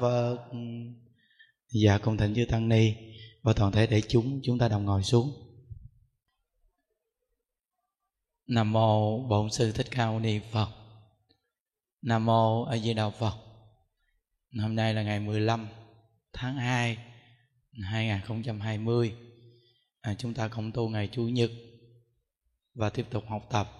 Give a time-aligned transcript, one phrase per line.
[0.00, 0.38] phật.
[1.68, 2.94] Dạ cung thỉnh chư tăng ni
[3.42, 5.32] và toàn thể để chúng chúng ta đồng ngồi xuống.
[8.46, 10.68] Nam mô bổn sư thích ca mâu ni phật.
[12.02, 13.34] Nam mô a di đà phật.
[14.60, 15.68] Hôm nay là ngày 15
[16.32, 16.98] tháng 2
[17.82, 19.14] 2020
[20.00, 21.50] à, chúng ta cộng tu ngày chủ nhật
[22.74, 23.70] và tiếp tục học tập.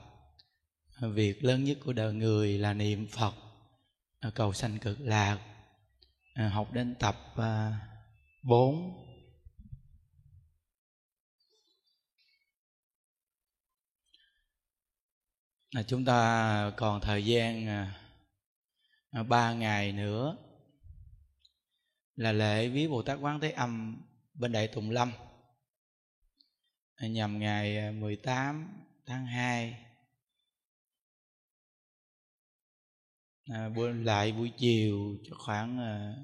[1.00, 3.43] Việc lớn nhất của đời người là niệm phật
[4.30, 5.38] cầu sanh cực lạc.
[6.34, 7.72] Ờ, học đến tập ờ,
[8.42, 9.04] 4
[15.86, 17.66] chúng ta còn thời gian
[19.10, 20.36] ờ, 3 ngày nữa
[22.16, 24.02] là lễ viếng Bồ Tát Quán Thế Âm
[24.34, 25.12] bên Đại Tùng Lâm.
[27.00, 28.68] Nhằm ngày 18
[29.06, 29.84] tháng 2
[33.52, 33.70] à,
[34.04, 36.14] lại buổi chiều cho khoảng à,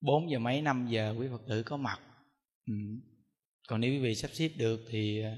[0.00, 2.00] 4 giờ mấy 5 giờ quý Phật tử có mặt.
[2.66, 2.74] Ừ.
[3.68, 5.36] còn nếu quý vị sắp xếp được thì à,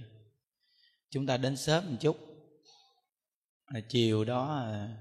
[1.10, 2.16] chúng ta đến sớm một chút.
[3.64, 4.96] À, chiều đó à,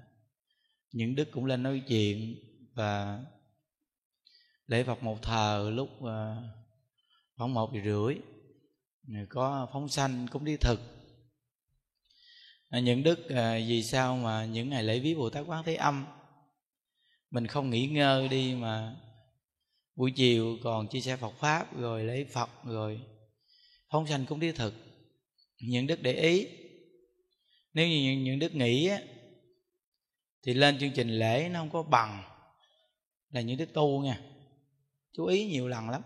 [0.92, 2.36] những đức cũng lên nói chuyện
[2.76, 3.24] và
[4.68, 6.36] lễ Phật một thờ lúc à,
[7.36, 8.16] khoảng một giờ rưỡi.
[9.30, 10.95] Có phóng sanh cũng đi thực
[12.76, 15.76] à, những đức à, vì sao mà những ngày lễ viếng Bồ Tát Quán Thế
[15.76, 16.06] Âm?
[17.32, 18.96] Mình không nghỉ ngơi đi mà
[19.96, 23.02] buổi chiều còn chia sẻ Phật pháp rồi lễ Phật rồi
[23.92, 24.74] phóng sanh cũng đi thực.
[25.62, 26.48] Những đức để ý.
[27.74, 29.00] Nếu như những, đức nghĩ á,
[30.46, 32.24] thì lên chương trình lễ nó không có bằng
[33.30, 34.22] là những đức tu nha.
[35.14, 36.02] Chú ý nhiều lần lắm.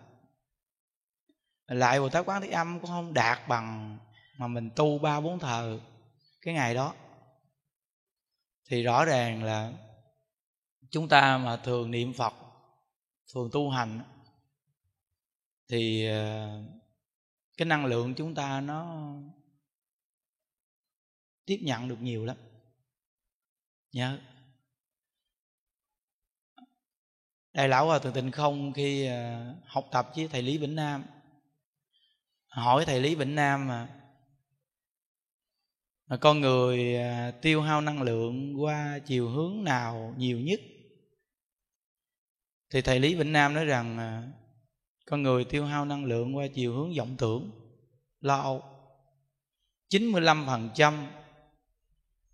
[1.68, 3.98] Lại bồ tát quán thế âm cũng không đạt bằng
[4.38, 5.80] mà mình tu ba bốn thờ
[6.41, 6.96] cái ngày đó.
[8.65, 9.74] Thì rõ ràng là
[10.89, 12.34] chúng ta mà thường niệm phật,
[13.34, 14.01] thường tu hành
[15.67, 16.50] thì ờ,
[17.58, 19.13] cái năng lượng chúng ta nó
[21.46, 22.38] tiếp nhận được nhiều lắm.
[23.91, 24.19] Nhớ.
[27.53, 31.05] Đại lão hòa thượng tịnh không khi ờ, học tập với thầy lý vĩnh nam,
[32.48, 33.99] hỏi thầy lý vĩnh nam mà
[36.18, 40.60] con người à, tiêu hao năng lượng qua chiều hướng nào nhiều nhất?
[42.70, 44.24] Thì thầy lý vĩnh nam nói rằng à,
[45.06, 47.51] con người tiêu hao năng lượng qua chiều hướng vọng tưởng,
[48.22, 48.63] lo âu.
[49.89, 51.06] 95%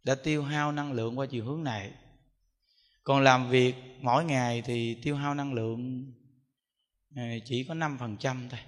[0.04, 1.92] đã tiêu hao năng lượng qua chiều hướng này.
[3.04, 6.12] Còn làm việc mỗi ngày thì tiêu hao năng lượng
[7.16, 8.60] à, chỉ có 5% thôi.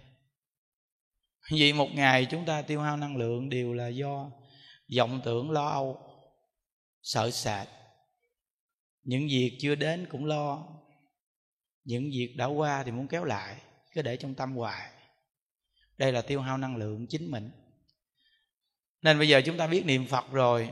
[1.51, 4.31] Vì một ngày chúng ta tiêu hao năng lượng đều là do
[4.95, 5.99] vọng tưởng lo âu,
[7.01, 7.67] sợ sệt.
[9.03, 10.67] Những việc chưa đến cũng lo.
[11.83, 14.91] Những việc đã qua thì muốn kéo lại, cứ để trong tâm hoài.
[15.97, 17.51] Đây là tiêu hao năng lượng chính mình.
[19.01, 20.71] Nên bây giờ chúng ta biết niệm phật rồi.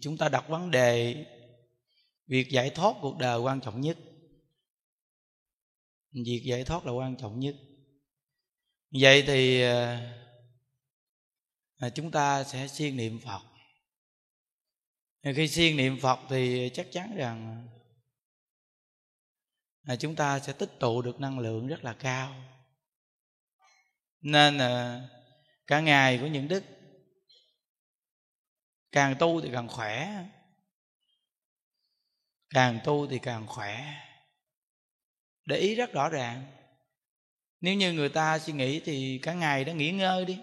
[0.00, 1.24] Chúng ta đặt vấn đề,
[2.26, 3.98] việc giải thoát cuộc đời quan trọng nhất.
[6.12, 7.56] Việc giải thoát là quan trọng nhất.
[9.00, 10.12] Vậy thì à,
[11.80, 13.40] à, chúng ta sẽ siêng niệm phật.
[15.22, 17.68] Khi siêng niệm phật thì chắc chắn rằng
[19.86, 22.34] ờ, chúng ta sẽ tích tụ được năng lượng rất là cao.
[24.20, 25.00] Nên ờ,
[25.66, 26.64] cả ngày của những đức
[28.92, 30.24] càng tu thì càng khỏe
[32.50, 33.94] càng tu thì càng khỏe.
[35.44, 36.60] Để ý rất rõ ràng
[37.60, 40.38] nếu như người ta suy nghĩ thì cả ngày đã nghỉ ngơi đi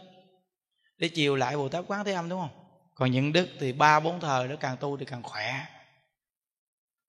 [0.98, 2.68] để chiều lại bồ tát quán thế âm đúng không?
[2.96, 5.66] Còn những đức thì ba bốn thời nó càng tu thì càng khỏe.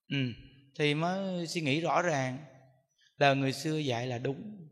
[0.09, 0.17] Ừ,
[0.79, 2.39] thì mới suy nghĩ rõ ràng
[3.17, 4.69] là người xưa dạy là đúng.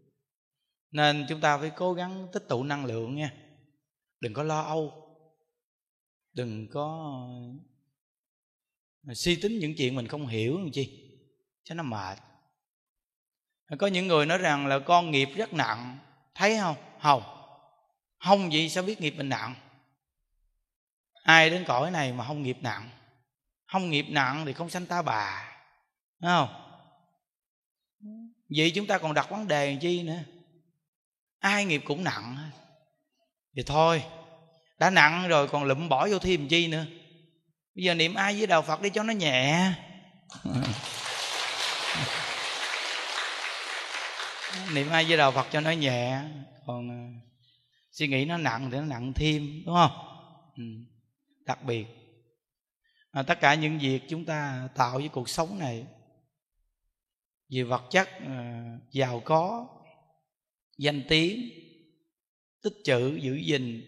[0.91, 3.33] Nên chúng ta phải cố gắng tích tụ năng lượng nha.
[4.21, 4.93] Đừng có lo âu.
[6.33, 7.19] Đừng có
[9.07, 11.11] ờ, suy tính những chuyện mình không hiểu làm chi
[11.65, 12.19] cho nó mệt.
[13.79, 15.99] Có những người nói rằng là con nghiệp rất nặng
[16.35, 16.77] thấy không?
[17.01, 17.36] Không
[18.27, 19.55] không gì sao biết nghiệp mình nặng?
[21.23, 22.91] Ai đến cõi này mà không nghiệp nặng?
[23.67, 25.53] Không nghiệp nặng thì không sanh ta bà
[26.19, 26.49] đúng không?
[28.57, 30.19] Vậy chúng ta còn đặt vấn đề làm chi nữa?
[31.39, 32.51] Ai nghiệp cũng nặng
[33.57, 34.03] thì thôi,
[34.79, 36.85] đã nặng rồi còn lụm bỏ vô thêm chi nữa?
[37.75, 39.73] Bây giờ niệm ai với đạo phật đi cho nó nhẹ.
[44.73, 46.21] Niệm ai với đạo phật cho nó nhẹ.
[46.67, 47.26] Còn à,
[47.97, 49.91] suy nghĩ nó nặng thì nó nặng thêm đúng không?
[50.57, 50.63] Ừ.
[51.45, 51.87] đặc biệt.
[53.11, 55.87] À, tất cả những việc chúng ta tạo với cuộc sống này
[57.49, 59.69] về vật chất à, giàu có
[60.79, 61.51] danh tiếng
[62.63, 63.85] tích trữ giữ gìn.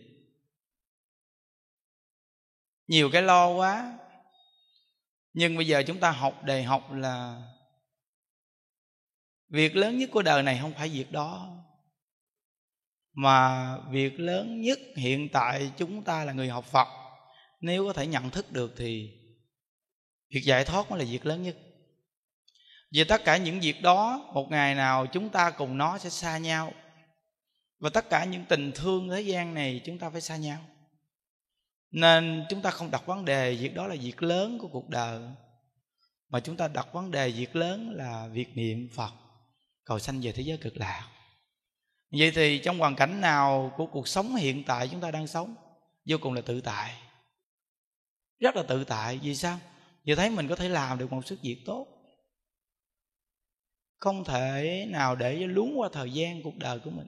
[2.87, 3.99] Nhiều cái lo quá.
[5.33, 7.43] Nhưng bây giờ chúng ta học đề học là
[9.49, 11.59] việc lớn nhất của đời này không phải việc đó
[13.21, 16.89] mà việc lớn nhất hiện tại chúng ta là người học phật.
[17.61, 19.11] Nếu có thể nhận thức được thì
[20.35, 21.57] việc giải thoát mới là việc lớn nhất.
[22.93, 26.39] Vì tất cả những việc đó, một ngày nào chúng ta cùng nó sẽ xa
[26.39, 26.73] nhau.
[27.79, 30.61] Và tất cả những tình thương thế gian này chúng ta phải xa nhau.
[31.91, 35.23] Nên chúng ta không đặt vấn đề việc đó là việc lớn của cuộc đời,
[36.29, 39.13] mà chúng ta đặt vấn đề việc lớn là việc niệm phật,
[39.85, 41.09] cầu sanh về thế giới cực lạc
[42.11, 45.55] vậy thì trong hoàn cảnh nào của cuộc sống hiện tại chúng ta đang sống,
[46.05, 46.95] vô cùng là tự tại.
[48.39, 49.59] Rất là tự tại, vì sao?
[50.05, 51.87] Vì thấy mình có thể làm được một sức việc tốt.
[53.99, 57.07] Không thể nào để lún qua thời gian cuộc đời của mình.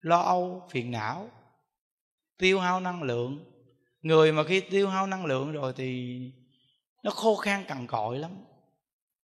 [0.00, 1.30] Lo âu, phiền não,
[2.38, 3.44] tiêu hao năng lượng.
[4.02, 6.18] Người mà khi tiêu hao năng lượng rồi thì
[7.02, 8.30] nó khô khan cằn cội lắm.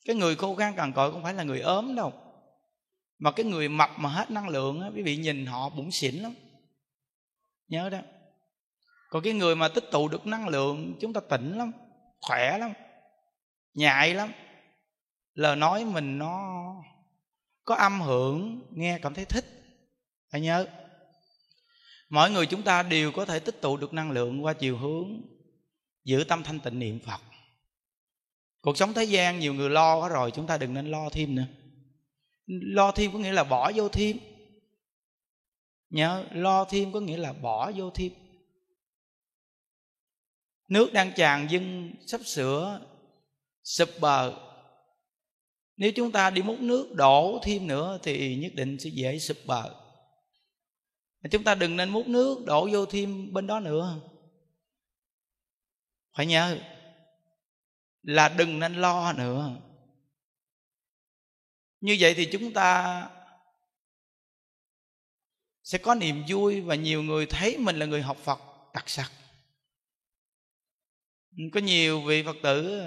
[0.06, 2.14] Cái người khô khan cằn cội không phải là người ốm đâu
[3.20, 6.16] mà cái người mập mà hết năng lượng á, quý vị nhìn họ bụng xỉn
[6.16, 6.34] lắm.
[7.68, 8.00] Nhớ đó.
[9.10, 11.72] Còn cái người mà tích tụ được năng lượng, chúng ta tỉnh lắm,
[12.22, 12.74] khỏe lắm,
[13.74, 14.32] nhạy lắm.
[15.34, 16.66] Lời nói mình nó
[17.66, 19.46] có âm hưởng, nghe cảm thấy thích.
[20.32, 20.68] Phải nhớ.
[22.10, 25.22] Mỗi người chúng ta đều có thể tích tụ được năng lượng qua chiều hướng
[26.04, 27.22] giữ tâm thanh tịnh niệm phật.
[28.62, 31.36] Cuộc sống thế gian nhiều người lo quá rồi, chúng ta đừng nên lo thêm
[31.36, 31.46] nữa
[32.50, 34.18] lo thêm có nghĩa là bỏ vô thêm.
[35.90, 38.12] Nhớ, lo thêm có nghĩa là bỏ vô thêm.
[40.68, 42.82] Nước đang tràn dâng sắp sửa,
[43.64, 44.34] sụp bờ.
[45.78, 49.38] Nếu chúng ta đi múc nước đổ thêm nữa thì nhất định sẽ dễ sụp
[49.46, 49.76] bờ.
[51.32, 54.00] Chúng ta đừng nên múc nước đổ vô thêm bên đó nữa.
[56.18, 56.58] Phải nhớ
[58.02, 59.56] là đừng nên lo nữa
[61.82, 63.10] như vậy thì chúng ta
[65.64, 68.40] sẽ có niềm vui và nhiều người thấy mình là người học phật
[68.74, 69.12] đặc sắc.
[71.54, 72.80] Có nhiều vị phật tử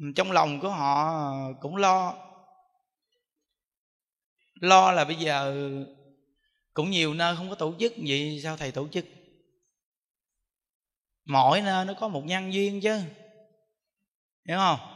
[0.00, 1.12] ừ, trong lòng của họ
[1.60, 2.28] cũng lo.
[4.54, 5.54] Lo là bây giờ
[6.74, 9.04] cũng nhiều nơi không có tổ chức, vậy sao thầy tổ chức?
[11.24, 13.00] Mỗi nơi nó có một nhân duyên chứ,
[14.48, 14.91] hiểu không?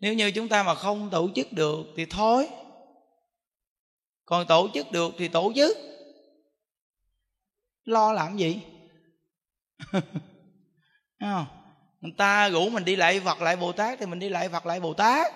[0.00, 2.48] Nếu như chúng ta mà không tổ chức được thì thôi.
[4.24, 5.76] Còn tổ chức được thì tổ chức.
[7.84, 8.60] Lo làm gì?
[11.20, 11.46] Không?
[12.00, 14.66] người ta rủ mình đi lại phật lại bồ tát thì mình đi lại phật
[14.66, 15.32] lại bồ tát.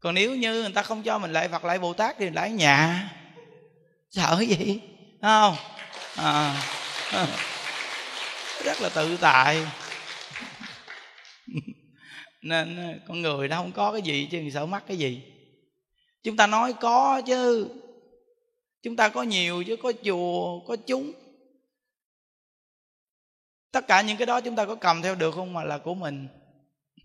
[0.00, 2.34] Còn nếu như người ta không cho mình lại phật lại bồ tát thì mình
[2.34, 3.10] lại nhà.
[4.10, 4.80] Sợ cái gì?
[5.22, 5.56] Không?
[6.16, 6.62] À,
[8.64, 9.66] rất là tự tại.
[12.42, 15.22] nên ờ, con người đâu không có cái gì, chứ sợ mắc cái gì.
[16.22, 17.68] Chúng ta nói có chứ.
[18.82, 21.12] Chúng ta có nhiều chứ, có chùa, có chúng.
[23.72, 25.94] Tất cả những cái đó chúng ta có cầm theo được không mà là của
[25.94, 26.28] mình?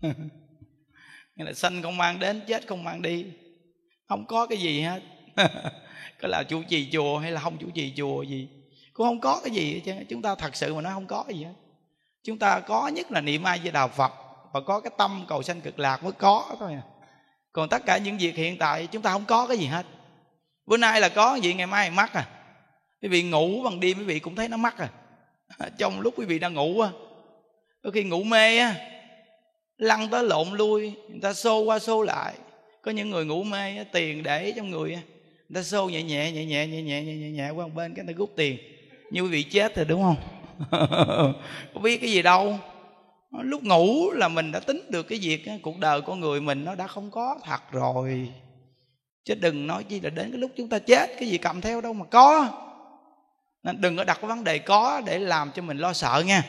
[1.36, 3.26] Nghĩa là sanh không mang đến, chết không mang đi.
[4.08, 5.02] Không có cái gì hết.
[6.20, 8.48] Có là chủ trì chùa hay là không chủ trì chùa gì.
[8.92, 11.24] Cũng không có cái gì hết chứ chúng ta thật sự mà nói không có
[11.28, 11.54] cái gì hết.
[12.22, 14.12] Chúng ta có nhất là niệm ai với đạo phật
[14.54, 16.82] và có cái tâm cầu sanh cực lạc mới có thôi à.
[17.52, 19.86] còn tất cả những việc hiện tại chúng ta không có cái gì hết.
[20.66, 22.28] Bữa nay là có gì ngày mai mắc à.
[23.02, 24.88] Quý vị ngủ bằng đêm quý vị cũng thấy nó mắc à.
[25.58, 26.90] à trong lúc quý vị đang ngủ á
[27.82, 28.74] có khi ngủ mê á
[29.76, 32.34] lăn tới lộn lui người ta xô qua xô lại.
[32.82, 35.00] Có những người ngủ mê á, tiền để trong người á
[35.48, 37.94] người ta xô nhẹ nhẹ nhẹ nhẹ nhẹ nhẹ nhẹ nhẹ, nhẹ qua một bên
[37.94, 38.58] cái người ta rút tiền.
[39.10, 40.16] Như quý vị chết rồi đúng không?
[41.74, 42.58] Có biết cái gì đâu.
[43.36, 46.64] Ờ, lúc ngủ là mình đã tính được cái việc cuộc đời con người mình
[46.64, 48.32] nó đã không có thật rồi.
[49.24, 51.80] Chứ đừng nói chi là đến cái lúc chúng ta chết, cái gì cầm theo
[51.80, 52.48] đâu mà có.
[53.62, 56.44] Nên đừng có đặt cái vấn đề có để làm cho mình lo sợ nha.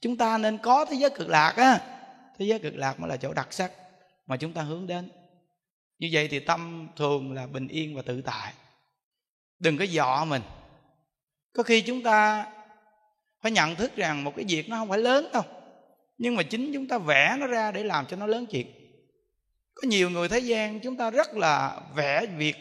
[0.00, 1.80] Chúng ta nên có thế giới cực lạc á.
[2.38, 3.72] Thế giới cực lạc mới là chỗ đặc sắc
[4.26, 5.10] mà chúng ta hướng đến.
[5.98, 8.52] Như vậy thì tâm thường là bình yên và tự tại.
[9.58, 10.42] Đừng có dọ mình.
[11.52, 12.46] Có khi chúng ta
[13.42, 15.42] phải nhận thức rằng một cái việc nó không phải lớn đâu
[16.20, 18.66] nhưng mà chính chúng ta vẽ nó ra để làm cho nó lớn chuyện
[19.74, 22.56] có nhiều người thế gian chúng ta rất là vẽ việc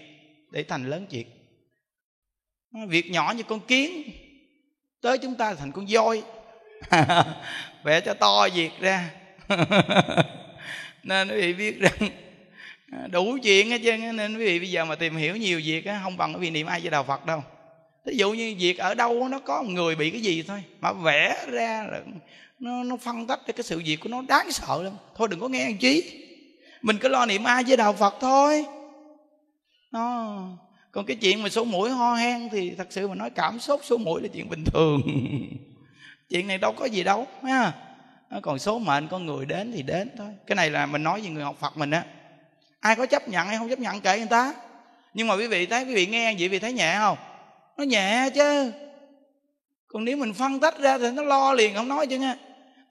[0.52, 1.28] để thành lớn chuyện
[2.88, 4.12] việc nhỏ như con kiến,
[5.02, 6.24] tới chúng ta thành con voi.
[7.84, 9.10] Vẽ cho to việc ra.
[11.04, 12.10] Nên quý vị biết rằng,
[13.12, 16.00] đủ chuyện hết trơn nên quý vị bây giờ mà tìm hiểu nhiều việc á,
[16.04, 17.44] không bằng quý vị niệm ai cho đạo phật đâu.
[18.06, 20.94] Ví dụ như việc ở đâu nó có một người bị cái gì thôi, mà
[20.94, 22.02] vẽ ra là
[22.60, 24.94] nó nó phân tích cái sự việc của nó đáng sợ lắm.
[25.16, 26.26] Thôi đừng có nghe anh chí.
[26.82, 28.66] Mình cứ lo niệm ai với đạo phật thôi.
[29.92, 30.38] Nó
[30.92, 33.82] còn cái chuyện mà số mũi ho hen thì thật sự mà nói cảm xúc
[33.84, 35.02] số mũi là chuyện bình thường.
[36.30, 37.74] Chuyện này đâu có gì đâu, ha.
[38.42, 40.28] Còn số mệnh, con người đến thì đến thôi.
[40.48, 42.04] Cái này là mình nói về người học phật mình á.
[42.80, 44.54] Ai có chấp nhận hay không chấp nhận kệ người ta.
[45.14, 47.18] Nhưng mà quý vị thấy, quý vị nghe vậy vị thấy nhẹ không?
[47.78, 48.72] Nó nhẹ chứ.
[49.88, 52.36] Còn nếu mình phân tách ra thì nó lo liền, không nói chứ nha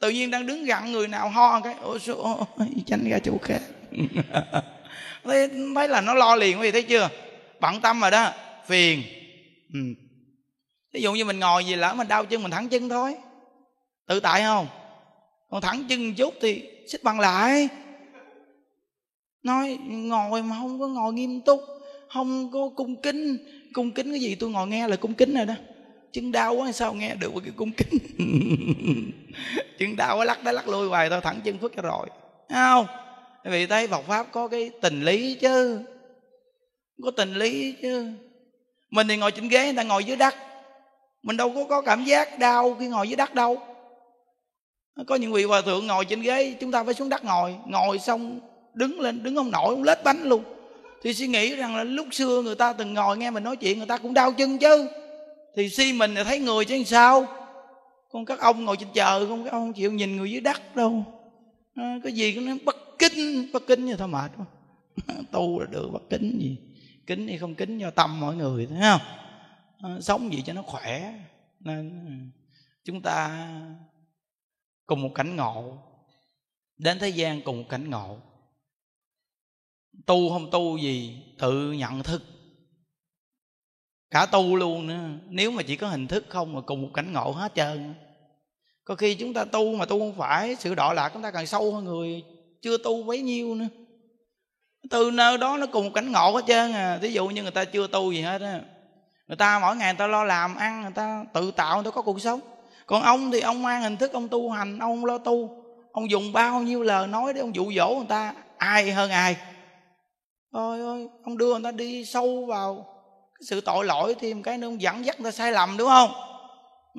[0.00, 2.46] tự nhiên đang đứng gặn người nào ho cái ôi số
[2.86, 3.62] tránh ra chỗ khác.
[5.24, 7.08] Thấy, thấy là nó lo liền quý vị thấy chưa?
[7.60, 8.32] Bận tâm rồi đó
[8.66, 9.02] phiền.
[9.74, 9.80] Ừ.
[10.92, 13.14] ví dụ như mình ngồi gì lỡ mình đau chân mình thẳng chân thôi.
[14.06, 14.66] Tự tại không?
[15.50, 17.68] Còn thẳng chân một chút thì xích bằng lại.
[19.42, 21.60] Nói ngồi mà không có ngồi nghiêm túc
[22.08, 23.38] không có cung kính.
[23.72, 24.34] Cung kính cái gì?
[24.34, 25.54] Tôi ngồi nghe là cung kính rồi đó
[26.12, 27.98] chân đau quá, sao nghe được cái cung kính?
[29.78, 32.06] Chân đau quá, lắc đó lắc lui hoài, thôi thẳng chân phức cho rồi.
[32.48, 32.86] Thấy không?
[33.44, 35.80] Vì thấy Phật pháp có cái tình lý chứ.
[37.02, 38.12] Có tình lý chứ.
[38.90, 40.34] Mình thì ngồi trên ghế, người ta ngồi dưới đất.
[41.22, 43.58] Mình đâu có có cảm giác đau khi ngồi dưới đất đâu.
[45.06, 47.54] Có những vị hòa thượng ngồi trên ghế, chúng ta phải xuống đất ngồi.
[47.66, 48.40] Ngồi xong,
[48.74, 50.44] đứng lên, đứng không nổi, không lết bánh luôn.
[51.02, 53.78] Thì suy nghĩ rằng là lúc xưa người ta từng ngồi nghe mình nói chuyện,
[53.78, 54.88] người ta cũng đau chân chứ
[55.56, 57.26] thì si mình là thấy người chứ sao?
[58.10, 60.76] Con các ông ngồi trên chờ con các ông không chịu nhìn người dưới đất
[60.76, 61.04] đâu.
[61.74, 64.46] À, cái gì cũng nói bất kính bất kính như thôi mệt quá.
[65.32, 66.56] Tu là được bất kính gì?
[67.06, 69.00] Kính hay không kính do tâm mọi người thấy không?
[69.82, 71.14] À, sống gì cho nó khỏe.
[71.60, 72.12] Nên ừ,
[72.84, 73.48] chúng ta
[74.86, 75.78] cùng một cảnh ngộ.
[76.76, 78.16] Đến thế gian cùng một cảnh ngộ.
[80.06, 82.22] Tu không tu gì tự nhận thức
[84.10, 85.00] cả tu luôn nữa.
[85.28, 87.94] Nếu mà chỉ có hình thức không mà cùng một cảnh ngộ hết trơn.
[88.84, 91.46] Có khi chúng ta tu mà tu không phải, sự đọa lạc chúng ta càng
[91.46, 92.22] sâu hơn người.
[92.62, 93.66] Chưa tu bấy nhiêu nữa.
[94.90, 96.98] Từ nơi đó nó cùng một cảnh ngộ hết trơn à.
[97.02, 98.60] Ví dụ như người ta chưa tu gì hết á.
[99.26, 101.90] Người ta mỗi ngày người ta lo làm, ăn, người ta tự tạo, người ta
[101.90, 102.40] có cuộc sống.
[102.86, 105.64] Còn ông thì ông mang hình thức ông tu hành, ông lo tu.
[105.92, 108.34] Ông dùng bao nhiêu lời nói để ông dụ dỗ người ta?
[108.56, 109.36] Ai hơn ai?
[110.50, 112.86] Ôi ơi, ông đưa người ta đi sâu vào
[113.38, 116.10] cái sự tội lỗi thêm cái nó dẫn dắt ta sai lầm đúng không?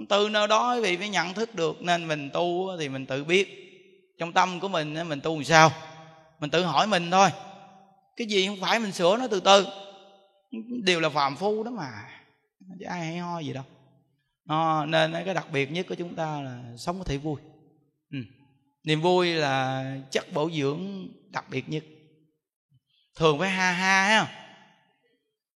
[0.10, 3.24] Từ nơi đó quý vị mới nhận thức được nên mình tu thì mình tự
[3.24, 3.66] biết.
[4.20, 5.72] Trong tâm của mình mình tu làm sao?
[6.40, 7.30] Mình tự hỏi mình thôi.
[8.16, 9.68] Cái gì không phải mình sửa nó từ từ.
[10.84, 11.92] Đều là phàm phu đó mà.
[12.80, 13.64] Chứ ai hay ho gì đâu.
[14.48, 17.42] À, nên cái đặc biệt nhất của chúng ta là sống có thể vui.
[18.12, 18.18] Ừ.
[18.84, 21.84] niềm vui là chất bổ dưỡng đặc biệt nhất.
[23.16, 24.49] Thường phải ha ha ha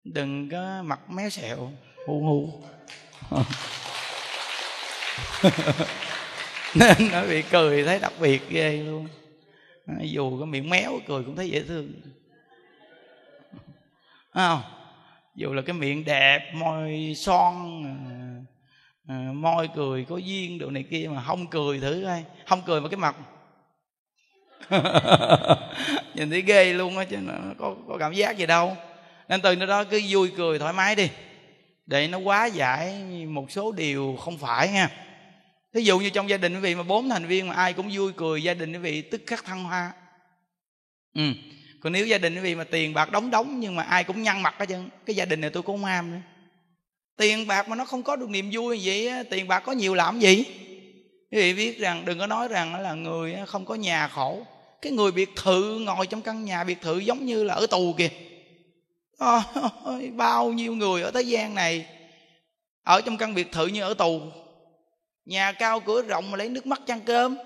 [0.04, 1.72] đừng có mặt méo xẹo
[2.06, 2.62] hu hu
[6.74, 9.08] nên nó bị cười thấy đặc biệt ghê luôn.
[10.00, 11.92] Dù có miệng méo cười cũng thấy dễ thương.
[14.34, 14.62] Không?
[15.34, 17.94] Dù là cái miệng đẹp môi son à,
[19.08, 22.24] à, môi cười có duyên đồ này kia mà không cười thử coi.
[22.46, 23.16] Không cười mà cái mặt.
[26.14, 28.76] Nhìn thấy ghê luôn á chứ nó có, có cảm giác gì đâu
[29.30, 31.08] nên từ đó cứ vui cười thoải mái đi.
[31.86, 34.90] Để nó quá giải một số điều không phải nha.
[35.74, 37.90] Thí dụ như trong gia đình quý vị mà bốn thành viên mà ai cũng
[37.92, 39.92] vui cười gia đình quý vị tức khắc thăng hoa.
[41.14, 41.22] Ừ.
[41.80, 44.22] còn nếu gia đình quý vị mà tiền bạc đóng đóng nhưng mà ai cũng
[44.22, 46.20] nhăn mặt hết trơn cái gia đình này tôi cũng không ham nữa.
[47.16, 49.94] Tiền bạc mà nó không có được niềm vui vậy á, tiền bạc có nhiều
[49.94, 50.44] làm gì?
[51.30, 54.46] Quý vị biết rằng đừng có nói rằng là người không có nhà khổ.
[54.82, 57.94] Cái người biệt thự ngồi trong căn nhà biệt thự giống như là ở tù
[57.98, 58.08] kìa.
[59.20, 61.86] Ôi, bao nhiêu người ở thế gian này
[62.84, 64.20] ở trong căn biệt thự như ở tù.
[65.24, 67.36] Nhà cao cửa rộng mà lấy nước mắt chăn cơm.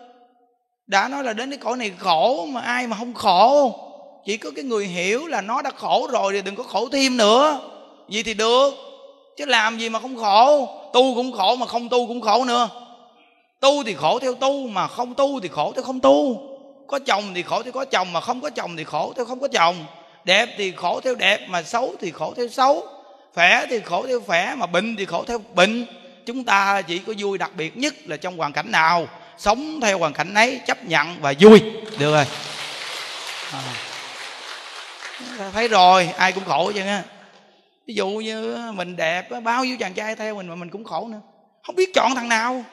[0.87, 3.81] Đã nói là đến cái cõi này khổ mà ai mà không khổ.
[4.27, 7.17] Chỉ có cái người hiểu là nó đã khổ rồi thì đừng có khổ thêm
[7.17, 7.61] nữa.
[8.09, 8.75] Vậy thì được
[9.37, 10.69] chứ làm gì mà không khổ.
[10.93, 12.69] Tu cũng khổ mà không tu cũng khổ nữa.
[13.61, 16.41] Tu thì khổ theo tu mà không tu thì khổ theo không tu.
[16.87, 19.41] Có chồng thì khổ theo có chồng mà không có chồng thì khổ theo không
[19.41, 19.77] có chồng
[20.25, 22.87] đẹp thì khổ theo đẹp, mà xấu thì khổ theo xấu.
[23.35, 25.87] Khỏe thì khổ theo khỏe, mà bệnh thì khổ theo bệnh.
[26.27, 29.09] Chúng ta chỉ có vui đặc biệt nhất là trong hoàn cảnh nào.
[29.39, 31.61] Sống theo hoàn cảnh ấy, chấp nhận và vui.
[31.99, 32.25] Được rồi.
[33.53, 35.51] À.
[35.53, 37.03] thấy rồi, ai cũng khổ chứ á
[37.87, 41.09] ví dụ như mình đẹp, bao nhiêu chàng trai theo mình mà mình cũng khổ
[41.09, 41.21] nữa.
[41.63, 42.65] Không biết chọn thằng nào.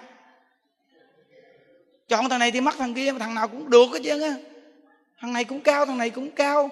[2.07, 4.33] Chọn thằng này thì mất thằng kia, mà thằng nào cũng được hết chứ á.
[5.19, 6.69] Thằng này cũng cao, thằng này cũng cao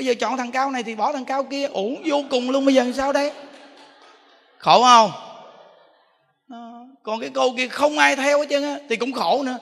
[0.00, 2.64] bây giờ chọn thằng cao này thì bỏ thằng cao kia uổng vô cùng luôn.
[2.64, 3.32] Bây giờ làm sao đây?
[4.58, 5.10] Khổ không?
[6.48, 6.60] À,
[7.02, 9.58] còn cái cô kia không ai theo hết trơn á thì cũng khổ nữa.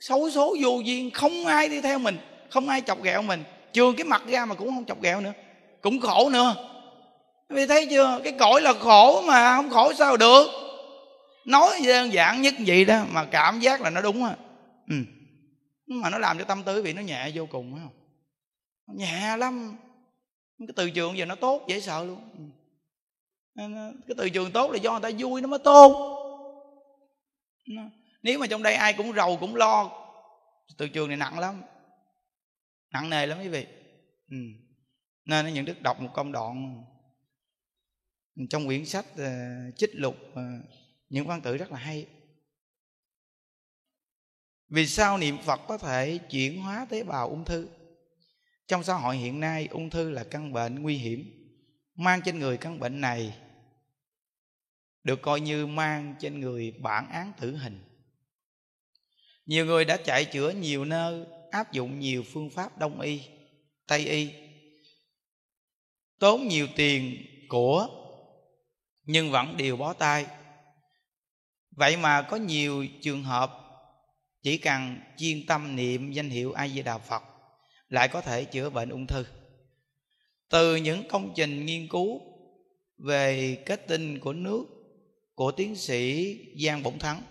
[0.00, 2.18] Xấu số vô duyên không ai đi theo mình
[2.50, 3.44] không ai chọc ghẹo mình.
[3.72, 5.32] Trường cái mặt ra mà cũng không chọc ghẹo nữa
[5.82, 6.54] cũng khổ nữa.
[7.48, 8.20] Vì thấy chưa?
[8.24, 10.46] Cái cõi là khổ mà không khổ sao được.
[11.44, 14.36] Nói đơn giản nhất vậy đó mà cảm giác là nó đúng à
[14.90, 14.96] ừ.
[15.86, 17.97] mà nó làm cho tâm tư bị nó nhẹ vô cùng phải không
[18.94, 19.76] nhẹ lắm.
[20.58, 22.30] Cái từ trường giờ nó tốt dễ sợ luôn.
[22.38, 22.44] Ừ.
[23.54, 26.14] Ờ, cái từ trường tốt là do người ta vui nó mới tốt.
[28.22, 29.90] Nếu mà trong đây ai cũng rầu cũng lo
[30.78, 31.62] từ trường này nặng lắm.
[32.92, 33.66] Nặng nề lắm quý vị.
[34.30, 34.36] Ừ.
[35.24, 36.84] nên những đức đọc một công đoạn.
[38.50, 40.38] Trong quyển sách uh, chích lục uh,
[41.08, 42.06] những văn tự rất là hay.
[44.68, 47.68] Vì sao niệm phật có thể chuyển hóa tế bào ung thư?
[48.68, 51.34] Trong xã hội hiện nay, ung thư là căn bệnh nguy hiểm.
[51.94, 53.38] Mang trên người căn bệnh này
[55.04, 57.80] được coi như mang trên người bản án tử hình.
[59.46, 63.20] Nhiều người đã chạy chữa nhiều nơi, áp dụng nhiều phương pháp đông y,
[63.86, 64.32] tây y,
[66.18, 67.88] tốn nhiều tiền của
[69.04, 70.26] nhưng vẫn đều bó tay.
[71.70, 73.50] Vậy mà có nhiều trường hợp
[74.42, 77.27] chỉ cần chuyên tâm niệm danh hiệu a di đà phật
[77.88, 79.24] lại có thể chữa bệnh ung thư.
[80.48, 82.20] Từ những công trình nghiên cứu
[82.98, 84.64] về kết tinh của nước
[85.34, 87.22] của tiến sĩ giang bổng thắng,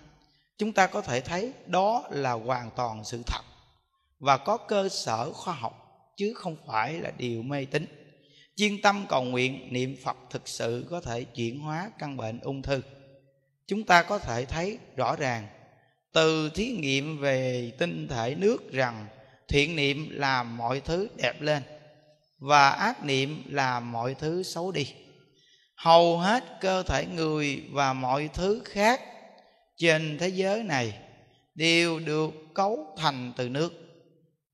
[0.57, 3.41] chúng ta có thể thấy đó là hoàn toàn sự thật
[4.19, 5.73] và có cơ sở khoa học,
[6.17, 7.85] chứ không phải là điều mê tín.
[8.55, 12.61] Chuyên tâm cầu nguyện niệm phật thực sự có thể chuyển hóa căn bệnh ung
[12.61, 12.81] thư.
[13.67, 15.47] Chúng ta có thể thấy rõ ràng
[16.11, 19.07] từ thí nghiệm về tinh thể nước rằng
[19.47, 21.63] thiện niệm làm mọi thứ đẹp lên
[22.37, 24.93] và ác niệm làm mọi thứ xấu đi.
[25.75, 29.01] Hầu hết cơ thể người và mọi thứ khác
[29.77, 30.99] trên thế giới này
[31.55, 33.73] đều được cấu thành từ nước.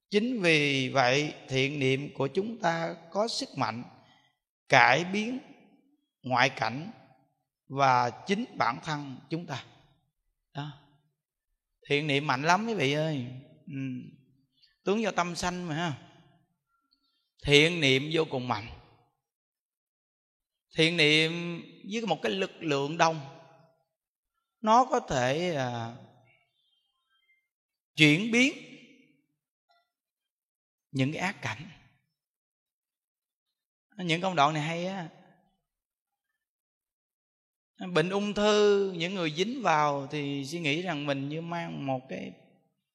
[0.09, 3.83] Chính vì vậy, thiện niệm của chúng ta có sức mạnh
[4.69, 5.39] cải biến
[6.23, 6.91] ngoại cảnh
[7.69, 9.63] và chính bản thân chúng ta.
[10.53, 10.71] Đó.
[11.89, 13.25] Thiện niệm mạnh lắm quý vị ơi.
[13.67, 13.73] Ừ
[14.83, 15.97] tướng do tâm sanh mà ha.
[17.43, 18.67] Thiện niệm vô cùng mạnh.
[20.75, 23.21] Thiện niệm với một cái lực lượng đông.
[24.61, 25.95] Nó có thể à,
[27.95, 28.53] chuyển biến
[30.91, 31.69] những cái ác cảnh.
[33.97, 35.09] Những công đoạn này hay á.
[37.93, 42.01] Bệnh ung thư những người dính vào thì suy nghĩ rằng mình như mang một
[42.09, 42.31] cái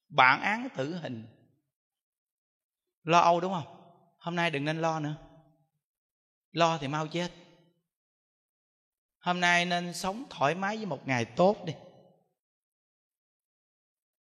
[0.08, 1.37] bản án tử hình
[3.08, 3.94] lo âu, đúng không?
[4.18, 5.16] Hôm nay đừng nên lo nữa.
[6.52, 7.32] Lo thì mau chết.
[9.18, 11.72] Hôm nay nên sống thoải mái với một ngày tốt đi.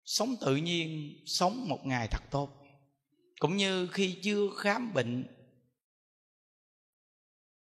[0.05, 2.51] Sống tự nhiên, sống một ngày thật tốt.
[3.41, 5.27] Cũng như khi chưa khám bệnh,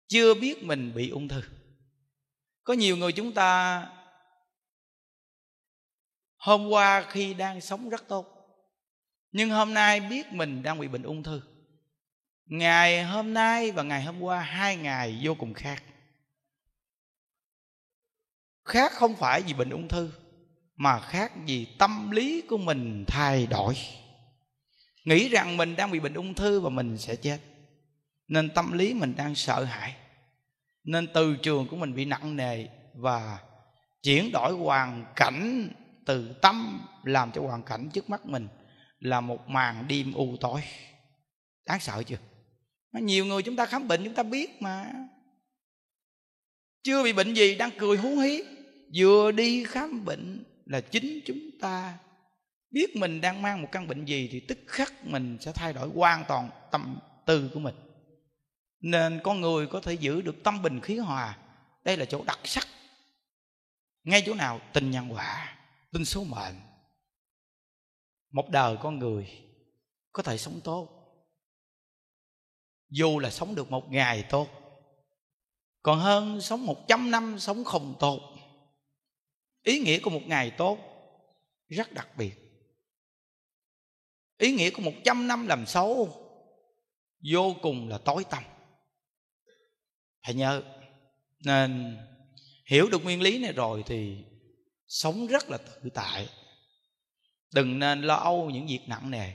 [0.08, 1.42] chưa biết mình bị ung thư.
[2.64, 3.82] Có nhiều người chúng ta
[6.36, 8.35] hôm qua khi đang sống rất tốt
[9.36, 11.40] nhưng hôm nay biết mình đang bị bệnh ung thư.
[12.46, 15.82] Ngày hôm nay và ngày hôm qua, hai ngày vô cùng khác.
[18.64, 20.12] Khác không phải vì bệnh ung thư,
[20.76, 23.76] mà khác vì tâm lý của mình thay đổi.
[25.04, 27.38] Nghĩ rằng mình đang bị bệnh ung thư và mình sẽ chết.
[28.28, 29.96] Nên tâm lý mình đang sợ hãi.
[30.84, 33.38] Nên từ trường của mình bị nặng nề và
[34.02, 35.70] chuyển đổi hoàn cảnh
[36.06, 38.48] từ tâm làm cho hoàn cảnh trước mắt mình
[39.06, 40.62] là một màn đêm u tối.
[41.66, 42.18] Đáng sợ chưa?
[42.92, 44.92] Nhiều người chúng ta khám bệnh chúng ta biết mà.
[46.82, 48.42] Chưa bị bệnh gì, đang cười hú hí.
[48.94, 51.98] Vừa đi khám bệnh là chính chúng ta
[52.70, 55.88] biết mình đang mang một căn bệnh gì thì tức khắc mình sẽ thay đổi
[55.94, 57.74] hoàn toàn tâm tư của mình.
[58.80, 61.38] Nên con người có thể giữ được tâm bình khí hòa.
[61.84, 62.68] Đây là chỗ đặc sắc.
[64.04, 64.60] Ngay chỗ nào?
[64.72, 65.56] Tin nhân quả,
[65.92, 66.54] tin số mệnh
[68.36, 69.28] một đời con người
[70.12, 70.88] có thể sống tốt.
[72.88, 74.48] Dù là sống được một ngày tốt,
[75.82, 78.20] còn hơn sống một trăm năm sống không tốt.
[79.62, 80.78] Ý nghĩa của một ngày tốt
[81.68, 82.34] rất đặc biệt.
[84.38, 86.08] Ý nghĩa của một trăm năm làm xấu
[87.32, 88.44] vô cùng là tối tăm.
[90.20, 90.62] Hãy nhớ,
[91.44, 91.98] nên
[92.66, 94.24] hiểu được nguyên lý này rồi thì
[94.86, 96.28] sống rất là tự tại
[97.54, 99.32] đừng nên lo âu những việc nặng nề.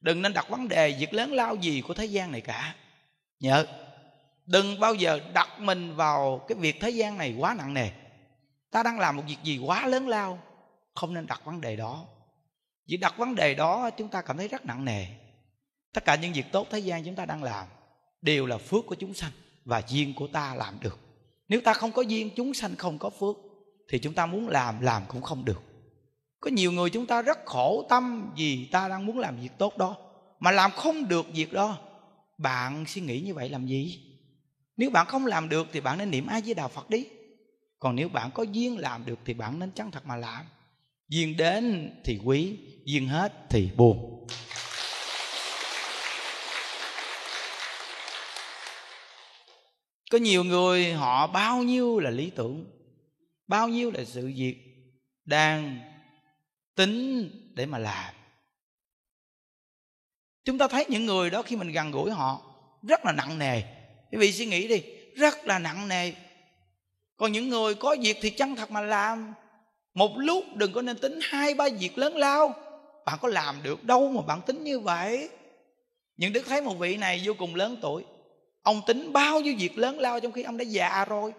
[0.00, 2.74] Đừng nên đặt vấn đề, việc lớn lao gì của thế gian này cả.
[3.40, 3.66] Nhớ,
[4.46, 7.90] đừng bao giờ đặt mình vào cái việc thế gian này quá nặng nề.
[8.70, 10.38] Ta đang làm một việc gì quá lớn lao,
[10.94, 12.06] không nên đặt vấn đề đó.
[12.88, 15.06] Vì đặt vấn đề đó, chúng ta cảm thấy rất nặng nề.
[15.92, 17.66] Tất cả những việc tốt thế gian chúng ta đang làm
[18.22, 19.30] đều là phước của chúng sanh
[19.64, 20.98] và duyên của ta làm được.
[21.48, 23.36] Nếu ta không có duyên, chúng sanh không có phước,
[23.88, 25.62] thì chúng ta muốn làm làm cũng không được
[26.40, 29.78] có nhiều người chúng ta rất khổ tâm vì ta đang muốn làm việc tốt
[29.78, 29.96] đó,
[30.40, 31.78] mà làm không được việc đó.
[32.38, 34.00] Bạn suy nghĩ như vậy làm gì?
[34.76, 37.06] Nếu bạn không làm được thì bạn nên niệm ai với đạo phật đi.
[37.78, 40.44] Còn nếu bạn có duyên làm được thì bạn nên chân thật mà làm.
[41.08, 44.26] Duyên đến thì quý, duyên hết thì buồn.
[50.10, 52.64] Có nhiều người họ bao nhiêu là lý tưởng,
[53.46, 54.56] bao nhiêu là sự việc
[55.24, 55.89] đang
[56.80, 58.14] tính để mà làm.
[60.44, 62.42] Chúng ta thấy những người đó khi mình gần gũi họ,
[62.82, 63.62] rất là nặng nề.
[64.12, 64.82] Quý vị suy nghĩ đi,
[65.16, 66.12] rất là nặng nề.
[67.16, 69.34] Còn những người có việc thì chân thật mà làm.
[69.94, 72.54] Một lúc đừng có nên tính hai, ba việc lớn lao.
[73.06, 75.28] Bạn có làm được đâu mà bạn tính như vậy.
[76.16, 78.04] Những đức thấy một vị này vô cùng lớn tuổi.
[78.62, 81.32] Ông tính bao nhiêu việc lớn lao trong khi ông đã già rồi.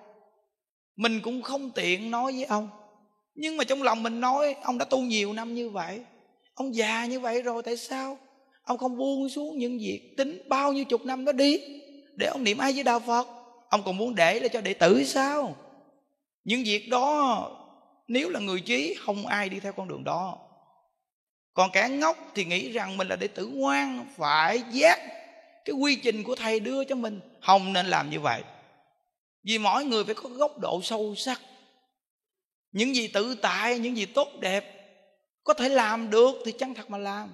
[0.96, 2.70] Mình cũng không tiện nói với ông
[3.42, 6.02] nhưng mà trong lòng mình nói, ông đã tu nhiều năm như vậy,
[6.54, 8.18] ông già như vậy rồi, tại sao
[8.64, 11.60] ông không buông xuống những việc tính bao nhiêu chục năm đó đi
[12.16, 13.28] để ông niệm ai với đạo phật?
[13.70, 15.56] Ông còn muốn để lại cho đệ tử sao?
[16.44, 17.50] Những việc đó,
[18.08, 20.38] nếu là người trí, không ai đi theo con đường đó.
[21.54, 25.00] Còn kẻ ngốc thì nghĩ rằng mình là đệ tử ngoan, phải giác
[25.66, 27.20] cái quy trình của thầy đưa cho mình.
[27.42, 28.42] Không nên làm như vậy.
[29.44, 31.42] Vì mỗi người phải có góc độ sâu sắc
[32.72, 34.82] những gì tự tại, những gì tốt đẹp,
[35.44, 37.30] có thể làm được thì chăng thật mà làm.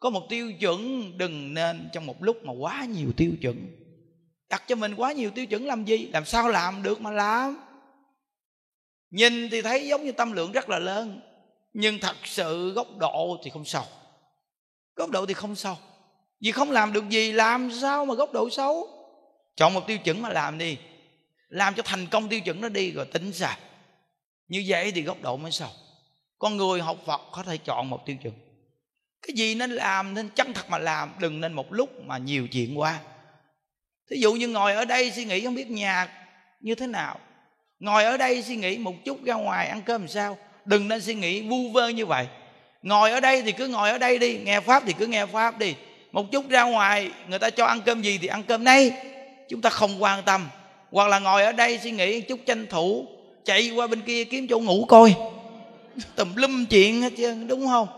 [0.00, 3.56] Có một tiêu chuẩn đừng nên trong một lúc mà quá nhiều tiêu chuẩn.
[4.48, 6.06] Đặt cho mình quá nhiều tiêu chuẩn làm gì?
[6.12, 7.56] Làm sao làm được mà làm?
[9.10, 11.20] Nhìn thì thấy giống như tâm lượng rất là lớn,
[11.72, 13.84] nhưng thật sự góc độ thì không sâu.
[14.96, 15.76] Góc độ thì không sâu.
[16.40, 18.88] Vì không làm được gì, làm sao mà góc độ xấu?
[19.56, 20.78] Chọn một tiêu chuẩn mà làm đi.
[21.48, 23.56] Làm cho thành công tiêu chuẩn đó đi rồi tính sao
[24.48, 25.68] như vậy thì góc độ mới sâu
[26.38, 28.34] con người học phật có thể chọn một tiêu chuẩn.
[29.22, 32.48] Cái gì nên làm nên chân thật mà làm, đừng nên một lúc mà nhiều
[32.48, 33.00] chuyện qua
[34.10, 36.08] thí dụ như ngồi ở đây suy nghĩ không biết nhạc
[36.60, 37.18] như thế nào.
[37.78, 40.38] Ngồi ở đây suy nghĩ một chút ra ngoài ăn cơm làm sao.
[40.64, 42.26] Đừng nên suy nghĩ vu vơ như vậy.
[42.82, 45.58] Ngồi ở đây thì cứ ngồi ở đây đi, nghe pháp thì cứ nghe pháp
[45.58, 45.74] đi.
[46.12, 48.92] Một chút ra ngoài, người ta cho ăn cơm gì thì ăn cơm nay
[49.48, 50.48] chúng ta không quan tâm.
[50.90, 53.06] Hoặc là ngồi ở đây suy nghĩ chút tranh thủ
[53.44, 55.14] chạy qua bên kia kiếm chỗ ngủ coi.
[56.16, 57.88] Tùm lum chuyện hết trơn, đúng không?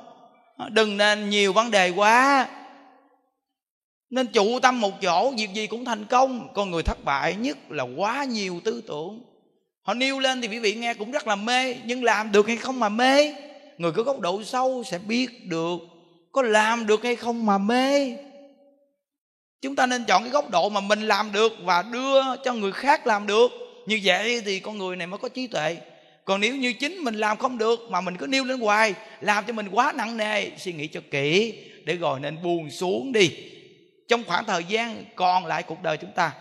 [0.70, 2.48] Đừng nên nhiều vấn đề quá.
[4.10, 6.48] Nên trụ tâm một chỗ, việc gì cũng thành công.
[6.54, 9.20] Con người thất bại nhất là quá nhiều tư tưởng.
[9.82, 12.56] Họ nêu lên thì quý vị nghe cũng rất là mê, nhưng làm được hay
[12.56, 13.34] không mà mê?
[13.78, 15.78] Người có góc độ sâu sẽ biết được
[16.32, 18.16] có làm được hay không mà mê.
[19.62, 22.72] Chúng ta nên chọn cái góc độ mà mình làm được và đưa cho người
[22.72, 23.50] khác làm được
[23.86, 25.76] như vậy thì con người này mới có trí tuệ.
[26.24, 29.44] Còn nếu như chính mình làm không được mà mình cứ nêu lên hoài, làm
[29.46, 33.30] cho mình quá nặng nề, suy nghĩ cho kỹ để rồi nên buông xuống đi.
[34.08, 36.32] Trong khoảng thời gian còn lại cuộc đời chúng ta,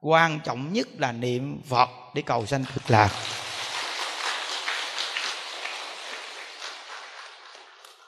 [0.00, 3.10] quan trọng nhất là niệm phật để cầu sanh cực lạc.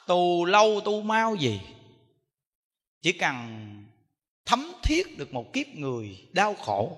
[0.07, 1.61] Tu lâu tu mau gì?
[3.01, 3.69] Chỉ cần
[4.45, 6.97] thấm thiết được một kiếp người đau khổ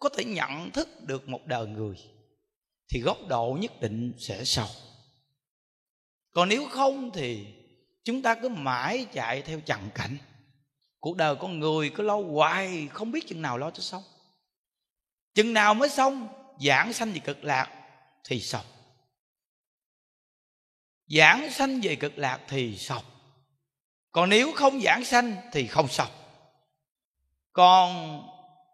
[0.00, 1.96] có thể nhận thức được một đời người,
[2.88, 4.66] thì góc độ nhất định sẽ sâu.
[6.32, 7.46] Còn nếu không thì
[8.04, 10.16] chúng ta cứ mãi chạy theo trần cảnh.
[10.98, 14.02] Cuộc đời con người cứ lo hoài, không biết chừng nào lo cho xong.
[15.34, 16.28] Chừng nào mới xong,
[16.60, 17.88] giảng sanh về cực lạc
[18.24, 18.64] thì xong.
[21.06, 23.04] Giảng sanh về cực lạc thì xong.
[24.12, 26.10] Còn nếu không giảng sanh thì không xong.
[27.52, 28.20] Còn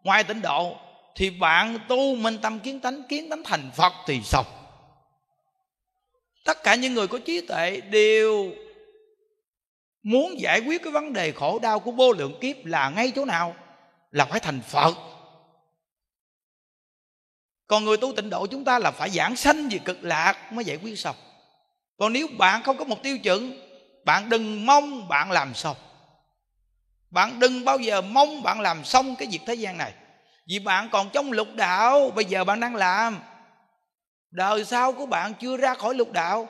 [0.03, 0.77] ngoài tịnh độ
[1.17, 4.45] thì bạn tu minh tâm kiến tánh kiến tánh thành phật thì xong.
[6.45, 8.51] Tất cả những người có trí tuệ đều
[10.03, 13.25] muốn giải quyết cái vấn đề khổ đau của vô lượng kiếp là ngay chỗ
[13.25, 13.55] nào?
[14.11, 14.93] Là phải thành phật.
[17.67, 20.65] Còn người tu tịnh độ chúng ta là phải giảng sanh về cực lạc mới
[20.65, 21.15] giải quyết xong.
[21.97, 23.59] Còn nếu bạn không có một tiêu chuẩn,
[24.05, 25.77] bạn đừng mong bạn làm xong.
[27.09, 29.93] Bạn đừng bao giờ mong bạn làm xong cái việc thế gian này
[30.47, 33.19] vì bạn còn trong lục đạo, bây giờ bạn đang làm.
[34.31, 36.47] Đời sau của bạn chưa ra khỏi lục đạo.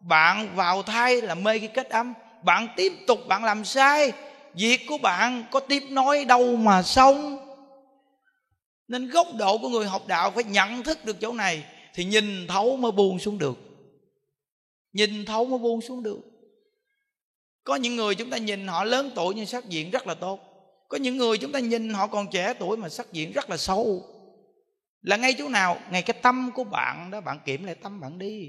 [0.00, 4.12] Bạn vào thai là mê cái kết âm bạn tiếp tục bạn làm sai.
[4.54, 7.46] Việc của bạn có tiếp nói đâu mà xong
[8.90, 12.46] nên góc độ của người học đạo phải nhận thức được chỗ này, thì nhìn
[12.46, 13.58] thấu mới buông xuống được.
[14.92, 16.20] Nhìn thấu mới buông xuống được.
[17.64, 20.49] Có những người chúng ta nhìn họ lớn tuổi nhưng sắc diện rất là tốt
[20.90, 23.56] có những người chúng ta nhìn họ còn trẻ tuổi mà sắc diện rất là
[23.56, 24.02] sâu
[25.02, 25.78] là ngay chỗ nào?
[25.90, 28.48] Ngay cái tâm của bạn đó, bạn kiểm lại tâm bạn đi.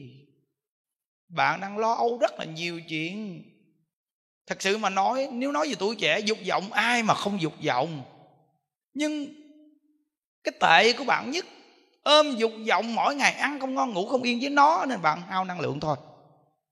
[1.29, 3.43] Bạn đang lo âu rất là nhiều chuyện.
[4.47, 7.53] Thật sự mà nói, nếu nói về tuổi trẻ, dục vọng, ai mà không dục
[7.65, 8.03] vọng?
[8.93, 9.27] Nhưng
[10.43, 11.45] cái tệ của bạn nhất,
[12.03, 15.21] ôm dục vọng, mỗi ngày ăn không ngon, ngủ không yên với nó, nên bạn
[15.29, 15.97] hao năng lượng thôi.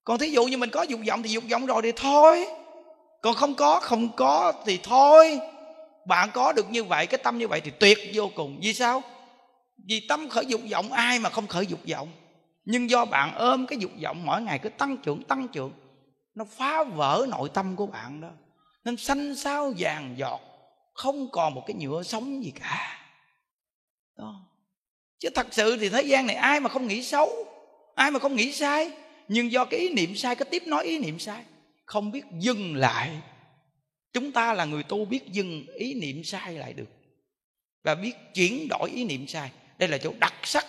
[0.04, 2.46] Còn thí dụ như mình có dục vọng thì dục vọng rồi thì thôi.
[3.22, 5.40] Còn không có không có thì thôi
[6.10, 8.60] bạn có được như vậy, cái tâm như vậy thì tuyệt vô cùng.
[8.62, 9.04] Vì sao?
[9.88, 12.12] Vì tâm khởi dục vọng, ai mà không khởi dục vọng?
[12.66, 15.72] Nhưng do bạn ôm cái dục vọng, mỗi ngày cứ tăng trưởng tăng trưởng,
[16.36, 18.30] nó phá vỡ nội tâm của bạn đó.
[18.86, 20.40] Nên xanh xao vàng giọt,
[20.94, 23.00] không còn một cái nhựa sống gì cả.
[24.18, 24.36] Đó.
[25.20, 27.30] Chứ thật sự thì thế gian này ai mà không nghĩ xấu,
[27.96, 28.92] ai mà không nghĩ sai.
[29.28, 31.44] Nhưng do cái ý niệm sai, cái tiếp nói ý niệm sai,
[31.86, 33.22] không biết dừng lại
[34.14, 36.90] chúng ta là người tu biết dừng ý niệm sai lại được
[37.84, 39.52] và biết chuyển đổi ý niệm sai.
[39.78, 40.66] Đây là chỗ đặc sắc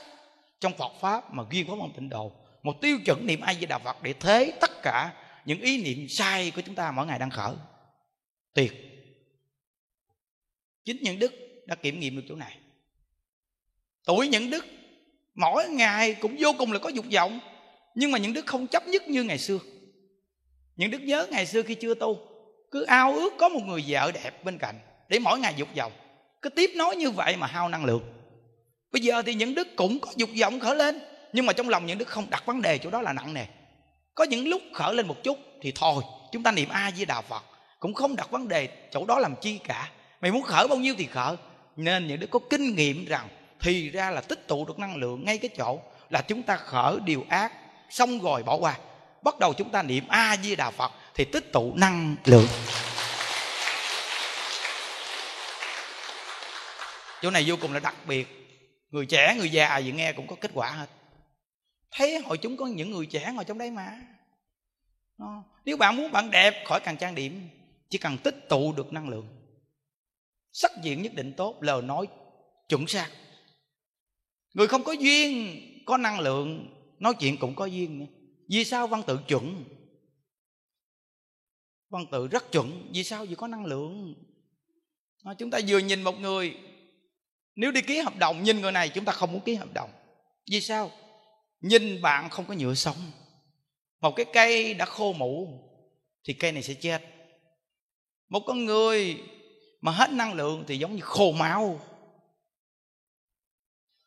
[0.61, 2.33] trong Phật pháp mà riêng có môn tịnh độ.
[2.63, 5.15] Một tiêu chuẩn niệm ai với đạo Phật để thế tất cả
[5.45, 7.55] những ý niệm sai của chúng ta mỗi ngày đang khởi.
[8.55, 8.73] Tuyệt.
[10.85, 11.33] Chính những đức
[11.67, 12.59] đã kiểm nghiệm được chỗ này.
[14.07, 14.67] Tuổi những đức
[15.35, 17.41] mỗi ngày cũng vô cùng là có dục vọng,
[17.95, 19.59] nhưng mà những đức không chấp nhất như ngày xưa.
[20.77, 22.30] Những đức nhớ ngày xưa khi chưa tu
[22.71, 25.93] cứ ao ước có một người vợ đẹp bên cạnh để mỗi ngày dục vọng.
[26.43, 28.03] Cứ tiếp nói như vậy mà hao năng lượng.
[28.93, 31.01] Bây giờ thì những đức cũng có dục vọng khởi lên,
[31.33, 33.45] nhưng mà trong lòng những đức không đặt vấn đề chỗ đó là nặng nề.
[34.15, 36.03] Có những lúc khởi lên một chút thì thôi,
[36.33, 37.43] chúng ta niệm a di đà phật,
[37.79, 39.91] cũng không đặt vấn đề chỗ đó làm chi cả.
[40.21, 41.37] Mày muốn khởi bao nhiêu thì khởi.
[41.77, 43.29] Nên những đứa có kinh nghiệm rằng
[43.61, 46.97] thì ra là tích tụ được năng lượng ngay cái chỗ là chúng ta khởi
[47.05, 47.53] điều ác,
[47.91, 48.79] xong rồi bỏ qua.
[49.23, 52.49] Bắt đầu chúng ta niệm a di đà phật thì tích tụ năng lượng.
[57.23, 58.29] Chỗ này vô cùng là đặc biệt.
[58.91, 60.87] Người trẻ, người già gì nghe cũng có kết quả hết.
[61.91, 64.01] Thế hội chúng có những người trẻ ngồi trong đấy mà.
[65.65, 67.49] Nếu bạn muốn bạn đẹp, khỏi cần trang điểm.
[67.91, 69.29] Chỉ cần tích tụ được năng lượng.
[70.53, 72.07] Sắc diện nhất định tốt, lời nói
[72.69, 73.11] chuẩn xác.
[74.55, 78.07] Người không có duyên, có năng lượng, nói chuyện cũng có duyên nữa.
[78.49, 79.65] Vì sao văn tự chuẩn?
[81.91, 82.91] Văn tự rất chuẩn.
[82.93, 83.27] Vì sao?
[83.27, 84.15] Vì có năng lượng.
[85.25, 86.57] À, chúng ta vừa nhìn một người.
[87.57, 89.91] Nếu đi ký hợp đồng nhìn người này chúng ta không muốn ký hợp đồng.
[90.51, 90.91] Vì sao?
[91.61, 92.97] Nhìn bạn không có nhựa sống.
[94.01, 95.49] Một cái cây đã khô mủ
[96.25, 97.03] thì cây này sẽ chết.
[98.29, 99.23] Một con người
[99.81, 101.81] mà hết năng lượng thì giống như khô máu.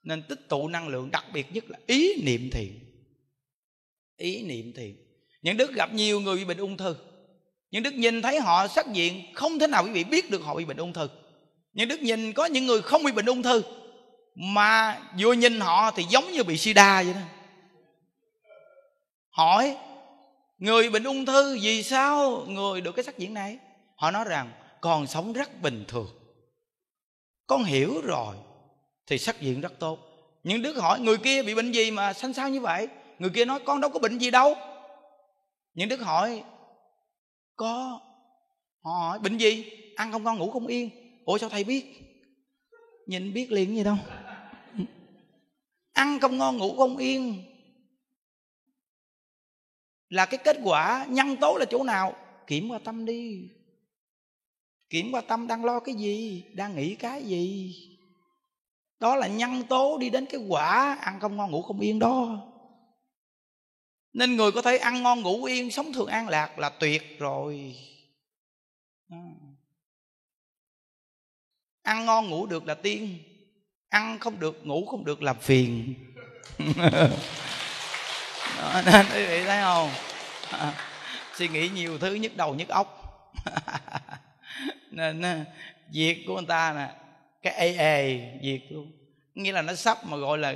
[0.04, 2.80] Nên tích tụ năng lượng đặc biệt nhất là ý niệm thiện.
[4.18, 4.96] Ý niệm thiện.
[5.42, 6.96] Những đức gặp nhiều người bị bệnh ung thư
[7.74, 10.56] nhưng đức nhìn thấy họ sắc diện, không thể nào quý vị biết được họ
[10.56, 11.10] bị bệnh ung thư.
[11.74, 13.62] Nhưng đức nhìn có những người không bị bệnh ung thư,
[14.36, 17.20] mà vừa nhìn họ thì giống như bị sida vậy đó.
[19.30, 19.78] Hỏi,
[20.58, 23.58] người bệnh ung thư vì sao người được cái sắc diện này?
[23.96, 24.52] Họ nói rằng,
[24.82, 26.10] con sống rất bình thường.
[27.48, 28.36] Con hiểu rồi,
[29.08, 30.00] thì sắc diện rất tốt.
[30.44, 32.88] Nhưng đức hỏi, người kia bị bệnh gì mà xanh xao như vậy?
[33.20, 34.56] Người kia nói, con đâu có bệnh gì đâu.
[35.74, 36.44] Nhưng đức hỏi
[37.56, 38.00] có.
[38.84, 39.72] Họ hỏi, bệnh gì?
[39.96, 40.90] Ăn không ngon, ngủ không yên.
[41.26, 41.86] Ủa, sao thầy biết?
[43.08, 43.98] Nhìn biết liền gì đâu.
[45.94, 47.44] Ăn không ngon, ngủ không yên.
[50.10, 52.14] Là cái kết quả nhân tố là chỗ nào?
[52.48, 53.50] Kiểm qua tâm đi.
[54.90, 56.44] Kiểm qua tâm đang lo cái gì?
[56.54, 57.76] Đang nghĩ cái gì?
[59.00, 62.48] Đó là nhân tố đi đến cái quả ăn không ngon, ngủ không yên đó
[64.14, 67.76] nên người có thể ăn ngon ngủ yên sống thường an lạc là tuyệt rồi.
[69.10, 69.18] Ừ.
[71.84, 73.20] Ăn ngon ngủ được là tiên.
[73.90, 75.94] Ăn không được ngủ không được làm phiền.
[78.58, 79.90] Đó, nên quý vị thấy không?
[80.50, 80.74] À,
[81.36, 83.14] suy nghĩ nhiều thứ nhức đầu nhức óc.
[84.92, 85.46] Nên
[85.94, 86.90] việc của người ta nè
[87.42, 88.92] cái ê ê việc luôn.
[89.34, 90.56] Nghĩa là nó sắp mà gọi là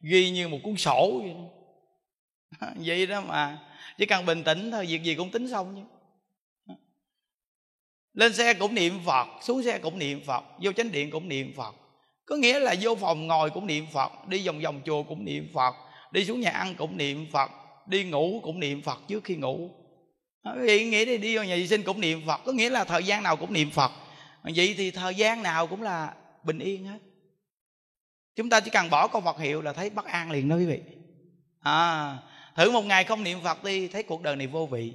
[0.00, 1.55] ghi như một cuốn sổ vậy đó,
[2.76, 3.58] vậy đó mà.
[3.98, 5.82] Chỉ cần bình tĩnh thôi, việc gì cũng tính xong chứ.
[8.12, 11.52] Lên xe cũng niệm phật, xuống xe cũng niệm phật, vô chánh điện cũng niệm
[11.56, 11.74] phật.
[12.26, 15.48] Có nghĩa là vô phòng ngồi cũng niệm phật, đi vòng vòng chùa cũng niệm
[15.54, 15.74] phật,
[16.12, 17.50] đi xuống nhà ăn cũng niệm phật,
[17.86, 19.70] đi ngủ cũng niệm phật trước khi ngủ.
[20.44, 23.04] Vậy nghĩ đi đi vào nhà vệ sinh cũng niệm phật, có nghĩa là thời
[23.04, 23.92] gian nào cũng niệm phật.
[24.42, 26.98] Vậy thì thời gian nào cũng là bình yên hết.
[28.36, 30.66] Chúng ta chỉ cần bỏ câu phật hiệu là thấy bất an liền đó quý
[30.66, 30.80] vị.
[31.60, 32.16] À
[32.56, 34.92] thử một ngày không niệm phật đi, thấy cuộc đời này vô vị.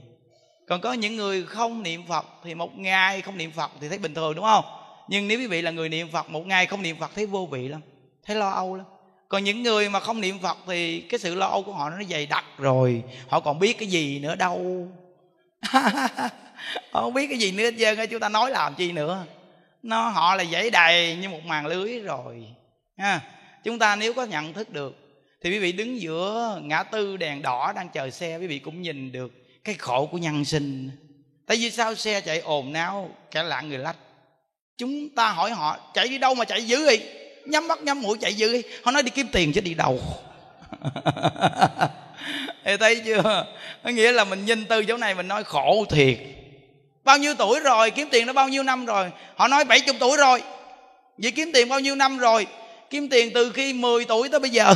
[0.68, 3.97] Còn có những người không niệm phật thì một ngày không niệm phật thì thấy
[3.97, 4.66] bình thường, đúng không?
[5.07, 7.45] Nhưng nếu quý vị là người niệm phật, một ngày không niệm phật thấy vô
[7.45, 7.82] vị lắm,
[8.26, 8.86] thấy lo âu lắm.
[9.30, 12.03] Còn những người mà không niệm phật thì cái sự lo âu của họ nó
[12.09, 13.03] dày đặc rồi.
[13.28, 14.88] Họ còn biết cái gì nữa đâu.
[16.91, 19.26] Họ không biết cái gì nữa hết trơn chúng ta nói làm chi nữa.
[19.84, 22.47] Nó, họ là dãy đầy như một màn lưới rồi,
[22.97, 23.22] ha.
[23.64, 25.01] Chúng ta nếu có nhận thức được
[25.42, 28.82] thì quý vị đứng giữa ngã tư đèn đỏ đang chờ xe, quý vị cũng
[28.82, 29.32] nhìn được
[29.64, 30.89] cái khổ của nhân sinh.
[31.46, 33.96] Tại vì sao xe chạy ồn náo kẻ lạ người lách?
[34.78, 37.02] Chúng ta hỏi họ, chạy đi đâu mà chạy dữ vậy?
[37.46, 40.00] Nhắm mắt nhắm mũi chạy dữ họ nói, đi kiếm tiền chứ đi đâu?
[42.66, 43.46] Thì thấy chưa?
[43.84, 46.18] Nghĩa là mình nhìn từ chỗ này mình nói, khổ thiệt.
[47.04, 47.92] Bao nhiêu tuổi rồi?
[47.92, 49.12] Kiếm tiền đã bao nhiêu năm rồi?
[49.36, 50.44] Họ nói 70 tuổi rồi.
[51.18, 52.48] Vậy kiếm tiền bao nhiêu năm rồi?
[52.89, 54.76] Kiếm tiền từ khi 10 tuổi tới bây giờ?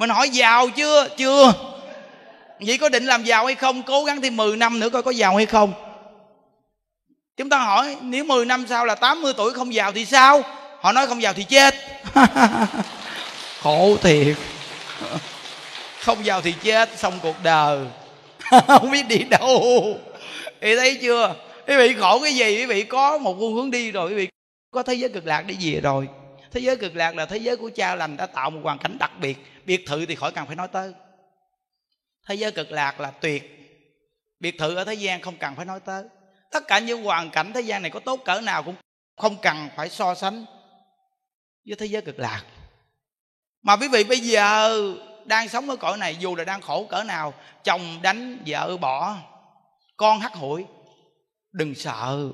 [0.00, 1.08] Mình hỏi giàu chưa?
[1.16, 1.52] Chưa.
[2.60, 3.82] Vậy có định làm giàu hay không?
[3.82, 5.72] Cố gắng thêm 10 năm nữa coi có giàu hay không.
[7.36, 10.42] Chúng ta hỏi, nếu 10 năm sau là 80 tuổi không giàu thì sao?
[10.80, 11.74] Họ nói không giàu thì chết.
[13.60, 14.36] Khổ thiệt.
[16.00, 17.78] Không giàu thì chết, xong cuộc đời.
[18.66, 19.98] Không biết đi đâu.
[20.60, 21.34] Thì thấy chưa?
[21.66, 22.56] Quý vị khổ cái gì?
[22.56, 24.28] Quý vị có một phương hướng đi rồi, quý vị
[24.70, 26.08] có thế giới cực lạc đi về rồi.
[26.52, 28.96] Thế giới cực lạc là thế giới của cha lành đã tạo một hoàn cảnh
[28.98, 30.92] đặc biệt biệt thự thì khỏi cần phải nói tới.
[32.26, 33.56] Thế giới cực lạc là tuyệt.
[34.40, 36.04] Biệt thự ở thế gian không cần phải nói tới.
[36.50, 38.74] Tất cả những hoàn cảnh thế gian này có tốt cỡ nào cũng
[39.16, 40.44] không cần phải so sánh
[41.66, 42.44] với thế giới cực lạc.
[43.62, 44.78] Mà quý vị bây giờ
[45.24, 47.34] đang sống ở cõi này, dù là đang khổ cỡ nào,
[47.64, 49.16] chồng đánh vợ bỏ,
[49.96, 50.64] con hắt hủi,
[51.52, 52.30] đừng sợ.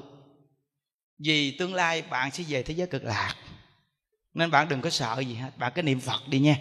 [1.18, 3.34] Vì tương lai bạn sẽ về thế giới cực lạc.
[4.34, 6.56] Nên bạn đừng có sợ gì hết, bạn cứ niệm phật đi nha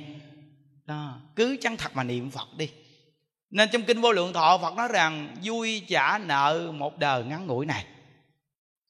[0.85, 2.69] đó, cứ chân thật mà niệm phật đi.
[3.49, 7.47] Nên trong kinh vô lượng thọ, phật nói rằng, vui trả nợ một đời ngắn
[7.47, 7.85] ngủi này.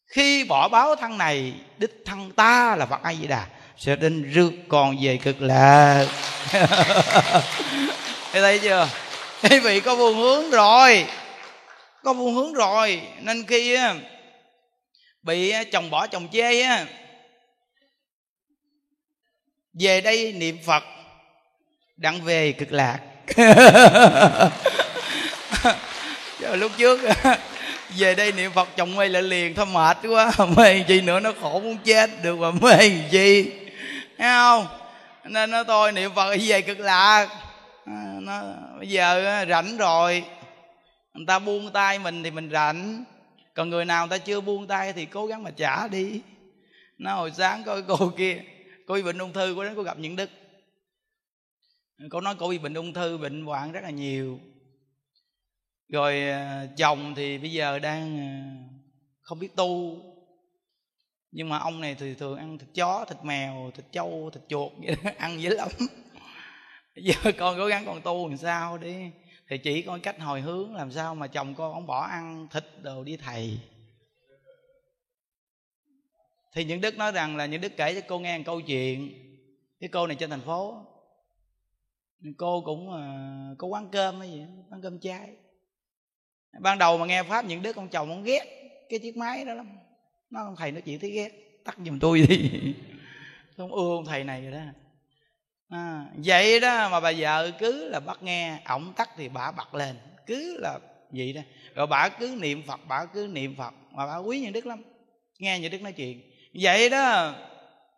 [0.08, 4.32] Khi bỏ báo thân này, đích thân ta là phật a di đà sẽ đến
[4.34, 6.08] rước còn về cực lạc.
[8.32, 8.90] Thấy thấy chưa?
[9.44, 11.06] Quý vị có phương hướng rồi.
[12.04, 13.02] Có phương hướng rồi.
[13.22, 13.78] Nên khi
[15.22, 16.86] bị chồng bỏ chồng chê á,
[19.80, 20.84] về đây niệm phật
[21.98, 23.00] đặng về cực lạc.
[26.54, 27.00] Lúc trước
[27.98, 31.32] về đây niệm phật chồng mê lại liền thôi mệt quá mê chi nữa nó
[31.42, 33.52] khổ muốn chết được mà mê chi?
[34.18, 34.68] Thấy không?
[35.24, 37.28] Nên nó tôi niệm phật về cực lạc.
[37.86, 38.42] À, nó
[38.78, 40.24] bây giờ rảnh rồi.
[41.14, 43.04] Người ta buông tay mình thì mình rảnh.
[43.54, 46.22] Còn người nào người ta chưa buông tay thì cố gắng mà trả đi.
[46.98, 48.40] Nó hồi sáng coi cô kia
[48.88, 50.30] cô bị bệnh ung thư cô đến cô gặp những đức
[52.10, 54.40] cô nói cô bị bệnh ung thư bệnh hoạn rất là nhiều.
[55.90, 58.30] Rồi à, chồng thì bây giờ đang à,
[59.22, 60.02] không biết tu.
[61.32, 64.72] Nhưng mà ông này thì thường ăn thịt chó thịt mèo thịt trâu thịt chuột
[64.78, 65.70] vậy đó, ăn dữ lắm.
[66.96, 69.12] Giờ con cố gắng con tu làm sao đi?
[69.50, 72.64] Thì chỉ có cách hồi hướng làm sao mà chồng con ông bỏ ăn thịt
[72.82, 73.60] đồ đi thầy.
[76.54, 79.14] Thì những đức nói rằng là những đức kể cho cô nghe một câu chuyện.
[79.80, 80.86] Cái cô này trên thành phố
[82.38, 85.30] cô cũng uh, có quán cơm hay gì quán cơm chay.
[86.60, 88.46] Ban đầu mà nghe pháp những đứa con chồng ông ghét
[88.90, 89.70] cái chiếc máy đó lắm.
[90.30, 91.32] Nó ông thầy nói chuyện thấy ghét
[91.66, 92.52] tắt giùm tôi đi.
[93.58, 94.60] Không ưa ông thầy này rồi đó.
[95.70, 99.76] À, vậy đó mà bà vợ cứ là bắt nghe ổng tắt thì bà bật
[99.76, 99.96] lên.
[100.26, 100.80] Cứ là
[101.12, 101.42] vậy đó.
[101.76, 104.84] Rồi bà cứ niệm phật bà cứ niệm phật mà bà quý như đức lắm
[105.40, 106.22] nghe như đức nói chuyện.
[106.54, 107.36] Vậy đó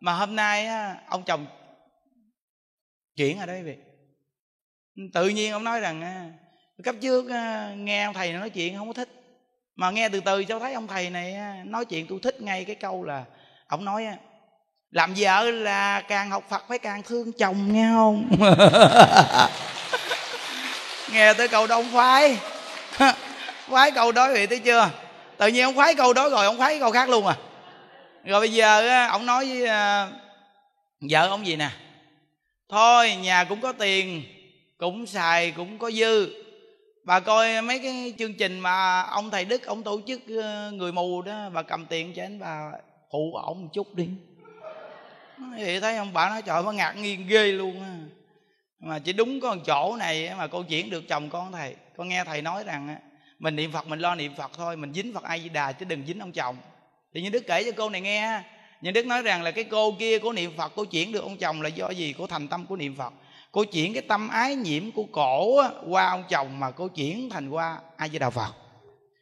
[0.00, 1.46] mà hôm nay á, ông chồng
[3.16, 3.76] chuyển ở đây vị
[5.12, 6.24] tự nhiên ông nói rằng à,
[6.84, 9.08] cấp trước à, nghe ông thầy nói chuyện không có thích.
[9.76, 12.64] Mà nghe từ từ cháu thấy ông thầy này à, nói chuyện tôi thích ngay
[12.64, 13.24] cái câu là,
[13.66, 14.06] ông nói
[14.90, 18.30] làm vợ là càng học phật phải càng thương chồng, nghe không?
[21.12, 22.38] Nghe tới câu đó ông khoái.
[23.68, 24.90] Khoái câu đó vậy thấy chưa?
[25.36, 27.36] Tự nhiên ông khoái câu đó rồi, ông khoái câu khác luôn à.
[28.24, 29.66] Rồi bây giờ ông nói với
[31.00, 31.70] vợ ông gì nè?
[32.68, 34.22] Thôi, nhà cũng có tiền
[34.78, 36.28] cũng xài, cũng có dư.
[37.04, 40.92] Bà coi mấy cái chương trình mà ông thầy đức, ông tổ chức ờ, người
[40.92, 42.70] mù đó, bà cầm tiền cho anh, bà
[43.12, 44.08] phụ ổng một chút đi.
[45.58, 47.96] Vậy thấy ông bà nói, trời nó ngạc nhiên ghê luôn á.
[48.80, 51.76] Mà chỉ đúng có một chỗ này mà cô chuyển được chồng con thầy.
[51.96, 52.96] Con nghe thầy nói rằng
[53.38, 55.84] mình niệm phật, mình lo niệm phật thôi, mình dính phật ai di đà chứ
[55.84, 56.56] đừng dính ông chồng.
[57.14, 58.42] Thì như đức kể cho cô này nghe
[58.80, 61.36] như đức nói rằng là cái cô kia của niệm phật cô chuyển được ông
[61.36, 62.14] chồng là do gì?
[62.18, 63.12] Cô thành tâm của niệm phật
[63.52, 67.50] cô chuyển cái tâm ái nhiễm của cổ qua ông chồng mà cô chuyển thành
[67.50, 68.52] qua ai với đạo phật.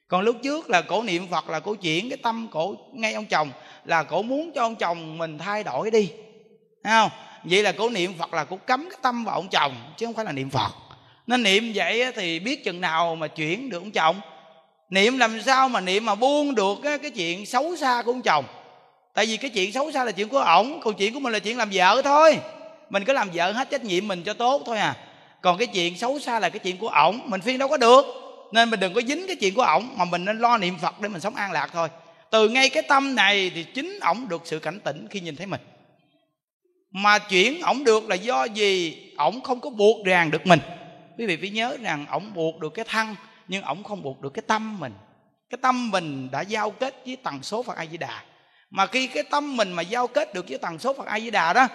[0.08, 3.26] Còn lúc trước là cổ niệm phật là cổ chuyển cái tâm cổ ngay ông
[3.26, 3.50] chồng
[3.84, 6.10] là cổ muốn cho ông chồng mình thay đổi đi.
[6.84, 7.10] Thấy không?
[7.44, 10.14] Vậy là cổ niệm phật là cổ cấm cái tâm vào ông chồng chứ không
[10.14, 10.72] phải là niệm phật.
[11.26, 14.20] Nên niệm vậy thì biết chừng nào mà chuyển được ông chồng.
[14.90, 18.22] Niệm làm sao mà niệm mà buông được cái, cái chuyện xấu xa của ông
[18.22, 18.44] chồng?
[19.14, 21.38] Tại vì cái chuyện xấu xa là chuyện của ổng còn chuyện của mình là
[21.38, 22.38] chuyện làm vợ thôi
[22.90, 24.96] mình cứ làm vợ hết trách nhiệm mình cho tốt thôi à.
[25.40, 28.04] Còn cái chuyện xấu xa là cái chuyện của ổng, mình phiên đâu có được.
[28.52, 31.00] Nên mình đừng có dính cái chuyện của ổng, mà mình nên lo niệm phật
[31.00, 31.88] để mình sống an lạc thôi.
[32.30, 35.46] Từ ngay cái tâm này thì chính ổng được sự cảnh tỉnh khi nhìn thấy
[35.46, 35.60] mình.
[36.90, 40.60] Mà chuyển ổng được là do gì ổng không có buộc ràng được mình.
[41.18, 43.16] Quý vị phải nhớ rằng ổng buộc được cái thân,
[43.48, 44.92] nhưng ổng không buộc được cái tâm mình.
[45.50, 48.22] Cái tâm mình đã giao kết với tần số phật a di đà.
[48.70, 51.30] Mà khi cái tâm mình mà giao kết được với tần số phật a di
[51.30, 51.68] đà đó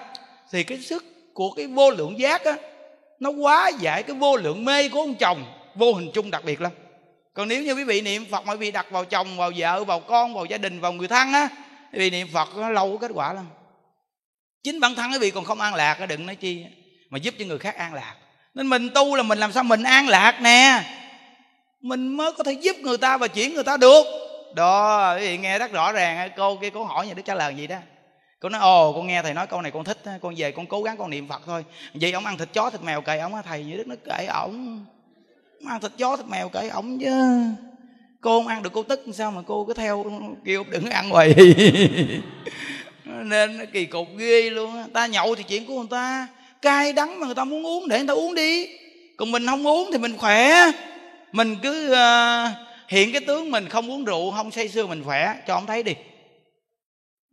[0.52, 2.56] thì cái sức của cái vô lượng giác á,
[3.20, 5.45] nó quá giải cái vô lượng mê của ông chồng
[5.76, 6.72] vô hình chung đặc biệt lắm.
[7.34, 9.84] Còn nếu như quý vị niệm phật mà quý vị đặt vào chồng, vào vợ,
[9.84, 11.49] vào con, vào gia đình, vào người thân á,
[11.93, 13.45] quý vị niệm phật nó lâu có kết quả lắm.
[14.64, 16.66] Chính bản thân quý vị còn không an lạc đừng nói chi
[17.10, 18.16] mà giúp cho người khác an lạc.
[18.54, 20.84] Nên mình tu là mình làm sao mình an lạc nè.
[21.82, 24.06] Mình mới có thể giúp người ta và chuyển người ta được.
[24.56, 27.56] Đó, quý vị nghe rất rõ ràng cô kia cô hỏi nhà đức trả lời
[27.56, 27.78] gì đó
[28.42, 30.84] cô nói ồ con nghe thầy nói câu này con thích con về con cố
[30.84, 31.66] gắng con niệm phật thôi.
[31.94, 34.26] Vậy ông ăn thịt chó thịt mèo kệ ông á thầy như đức nó kệ
[34.26, 34.86] ổng.
[35.68, 37.10] Ăn thịt chó thịt mèo kệ ổng chứ.
[38.22, 40.06] Cô không ăn được cô tức sao mà cô cứ theo
[40.46, 41.36] kêu đừng ăn hoài.
[43.06, 46.28] Nên kỳ cục ghê luôn ta nhậu thì chuyện của người ta
[46.62, 48.68] cay đắng mà người ta muốn uống để người ta uống đi.
[49.18, 50.72] Còn mình không uống thì mình khỏe.
[51.32, 52.52] Mình cứ uh,
[52.88, 55.36] hiện cái tướng mình không uống rượu không say sưa mình khỏe.
[55.48, 55.96] Cho ông thấy đi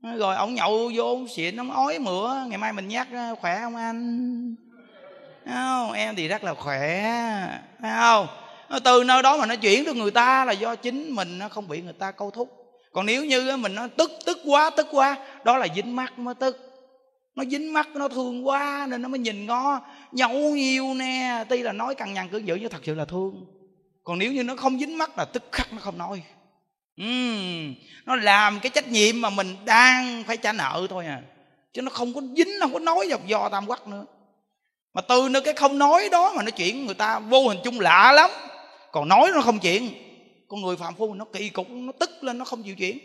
[0.03, 3.61] rồi ông nhậu vô ông xịn, ông ói mửa, ngày mai mình nhắc ờ, khỏe
[3.61, 4.55] không anh?
[5.46, 5.92] Không?
[5.92, 7.03] Em thì rất là khỏe,
[7.82, 8.26] thấy không?
[8.84, 11.68] Từ nơi đó mà nó chuyển được người ta là do chính mình, nó không
[11.68, 12.49] bị người ta câu thúc.
[12.92, 16.34] Còn nếu như mình nó tức tức quá tức quá, đó là dính mắt mới
[16.34, 16.57] tức.
[17.34, 19.80] Nó dính mắt, nó thương quá nên nó mới nhìn ngó.
[20.12, 23.46] Nhậu nhiều nè, tuy là nói cằn nhằn cứ giữ nhưng thật sự là thương.
[24.05, 26.22] Còn nếu như nó không dính mắt là tức khắc, nó không nói
[27.03, 27.74] uhm,
[28.07, 31.22] nó làm cái trách nhiệm mà mình đang phải trả nợ thôi à.
[31.72, 34.05] Chứ nó không có dính nó không có nói dọc do tam quắc nữa.
[34.94, 37.80] Mà từ nơi cái không nói đó mà nó chuyện người ta vô hình chung
[37.80, 38.30] lạ lắm.
[38.92, 39.90] Còn nói nó không chuyện.
[40.49, 42.99] Con người phạm phu nó kỳ cục nó tức lên nó không chịu chuyển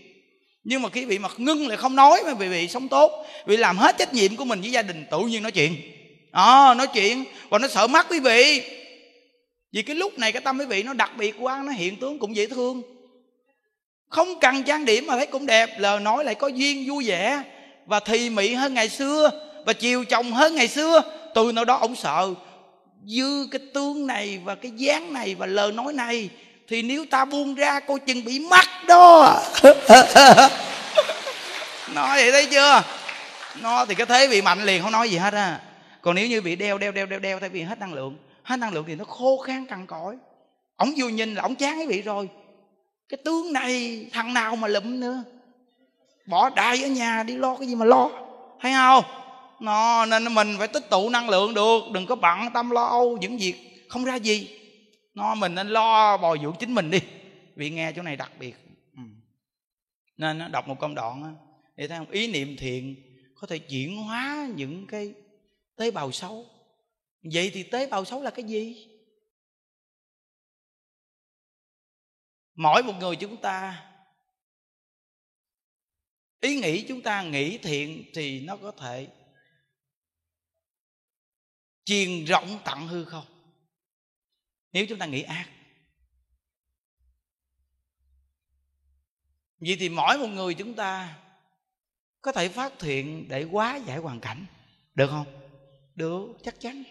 [0.63, 3.57] nhưng mà khi bị mà ngưng lại không nói mà bị bị sống tốt bị
[3.57, 5.75] làm hết trách nhiệm của mình với gia đình tự nhiên nói chuyện.
[6.31, 8.61] À, nói chuyện và nó sợ mắt quý vị.
[9.71, 12.19] Vì cái lúc này cái tâm quý vị nó đặc biệt quá nó hiện tướng
[12.19, 12.81] cũng dễ thương
[14.09, 17.43] không cần trang điểm mà thấy cũng đẹp lời nói lại có duyên vui vẻ.
[17.85, 19.31] Và thì mị hơn ngày xưa,
[19.65, 21.01] và chiều chồng hơn ngày xưa,
[21.35, 22.33] từ nào đó ông sợ.
[23.05, 26.29] Dư cái tướng này và cái dáng này và lời nói này,
[26.67, 29.41] thì nếu ta buông ra cô chừng bị mất đó.
[31.93, 32.83] Nói vậy thấy chưa?
[33.61, 35.59] Nó thì cái thế bị mạnh liền, không nói gì hết á.
[36.01, 38.57] Còn nếu như bị đeo đeo đeo đeo đeo tại vì hết năng lượng, hết
[38.57, 40.15] năng lượng thì nó khô khan cằn cõi
[40.83, 42.29] ổng vừa nhìn là ổng chán cái vị rồi
[43.09, 45.23] cái tướng này, thằng nào mà lụm nữa?
[46.25, 48.09] Bỏ đại ở nhà đi lo cái gì mà lo,
[48.61, 49.03] thấy không?
[49.59, 53.17] Nó nên mình phải tích tụ năng lượng được, đừng có bận tâm lo âu
[53.17, 54.59] những việc không ra gì.
[55.13, 56.99] Nó, mình nên lo bồi dưỡng chính mình đi,
[57.55, 58.55] vì nghe chỗ này đặc biệt.
[58.97, 59.03] Ừ.
[60.17, 61.35] nên nó đọc một công đoạn
[61.75, 62.09] để thấy không?
[62.09, 62.95] Ý niệm thiện
[63.35, 65.13] có thể chuyển hóa những cái
[65.77, 66.45] tế bào xấu.
[67.33, 68.87] Vậy thì tế bào xấu là cái gì?
[72.55, 73.85] Mỗi một người chúng ta,
[76.39, 79.07] ý nghĩ chúng ta nghĩ thiện thì nó có thể
[81.85, 83.25] truyền rộng tận hư không?
[84.71, 85.49] Nếu chúng ta nghĩ ác.
[89.59, 91.19] Vậy thì mỗi một người chúng ta
[92.21, 94.45] có thể phát thiện để quá giải hoàn cảnh,
[94.95, 95.49] được không?
[95.95, 96.83] Được, chắc chắn.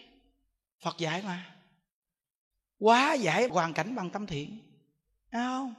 [0.83, 1.55] Phật dạy mà.
[2.79, 4.72] Quá giải hoàn cảnh bằng tâm thiện.
[5.33, 5.73] Thấy không.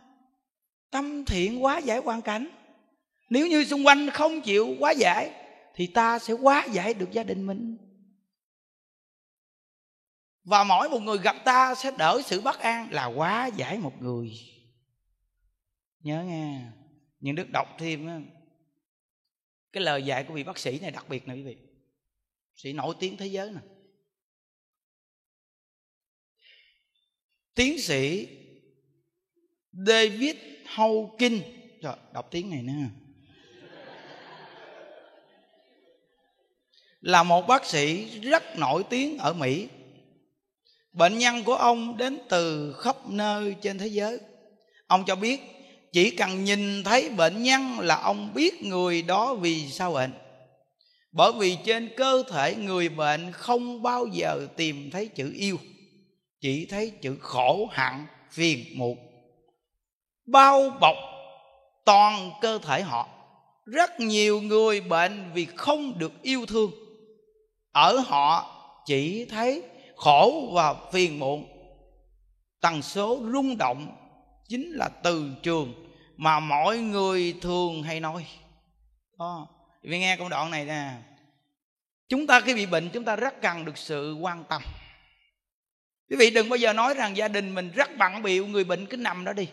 [0.91, 2.49] Tâm thiện quá giải hoàn cảnh.
[3.31, 5.33] Nếu như xung quanh không chịu quá giải,
[5.75, 7.77] thì ta sẽ quá giải được gia đình mình.
[10.45, 14.03] Và mỗi một người gặp ta sẽ đỡ sự bất an là quá giải một
[14.03, 14.33] người.
[16.01, 16.61] Nhớ nghe
[17.21, 18.31] những đức đọc thêm
[19.73, 21.57] cái lời dạy của vị bác sĩ này đặc biệt nè quý vị.
[22.55, 23.61] Sĩ nổi tiếng thế giới nè.
[27.55, 28.29] Tiến sĩ
[29.87, 30.37] David
[30.75, 31.41] Hawking.
[31.83, 32.73] Trời, đọc tiếng này nữa
[37.05, 39.69] là một bác sĩ rất nổi tiếng ở Mỹ.
[40.93, 44.19] Bệnh nhân của ông đến từ khắp nơi trên thế giới.
[44.87, 45.41] Ông cho biết
[45.93, 50.13] chỉ cần nhìn thấy bệnh nhân là ông biết người đó vì sao bệnh.
[51.13, 55.59] Bởi vì trên cơ thể người bệnh không bao giờ tìm thấy chữ yêu
[56.41, 57.93] chỉ thấy chữ khổ hận
[58.31, 58.99] phiền muộn
[60.27, 60.97] bao bọc
[61.85, 63.09] toàn cơ thể họ.
[63.67, 66.71] Rất nhiều người bệnh vì không được yêu thương.
[67.73, 68.51] Ở họ
[68.87, 69.63] chỉ thấy
[69.97, 71.47] khổ và phiền muộn.
[72.61, 73.97] Tần số rung động
[74.49, 75.75] chính là từ trường
[76.17, 78.27] mà mọi người thường hay nói.
[79.19, 79.49] Đó
[79.83, 80.91] vì nghe câu đoạn này nè,
[82.09, 84.63] chúng ta khi bị bệnh, chúng ta rất cần được sự quan tâm.
[86.11, 88.87] Quý vị đừng bao giờ nói rằng gia đình mình rất bận bịu, người bệnh
[88.87, 89.49] cứ nằm đó đi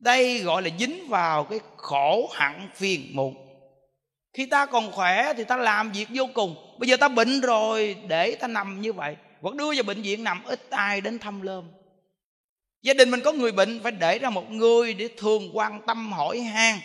[0.00, 3.34] đây gọi là dính vào cái khổ hẳn phiền muộn.
[4.32, 6.56] Khi ta còn khỏe thì ta làm việc vô cùng.
[6.78, 9.16] Bây giờ ta bệnh rồi, để ta nằm như vậy.
[9.40, 11.64] Hoặc đưa vào bệnh viện nằm, ít ai đến thăm lơm.
[12.82, 16.12] Gia đình mình có người bệnh, phải để ra một người để thường quan tâm
[16.12, 16.78] hỏi han.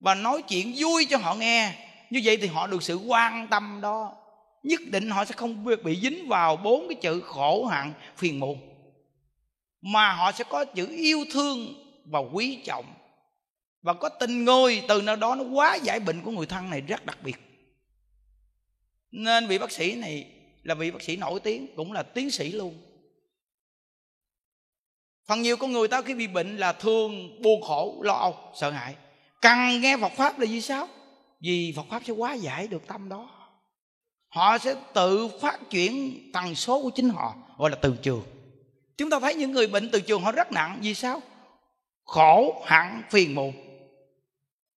[0.00, 1.72] Và nói chuyện vui cho họ nghe.
[2.10, 4.12] Như vậy thì họ được sự quan tâm đó.
[4.62, 8.58] Nhất định họ sẽ không bị dính vào bốn cái chữ khổ hạn phiền muộn.
[9.82, 12.94] Mà họ sẽ có chữ yêu thương và quý trọng
[13.82, 16.80] và có tình ngôi từ nơi đó nó quá giải bệnh của người thân này
[16.80, 17.36] rất đặc biệt.
[19.10, 20.30] Nên vị bác sĩ này
[20.62, 22.74] là vị bác sĩ nổi tiếng, cũng là tiến sĩ luôn.
[25.26, 28.70] Phần nhiều con người ta khi bị bệnh là thường buồn khổ, lo âu, sợ
[28.70, 28.94] hãi.
[29.40, 30.88] Cần nghe Phật pháp là vì sao?
[31.40, 33.30] Vì Phật pháp sẽ quá giải được tâm đó.
[34.28, 38.22] Họ sẽ tự phát triển tần số của chính họ, gọi là từ trường.
[38.96, 41.22] Chúng ta thấy những người bệnh từ trường họ rất nặng, vì sao?
[42.06, 43.52] Khổ hẳn phiền muộn.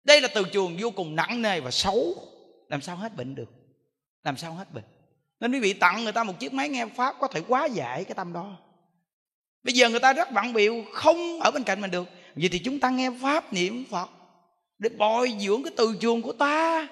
[0.04, 2.16] Đây là từ trường vô cùng nặng nề và xấu.
[2.70, 3.50] Làm sao hết bệnh được?
[4.24, 4.84] Làm sao hết bệnh?
[5.40, 8.04] Nên quý vị tặng người ta một chiếc máy nghe pháp có thể quá giải
[8.04, 8.58] cái tâm đó.
[9.64, 12.08] Bây giờ người ta rất bận biệu không ở bên cạnh mình được.
[12.36, 14.10] Vậy thì chúng ta nghe pháp niệm phật
[14.80, 16.88] để bồi dưỡng cái từ trường của ta.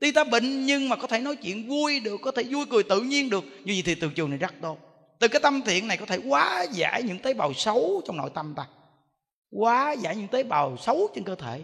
[0.00, 2.82] Tuy ta bệnh nhưng mà có thể nói chuyện vui được, có thể vui cười
[2.82, 3.44] tự nhiên được.
[3.44, 4.78] Như vậy thì từ trường này rất tốt.
[5.18, 8.30] Từ cái tâm thiện này có thể quá giải những tế bào xấu trong nội
[8.34, 8.66] tâm ta
[9.52, 11.62] quá giải những tế bào xấu trên cơ thể.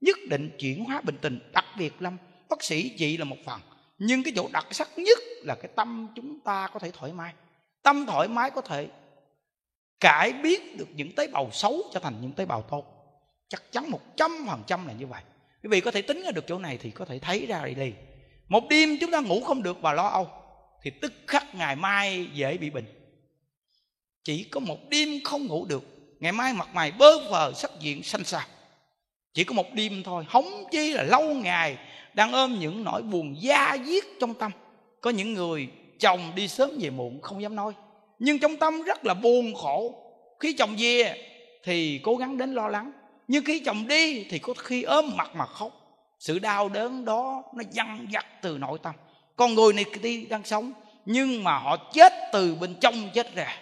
[0.00, 2.16] Nhất định chuyển hóa bệnh tình, đặc biệt lâm
[2.48, 3.60] bác sĩ trị là một phần.
[3.98, 7.32] Nhưng cái chỗ đặc sắc nhất là cái tâm chúng ta có thể thoải mái.
[7.82, 8.88] Tâm thoải mái có thể
[10.00, 12.84] cải biến được những tế bào xấu trở thành những tế bào tốt.
[13.48, 15.22] Chắc chắn một trăm phần trăm là như vậy.
[15.62, 17.92] Quý vị có thể tính ra được chỗ này thì có thể thấy ra đi.
[18.48, 20.28] Một đêm chúng ta ngủ không được và lo âu,
[20.82, 22.86] thì tức khắc ngày mai dễ bị bệnh.
[24.24, 28.02] Chỉ có một đêm không ngủ được ngày mai mặt mày bơ phờ sắc diện
[28.02, 28.42] xanh xao.
[29.34, 31.78] Chỉ có một đêm thôi hóng chi là lâu ngày
[32.14, 34.52] đang ôm những nỗi buồn da diết trong tâm.
[35.00, 35.68] Có những người
[36.00, 37.72] chồng đi sớm về muộn, không dám nói.
[38.18, 39.94] Nhưng trong tâm rất là buồn khổ.
[40.40, 41.28] Khi chồng về
[41.64, 42.92] thì cố gắng đến lo lắng.
[43.28, 45.72] Nhưng khi chồng đi thì có khi ôm mặt mà khóc.
[46.18, 48.94] Sự đau đớn đó nó dằn vặt từ nội tâm.
[49.36, 50.72] Con người này đi đang sống,
[51.06, 53.56] nhưng mà họ chết từ bên trong chết ra.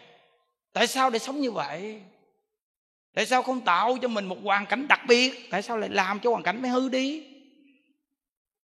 [0.73, 2.01] Tại sao để sống như vậy?
[3.15, 5.51] Tại sao không tạo cho mình một hoàn cảnh đặc biệt?
[5.51, 7.23] Tại sao lại làm cho hoàn cảnh mới hư đi?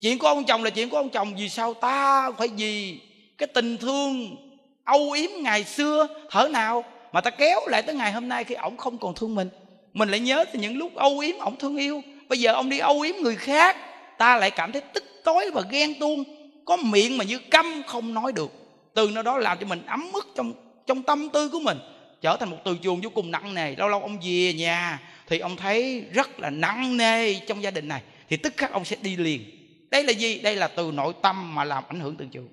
[0.00, 3.00] Chuyện của ông chồng là chuyện của ông chồng, vì sao ta phải vì
[3.38, 4.36] cái tình thương
[4.84, 8.54] âu yếm ngày xưa thở nào mà ta kéo lại tới ngày hôm nay khi
[8.54, 9.48] ổng không còn thương mình?
[9.92, 12.02] Mình lại nhớ từ những lúc âu yếm ổng thương yêu.
[12.28, 13.76] Bây giờ ông đi âu yếm người khác,
[14.18, 16.24] ta lại cảm thấy tức tối và ghen tuông.
[16.64, 18.50] Có miệng mà như câm không nói được.
[18.94, 20.52] Từ nơi đó làm cho mình ấm ức trong
[20.86, 21.78] trong tâm tư của mình
[22.20, 23.76] trở thành một từ chuông vô cùng nặng nề.
[23.76, 27.88] Lâu lâu ông về nhà thì ông thấy rất là nặng nề trong gia đình
[27.88, 28.02] này.
[28.28, 29.50] Thì tức khắc ông sẽ đi liền.
[29.90, 30.38] Đây là gì?
[30.38, 32.48] Đây là từ nội tâm mà làm ảnh hưởng từ trường.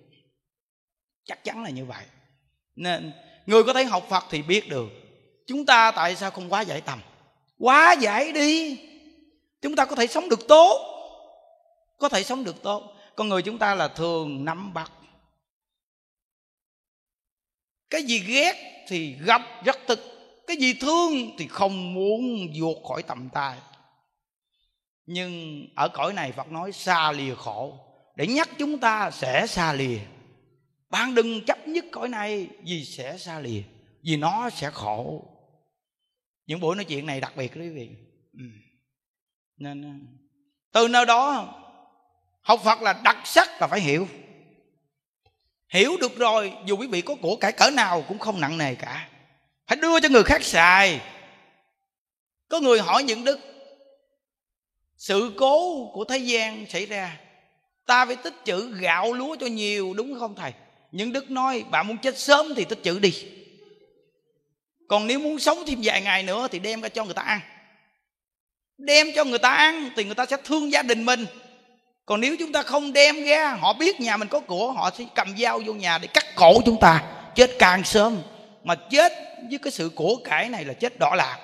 [1.26, 2.04] Chắc chắn là như vậy.
[2.76, 3.12] Nên,
[3.46, 4.90] người có thể học phật thì biết được,
[5.48, 7.00] chúng ta tại sao không quá giải tầm?
[7.60, 8.80] Quá giải đi.
[9.62, 10.94] Chúng ta có thể sống được tốt.
[11.98, 12.94] Có thể sống được tốt.
[13.16, 14.92] Con người chúng ta là thường nắm bắt
[17.90, 20.18] cái gì ghét thì gặp rất thực
[20.48, 22.24] cái gì thương thì không muốn
[22.56, 23.58] vượt khỏi tầm tay.
[25.06, 27.80] Nhưng ở cõi này phật nói xa lìa khổ.
[28.16, 30.00] Để nhắc chúng ta sẽ xa lìa.
[30.90, 33.62] Bạn đừng chấp nhất cõi này vì sẽ xa lìa,
[34.04, 35.26] vì nó sẽ khổ.
[36.46, 37.90] Những buổi nói chuyện này đặc biệt quý vị.
[38.34, 38.46] Ừ.
[39.58, 39.90] nên ờ,
[40.72, 41.54] từ nơi đó,
[42.42, 44.08] học phật là đặc sắc là phải hiểu
[45.70, 48.76] hiểu được rồi, dù quý vị có của cải cỡ nào cũng không nặng nề
[48.76, 49.10] cả.
[49.68, 51.02] Phải đưa cho người khác xài.
[52.50, 53.40] Có người hỏi những đức,
[54.98, 57.18] sự cố của thế gian xảy ra,
[57.86, 60.54] ta phải tích trữ gạo lúa cho nhiều, đúng không thầy?
[60.92, 63.14] Những đức nói, bạn muốn chết sớm thì tích trữ đi.
[64.88, 67.40] Còn nếu muốn sống thêm vài ngày nữa thì đem ra cho người ta ăn.
[68.78, 71.26] Đem cho người ta ăn thì người ta sẽ thương gia đình mình
[72.08, 75.04] còn nếu chúng ta không đem ra, họ biết nhà mình có của, họ sẽ
[75.16, 77.04] cầm dao vô nhà để cắt cổ chúng ta.
[77.36, 78.18] Chết càng sớm.
[78.64, 79.14] Mà chết
[79.50, 81.38] với cái sự của cải này là chết đỏ lạc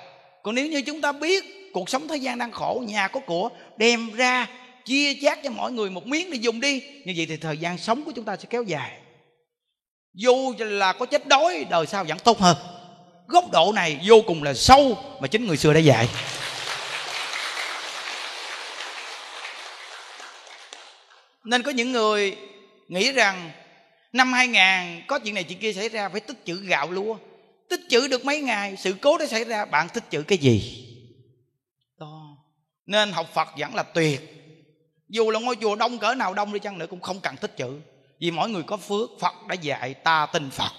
[0.44, 3.48] còn nếu như chúng ta biết cuộc sống thế gian đang khổ, nhà có của,
[3.76, 4.46] đem ra,
[4.84, 7.78] chia chác cho mọi người một miếng để dùng đi, như vậy thì thời gian
[7.78, 8.92] sống của chúng ta sẽ kéo dài.
[10.14, 12.56] Dù là có chết đói, đời sau vẫn tốt hơn.
[13.26, 16.08] Góc độ này vô cùng là sâu mà chính người xưa đã dạy.
[21.44, 22.36] Nên có những người
[22.88, 23.50] nghĩ rằng
[24.12, 27.16] năm 2000 có chuyện này chuyện kia xảy ra, phải tích trữ gạo lúa.
[27.68, 30.86] Tích trữ được mấy ngày, sự cố đã xảy ra, bạn tích trữ cái gì?
[31.98, 32.36] Đó
[32.86, 34.20] nên học phật vẫn là tuyệt.
[35.08, 37.54] Dù là ngôi chùa đông cỡ nào đông đi chăng nữa cũng không cần tích
[37.58, 37.80] trữ.
[38.20, 40.72] Vì mỗi người có phước, phật đã dạy ta tin phật.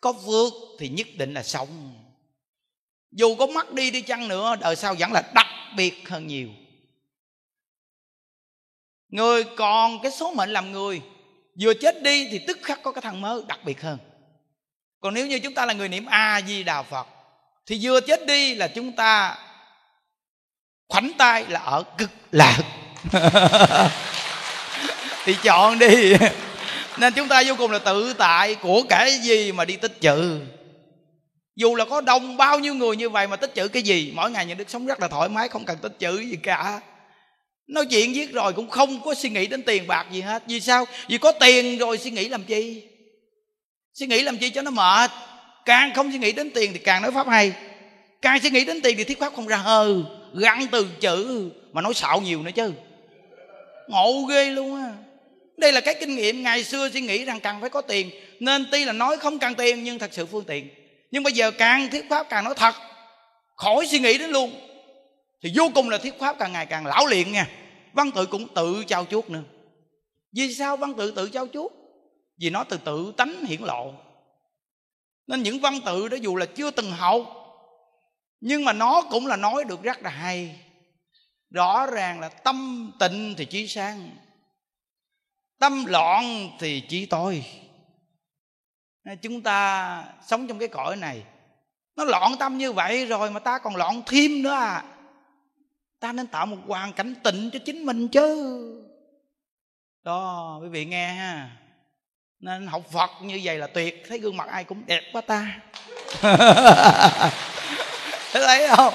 [0.00, 1.94] Có phước thì nhất định là sống.
[3.12, 5.46] Dù có mất đi đi chăng nữa, đời sau vẫn là đặc
[5.76, 6.48] biệt hơn nhiều
[9.10, 11.02] người còn cái số mệnh làm người,
[11.60, 13.98] vừa chết đi thì tức khắc có cái thằng mới đặc biệt hơn.
[15.00, 17.06] Còn nếu như chúng ta là người niệm a di đà phật,
[17.66, 19.38] thì vừa chết đi là chúng ta
[20.88, 22.58] khoảnh tay là ở cực lạc.
[25.24, 26.14] Thì chọn đi.
[26.98, 30.40] Nên chúng ta vô cùng là tự tại của cái gì mà đi tích trữ.
[31.56, 34.30] Dù là có đông bao nhiêu người như vậy mà tích trữ cái gì, mỗi
[34.30, 36.80] ngày nhà đức sống rất là thoải mái, không cần tích trữ gì cả
[37.66, 40.42] nói chuyện giết rồi cũng không có suy nghĩ đến tiền bạc gì hết.
[40.46, 40.86] Vì sao?
[41.08, 42.82] Vì có tiền rồi suy nghĩ làm chi?
[43.94, 45.10] Suy nghĩ làm chi cho nó mệt.
[45.64, 47.52] Càng không suy nghĩ đến tiền thì càng nói pháp hay.
[48.22, 50.02] Càng suy nghĩ đến tiền thì thuyết pháp không ra hờ.
[50.34, 52.72] Gắn từ chữ mà nói xạo nhiều nữa chứ.
[53.88, 54.92] Ngộ ghê luôn á.
[55.56, 58.10] Đây là cái kinh nghiệm ngày xưa suy nghĩ rằng cần phải có tiền.
[58.40, 60.68] Nên tuy là nói không cần tiền nhưng thật sự phương tiện.
[61.10, 62.74] Nhưng bây giờ càng thuyết pháp càng nói thật.
[63.56, 64.69] Khỏi suy nghĩ đến luôn
[65.42, 67.48] thì vô cùng là thuyết pháp, càng ngày càng lão luyện nha.
[67.92, 69.42] Văn tự cũng tự trao chuốt nữa.
[70.32, 71.72] Vì sao văn tự tự trao chuốt?
[72.40, 73.92] Vì nó từ tự tánh hiển lộ.
[75.26, 77.22] Nên những văn tự đó dù là chưa từng học,
[78.40, 80.60] nhưng mà nó cũng là nói được rất là hay.
[81.50, 84.10] Rõ ràng là tâm tịnh thì trí sáng,
[85.58, 87.44] tâm loạn thì trí tối.
[89.22, 91.22] Chúng ta sống trong cái cõi này,
[91.96, 94.84] nó loạn tâm như vậy rồi mà ta còn loạn thêm nữa à
[96.00, 98.60] ta nên tạo một hoàn cảnh tịnh cho chính mình chứ.
[100.02, 101.50] Đó, quý vị nghe ha.
[102.40, 105.46] Nên học phật như vậy là tuyệt, thấy gương mặt ai cũng đẹp quá ta.
[108.32, 108.94] Thấy không?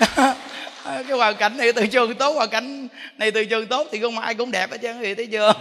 [0.84, 4.14] Cái hoàn cảnh này từ trường tốt, hoàn cảnh này từ trường tốt thì gương
[4.14, 5.52] mặt ai cũng đẹp hết trơn, quý vị thấy chưa?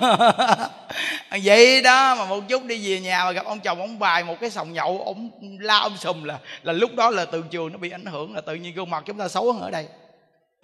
[1.44, 4.36] Vậy đó, mà một chút đi về nhà mà gặp ông chồng ông bài một
[4.42, 7.78] cái sòng nhậu, ông la ông sùm là là lúc đó là từ trường nó
[7.78, 9.88] bị ảnh hưởng, là tự nhiên gương mặt chúng ta xấu hơn ở đây.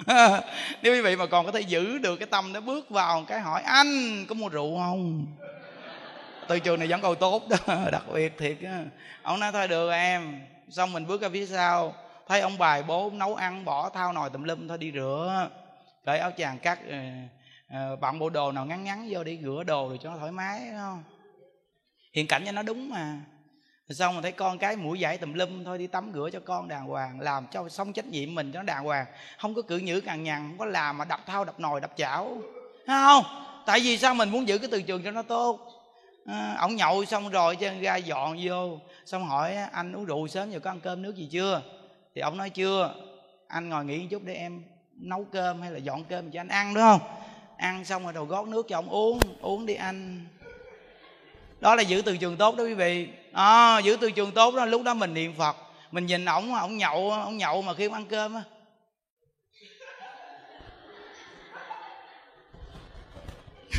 [0.81, 3.39] nếu quý vị mà còn có thể giữ được cái tâm đó bước vào cái
[3.39, 5.25] hỏi anh có mua rượu không?
[6.47, 7.57] Từ trường này vẫn còn tốt đó
[7.91, 8.83] đặc biệt thiệt á.
[9.21, 10.41] Ông nói thôi được em.
[10.69, 11.95] Xong mình bước ra phía sau
[12.27, 15.49] thấy ông bài bố nấu ăn bỏ thao nồi tùm lum thôi đi rửa.
[16.05, 19.63] Cởi áo chàng cắt uh, uh, bạn bộ đồ nào ngắn ngắn vô đi rửa
[19.67, 21.03] đồ rồi cho nó thoải mái không?
[22.13, 23.17] Hiện cảnh cho nó đúng mà
[23.93, 26.67] xong rồi thấy con cái mũi giải tùm lum thôi đi tắm rửa cho con
[26.67, 29.05] đàng hoàng làm cho xong trách nhiệm mình cho nó đàng hoàng.
[29.37, 31.91] Không có cự nhữ cằn nhằn không có làm mà đập thao đập nồi đập
[31.95, 32.37] chảo.
[32.87, 33.23] Thấy không?
[33.65, 35.59] Tại vì sao mình muốn giữ cái từ trường cho nó tốt?
[36.25, 40.51] À, ông nhậu xong rồi cho ra dọn vô xong hỏi anh uống rượu sớm
[40.51, 41.61] giờ có ăn cơm nước gì chưa?
[42.15, 42.95] Thì ông nói chưa.
[43.47, 44.63] Anh ngồi nghỉ một chút để em
[44.93, 46.99] nấu cơm hay là dọn cơm cho anh ăn đúng không?
[47.57, 50.25] Ăn xong rồi đầu gót nước cho ông uống uống đi anh.
[51.59, 54.65] Đó là giữ từ trường tốt đó quý vị à, giữ tư trường tốt đó
[54.65, 55.55] lúc đó mình niệm phật.
[55.91, 58.43] Mình nhìn ổng ổng nhậu ổng nhậu mà khi ăn cơm á.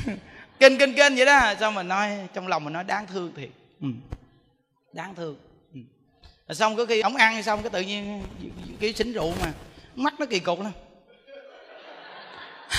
[0.61, 1.55] Kinh kinh kinh vậy đó.
[1.61, 3.51] Sao mình nói trong lòng mình nói đáng thương thiệt.
[3.81, 3.89] Ừ.
[4.93, 5.37] đáng thương.
[6.47, 6.55] Ừ.
[6.55, 8.23] xong có khi ổng ăn xong cái tự nhiên
[8.81, 9.53] cái xính rượu mà
[9.95, 10.73] mắt nó kỳ cục lắm.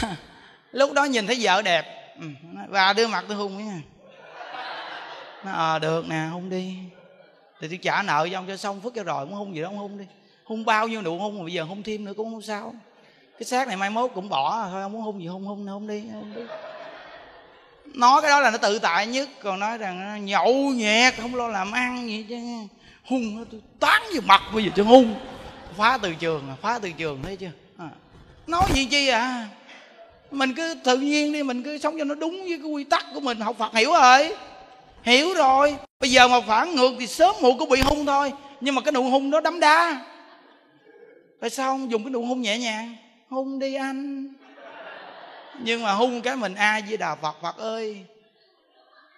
[0.72, 1.86] Lúc đó nhìn thấy vợ đẹp.
[2.20, 2.28] Ừ.
[2.70, 3.82] và đưa mặt tôi hung ấy
[5.46, 6.76] nó ờ à, được nè hung đi.
[7.62, 9.68] Thì tôi trả nợ cho ông cho xong phức cho rồi muốn hung gì đó
[9.68, 10.06] ông hung đi.
[10.44, 12.76] Hung bao nhiêu nụ hung mà bây giờ hung thêm nữa cũng không sao.
[13.40, 15.88] Cái xác này mai mốt cũng bỏ thôi ông muốn hung gì hung hung hung
[15.88, 16.42] đi hung đi.
[17.86, 21.48] Nói cái đó là nó tự tại nhất còn nói rằng nhậu nhẹt không lo
[21.48, 22.36] làm ăn gì chứ.
[23.06, 25.16] Hung nó tôi tán vô mặt bây giờ cho hung
[25.78, 27.52] phá từ trường à phá từ trường thấy chưa?
[27.78, 27.90] À.
[28.48, 29.48] nói gì chi à?
[30.32, 33.06] Mình cứ tự nhiên đi mình cứ sống cho nó đúng với cái quy tắc
[33.14, 34.36] của mình học phật hiểu rồi
[35.04, 35.76] hiểu rồi.
[36.00, 38.32] Bây giờ mà phản ngược thì sớm muộn cũng bị hung thôi.
[38.62, 40.02] Nhưng mà cái nụ hung đó đấm đá.
[41.42, 41.92] Tại sao không?
[41.92, 42.96] Dùng cái nụ hung nhẹ nhàng.
[43.30, 44.34] Hung đi anh.
[45.60, 47.36] Nhưng mà hung cái mình a với đà phật.
[47.42, 47.98] Phật ơi.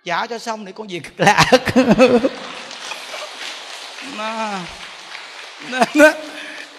[0.06, 1.46] Trả cho xong để con việc cực lạc.
[4.18, 4.52] Nó,
[5.70, 6.12] nó, nó,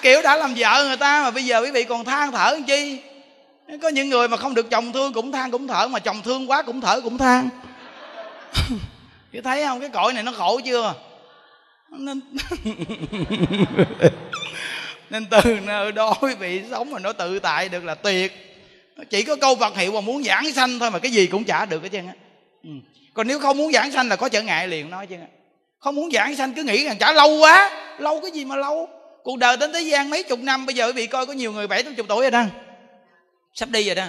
[0.02, 2.64] kiểu đã làm vợ người ta mà bây giờ quý vị còn than thở làm
[2.64, 3.00] chi?
[3.82, 6.50] Có những người mà không được chồng thương cũng than cũng thở mà chồng thương
[6.50, 7.48] quá cũng thở cũng than.
[9.36, 9.80] chứ thấy không?
[9.80, 10.94] Cái cõi này nó khổ chưa?
[11.90, 12.20] Nên
[15.10, 18.32] nên từ nơi đó quý vị sống mà nó tự tại được là tuyệt.
[19.10, 21.64] Chỉ có câu vật hiệu mà muốn giảng sanh thôi mà cái gì cũng trả
[21.64, 22.12] được hết trơn á.
[22.62, 22.70] Ừ.
[23.14, 25.16] còn nếu không muốn giảng sanh là có trở ngại liền nói chứ
[25.78, 28.88] không muốn giảng sanh cứ nghĩ rằng trả lâu quá, lâu cái gì mà lâu.
[29.22, 31.52] Cuộc đời đến thế gian mấy chục năm, bây giờ quý vị coi có nhiều
[31.52, 32.44] người bảy tám chục tuổi rồi đó.
[33.54, 34.06] Sắp đi rồi đó.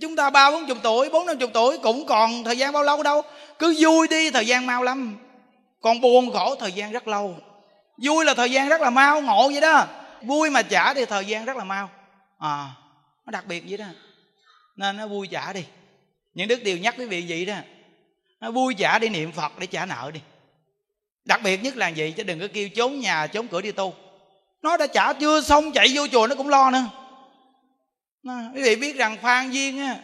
[0.00, 2.82] Chúng ta ba bốn chục tuổi, bốn năm chục tuổi cũng còn thời gian bao
[2.82, 3.22] lâu đâu
[3.60, 5.16] cứ vui đi thời gian mau lắm.
[5.80, 7.36] Còn buồn khổ thời gian rất lâu.
[8.02, 9.86] Vui là thời gian rất là mau ngộ vậy đó.
[10.22, 11.90] Vui mà trả thì thời gian rất là mau.
[12.38, 12.70] À
[13.26, 13.84] nó đặc biệt vậy đó.
[14.76, 15.64] Nên nó vui trả đi.
[16.34, 17.54] Những đức đều nhắc quý vị vậy đó.
[18.40, 20.20] Nó vui trả đi niệm phật để trả nợ đi.
[21.24, 23.94] Đặc biệt nhất là gì chứ đừng có kêu trốn nhà trốn cửa đi tu.
[24.62, 26.84] Nó đã trả chưa xong chạy vô chùa nó cũng lo nữa.
[28.22, 29.96] Nó, quý vị biết rằng phan duyên á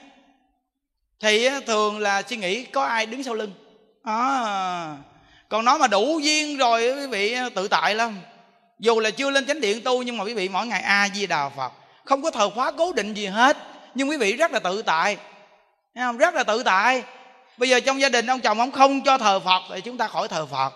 [1.21, 3.53] thì thường là suy nghĩ có ai đứng sau lưng.
[4.05, 4.97] À,
[5.49, 8.19] còn nó mà đủ duyên rồi quý vị tự tại lắm.
[8.79, 11.27] Dù là chưa lên chánh điện tu nhưng mà quý vị mỗi ngày a di
[11.27, 11.73] đà phật.
[12.05, 13.57] Không có thờ khóa cố định gì hết
[13.95, 15.17] nhưng quý vị rất là tự tại.
[15.95, 16.17] Không?
[16.17, 17.03] rất là tự tại.
[17.57, 20.09] Bây giờ trong gia đình ông chồng ông không cho thờ phật thì chúng ta
[20.09, 20.73] khỏi thờ phật.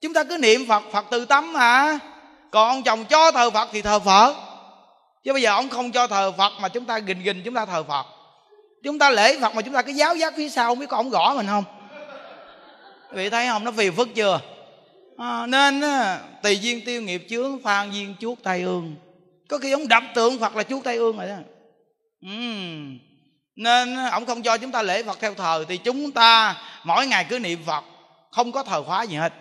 [0.00, 1.98] Chúng ta cứ niệm phật phật từ tâm mà
[2.50, 4.34] còn ông chồng cho thờ phật thì thờ phật.
[5.24, 7.66] Chứ bây giờ ông không cho thờ phật mà chúng ta gình gình chúng ta
[7.66, 8.06] thờ phật
[8.84, 10.96] chúng ta lễ phật mà chúng ta cái giáo giác phía sau không biết có
[10.96, 11.64] ông gõ mình không?
[13.12, 13.64] Vị thấy không?
[13.64, 14.40] Nó phiền phức chưa?
[15.18, 15.82] À, nên
[16.42, 18.96] tùy duyên tiêu nghiệp chướng phan duyên chuốt tay ương.
[19.48, 21.34] Có khi ông đập tượng phật là chuốt tay ương rồi đó.
[22.26, 22.98] Uhm.
[23.56, 27.26] nên ông không cho chúng ta lễ phật theo thờ thì chúng ta mỗi ngày
[27.28, 27.84] cứ niệm phật
[28.32, 29.32] không có thờ khóa gì hết.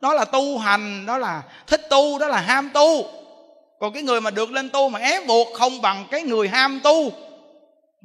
[0.00, 3.06] Đó là tu hành đó là thích tu đó là ham tu.
[3.80, 6.80] Còn cái người mà được lên tu mà ép buộc không bằng cái người ham
[6.84, 7.12] tu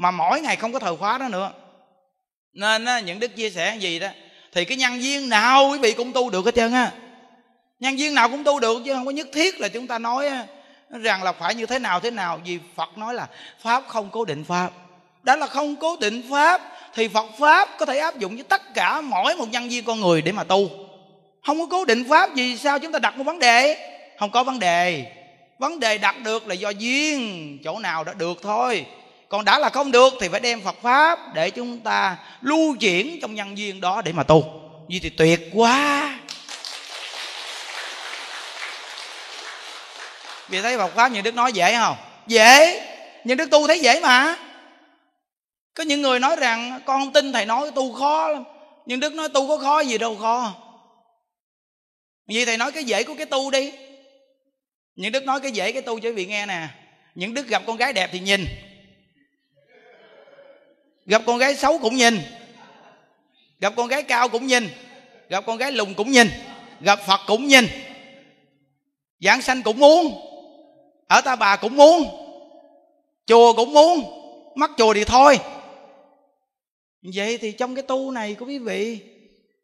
[0.01, 1.51] mà mỗi ngày không có thờ khóa đó nữa.
[2.53, 4.07] Nên những đức chia sẻ gì đó,
[4.53, 6.91] thì cái nhân viên nào quý vị cũng tu được hết trơn á.
[7.79, 10.29] Nhân viên nào cũng tu được, chứ không có nhất thiết là chúng ta nói
[10.89, 12.39] rằng là phải như thế nào thế nào.
[12.45, 13.27] Vì phật nói là
[13.61, 14.71] pháp không cố định pháp.
[15.23, 16.61] Đã là không cố định pháp,
[16.93, 19.99] thì phật pháp có thể áp dụng với tất cả mỗi một nhân viên con
[19.99, 20.69] người để mà tu.
[21.45, 23.77] Không có cố định pháp gì sao chúng ta đặt một vấn đề?
[24.19, 25.11] Không có vấn đề.
[25.59, 28.85] Vấn đề đặt được là do duyên chỗ nào đã được thôi
[29.31, 33.19] còn đã là không được thì phải đem phật pháp để chúng ta lưu chuyển
[33.21, 34.43] trong nhân duyên đó để mà tu.
[34.87, 36.19] Như thì tuyệt quá.
[40.49, 41.97] Vì thấy Phật pháp những đức nói dễ không?
[42.27, 42.81] Dễ.
[43.23, 44.35] Nhưng đức tu thấy dễ mà.
[45.73, 48.43] Có những người nói rằng, con không tin thầy nói tu khó lắm.
[48.85, 50.53] Nhưng đức nói, tu có khó gì đâu khó.
[52.27, 53.71] Vì thầy nói cái dễ của cái tu đi.
[54.95, 56.67] Những đức nói cái dễ cái tu cho quý vị nghe nè.
[57.15, 58.45] Những đức gặp con gái đẹp thì nhìn
[61.11, 62.19] gặp con gái xấu cũng nhìn.
[63.59, 64.69] Gặp con gái cao cũng nhìn.
[65.29, 66.27] Gặp con gái lùn cũng nhìn.
[66.81, 67.65] Gặp phật cũng nhìn.
[69.19, 70.13] Giảng sanh cũng muốn.
[71.07, 72.03] Ở ta bà cũng muốn.
[73.25, 74.03] Chùa cũng muốn.
[74.55, 75.39] Mắc chùa thì thôi.
[77.01, 78.99] Vậy thì trong cái tu này của quý vị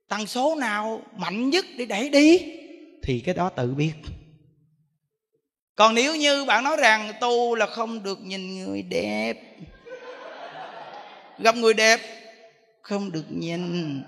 [0.08, 2.40] tần số nào mạnh nhất để đẩy đi?
[3.04, 3.94] Thì cái đó tự biết.
[5.76, 9.58] Còn nếu như bạn nói rằng tu là không được nhìn người đẹp
[11.40, 12.00] gặp người đẹp,
[12.82, 14.04] không được nhìn.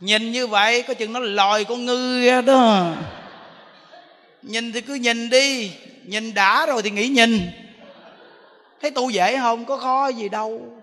[0.00, 2.92] Nhìn như vậy, có chừng nó lòi con ngư ra đó.
[4.42, 5.72] Nhìn thì cứ nhìn đi,
[6.04, 7.40] nhìn đã rồi thì nghĩ nhìn.
[8.80, 10.82] Thấy tu dễ không, có khó gì đâu.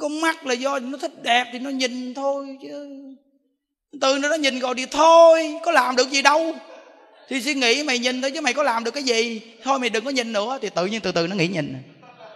[0.00, 3.00] Con mắt là do nó thích đẹp thì nó nhìn thôi chứ.
[4.00, 6.54] Từ nó nó nhìn rồi thì thôi, có làm được gì đâu
[7.28, 9.40] thì suy nghĩ mày nhìn thôi chứ mày có làm được cái gì?
[9.64, 10.58] Thôi mày đừng có nhìn nữa.
[10.62, 11.82] Thì tự nhiên từ từ nó nghĩ nhìn.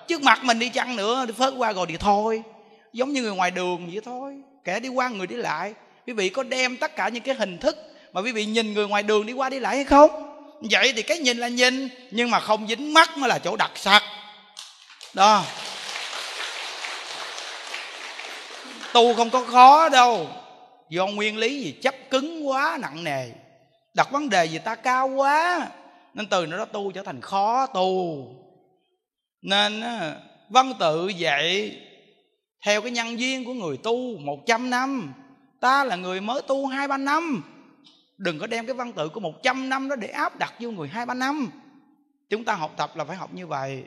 [0.08, 2.42] Trước mặt mình đi chăng nữa thì phớt qua rồi thì thôi.
[2.92, 4.34] Giống như người ngoài đường vậy thôi.
[4.64, 5.74] Kẻ đi qua người đi lại.
[6.06, 7.76] Quý vị có đem tất cả những cái hình thức
[8.12, 10.10] mà quý vị nhìn người ngoài đường đi qua đi lại hay không?
[10.70, 13.70] Vậy thì cái nhìn là nhìn, nhưng mà không dính mắt mới là chỗ đặc
[13.74, 14.02] sắc.
[15.14, 15.44] Đó.
[18.92, 20.28] Tu không có khó đâu.
[20.88, 21.74] Do nguyên lý gì?
[21.82, 23.28] Chấp cứng quá, nặng nề
[23.98, 24.74] đặt vấn đề gì ta?
[24.74, 25.68] Cao quá.
[26.14, 28.24] Nên từ nó đó tu trở thành khó tu.
[29.42, 29.82] Nên
[30.48, 31.76] văn tự dạy
[32.64, 35.14] theo cái nhân duyên của người tu một trăm năm.
[35.60, 37.42] Ta là người mới tu hai ba năm.
[38.18, 40.70] Đừng có đem cái văn tự của một trăm năm đó để áp đặt vô
[40.70, 41.50] người hai ba năm.
[42.30, 43.84] Chúng ta học tập là phải học như vậy.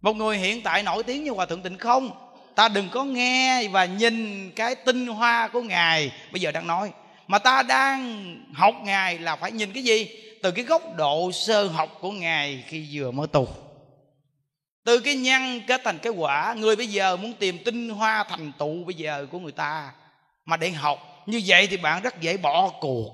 [0.00, 2.10] Một người hiện tại nổi tiếng như hòa thượng tịnh không,
[2.54, 6.12] ta đừng có nghe và nhìn cái tinh hoa của ngài.
[6.32, 6.92] Bây giờ đang nói
[7.30, 10.08] mà ta đang học ngài là phải nhìn cái gì?
[10.42, 13.48] Từ cái góc độ sơ học của ngài khi vừa mới tu.
[14.84, 18.52] Từ cái nhân kết thành cái quả, người bây giờ muốn tìm tinh hoa thành
[18.58, 19.92] tựu bây giờ của người ta.
[20.44, 23.12] Mà để học, như vậy thì bạn rất dễ bỏ cuộc.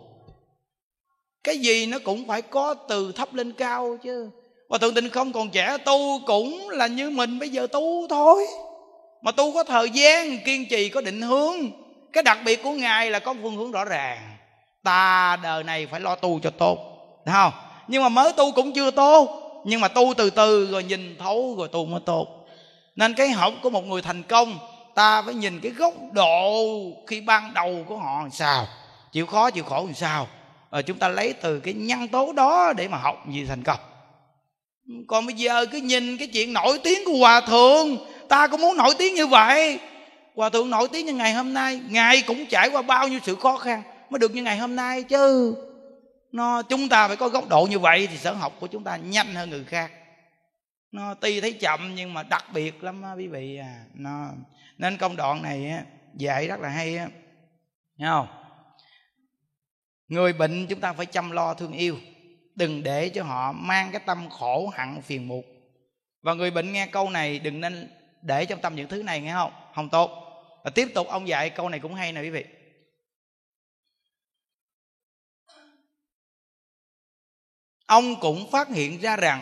[1.44, 4.30] Cái gì nó cũng phải có từ thấp lên cao chứ.
[4.68, 8.46] Và thượng tình không còn trẻ, tu cũng là như mình, bây giờ tu thôi.
[9.22, 13.10] Mà tu có thời gian, kiên trì, có định hướng cái đặc biệt của ngài
[13.10, 14.36] là có phương hướng rõ ràng.
[14.82, 16.78] Ta đời này phải lo tu cho tốt.
[17.26, 17.52] Thấy không?
[17.88, 19.42] Nhưng mà mới tu cũng chưa tốt.
[19.64, 22.26] Nhưng mà tu từ từ rồi nhìn thấu rồi tu mới tốt.
[22.96, 24.58] Nên cái học của một người thành công,
[24.94, 26.66] ta phải nhìn cái góc độ
[27.06, 28.66] khi ban đầu của họ làm sao.
[29.12, 30.28] Chịu khó, chịu khổ làm sao.
[30.72, 33.78] Rồi chúng ta lấy từ cái nhân tố đó để mà học gì thành công.
[35.08, 37.96] Còn bây giờ cứ nhìn cái chuyện nổi tiếng của hòa thượng,
[38.28, 39.78] ta cũng muốn nổi tiếng như vậy
[40.36, 43.34] hòa thượng nổi tiếng như ngày hôm nay ngài cũng trải qua bao nhiêu sự
[43.34, 45.56] khó khăn mới được như ngày hôm nay chứ.
[46.32, 48.96] Nó chúng ta phải có góc độ như vậy thì sở học của chúng ta
[48.96, 49.92] nhanh hơn người khác.
[50.92, 53.84] Nó tuy thấy chậm nhưng mà đặc biệt lắm á quý vị à.
[53.94, 54.28] Nó
[54.78, 55.82] nên công đoạn này á,
[56.14, 57.08] dạy rất là hay á.
[58.00, 58.26] Không?
[60.08, 61.96] Người bệnh chúng ta phải chăm lo thương yêu
[62.54, 65.44] đừng để cho họ mang cái tâm khổ hận phiền muộn.
[66.22, 67.90] Và người bệnh nghe câu này đừng nên
[68.22, 69.52] để trong tâm những thứ này nghe không?
[69.74, 70.25] Không tốt
[70.66, 72.44] và tiếp tục ông dạy câu này cũng hay nè quý vị.
[77.86, 79.40] Ông cũng phát hiện ra rằng,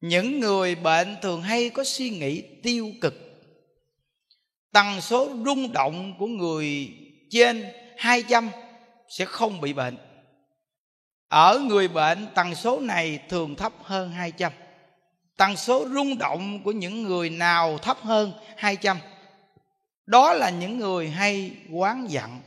[0.00, 3.14] những người bệnh thường hay có suy nghĩ tiêu cực,
[4.72, 6.96] tần số rung động của người
[7.30, 8.50] trên 200
[9.08, 9.96] sẽ không bị bệnh.
[11.28, 14.52] Ở người bệnh, tần số này thường thấp hơn 200
[15.36, 18.98] tần số rung động của những người nào thấp hơn 200
[20.06, 22.40] đó là những người hay quán giận,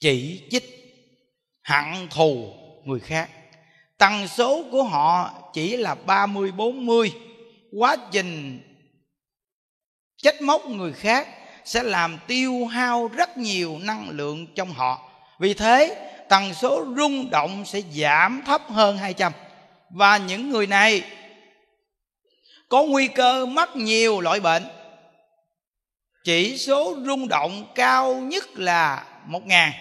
[0.00, 0.64] chỉ trích
[1.62, 2.52] hận thù
[2.84, 3.30] người khác.
[3.98, 7.12] Tần số của họ chỉ là 30 40
[7.72, 8.60] quá trình
[10.16, 11.28] trách móc người khác
[11.64, 15.10] sẽ làm tiêu hao rất nhiều năng lượng trong họ.
[15.38, 19.32] Vì thế, tần số rung động sẽ giảm thấp hơn 200
[19.90, 21.02] và những người này
[22.70, 24.64] có nguy cơ mắc nhiều loại bệnh.
[26.24, 29.72] Chỉ số rung động cao nhất là một ngàn,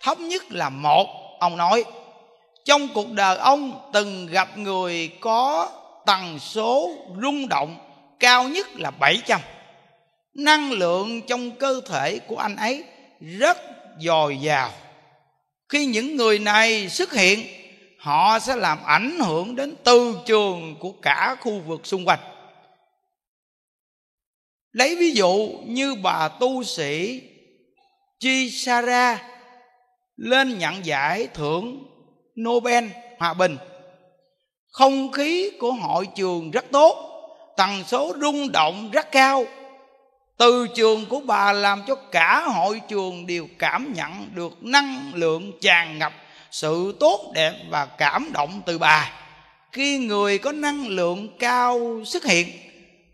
[0.00, 1.06] thấp nhất là một,
[1.40, 1.84] ông nói.
[2.64, 5.70] Trong cuộc đời ông từng gặp người có
[6.06, 7.76] tần số rung động
[8.20, 9.40] cao nhất là 700
[10.34, 12.84] năng lượng trong cơ thể của anh ấy
[13.38, 13.58] rất
[14.00, 14.70] dồi dào.
[15.68, 17.46] Khi những người này xuất hiện
[17.98, 22.18] họ sẽ làm ảnh hưởng đến tư trường của cả khu vực xung quanh.
[24.72, 27.22] Lấy ví dụ như bà tu sĩ
[28.18, 29.22] Chisara
[30.16, 31.86] lên nhận giải thưởng
[32.40, 32.84] Nobel
[33.18, 33.56] hòa bình.
[34.70, 36.96] Không khí của hội trường rất tốt,
[37.56, 39.44] tần số rung động rất cao.
[40.38, 45.52] Từ trường của bà làm cho cả hội trường đều cảm nhận được năng lượng
[45.60, 46.12] tràn ngập
[46.56, 49.12] sự tốt đẹp và cảm động từ bà.
[49.72, 52.48] Khi người có năng lượng cao xuất hiện,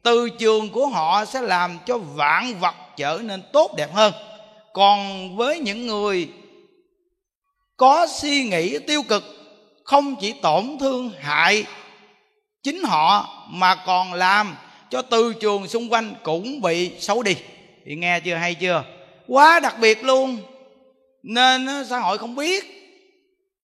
[0.02, 4.12] từ trường của họ sẽ làm cho vạn vật trở nên tốt đẹp hơn.
[4.72, 6.28] Còn với những người
[7.76, 9.24] có suy nghĩ tiêu cực,
[9.84, 11.64] không chỉ tổn thương hại
[12.62, 14.56] chính họ mà còn làm
[14.90, 17.36] cho từ trường xung quanh cũng bị xấu đi.
[17.86, 18.84] Thì nghe chưa, hay chưa?
[19.26, 20.38] Quá đặc biệt luôn.
[21.22, 22.81] Nên xã hội không biết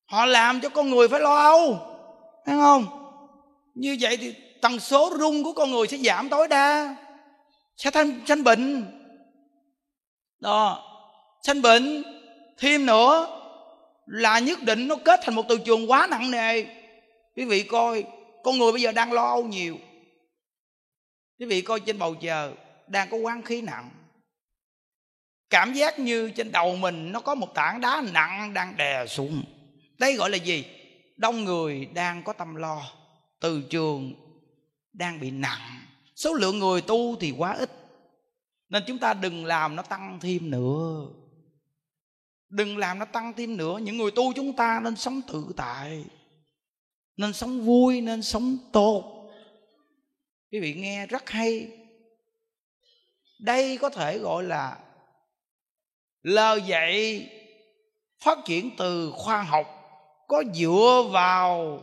[0.09, 1.78] họ làm cho con người phải lo âu,
[2.46, 2.86] thấy không?
[3.74, 6.96] Như vậy thì tần số rung của con người sẽ giảm tối đa,
[7.76, 8.84] sẽ thanh, sanh bệnh.
[10.40, 10.84] Đó,
[11.42, 12.02] sanh bệnh
[12.59, 13.26] thêm nữa
[14.07, 16.64] là nhất định nó kết thành một từ trường quá nặng nề.
[17.37, 18.04] Quý vị coi,
[18.45, 19.76] con người bây giờ đang lo âu nhiều.
[21.38, 22.53] Quý vị coi trên bầu trời
[22.87, 23.91] đang có quán khí nặng.
[25.50, 29.42] Cảm giác như trên đầu mình nó có một tảng đá nặng đang đè xuống
[29.99, 30.64] đây gọi là gì?
[31.16, 32.91] Đông người đang có tâm lo,
[33.41, 34.14] từ trường
[34.92, 35.80] đang bị nặng.
[36.16, 37.70] Số lượng người tu thì quá ít,
[38.68, 41.07] nên chúng ta đừng làm nó tăng thêm nữa.
[42.49, 43.79] Đừng làm nó tăng thêm nữa.
[43.83, 46.04] Những người tu chúng ta nên sống tự tại,
[47.16, 49.30] nên sống vui, nên sống tốt.
[50.53, 51.68] Quý vị nghe rất hay.
[53.41, 54.79] Đây có thể gọi là
[56.22, 57.26] lời dạy
[58.25, 59.78] phát triển từ khoa học
[60.29, 61.80] có dựa vào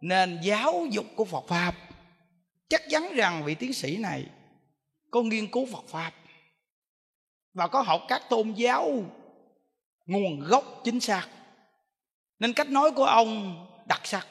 [0.00, 1.74] nền giáo dục của phật pháp.
[2.68, 4.26] Chắc chắn rằng vị tiến sĩ này
[5.10, 6.12] có nghiên cứu phật pháp
[7.54, 8.90] và có học các tôn giáo
[10.06, 11.28] nguồn gốc chính xác.
[12.38, 14.26] Nên cách nói của ông đặc sắc,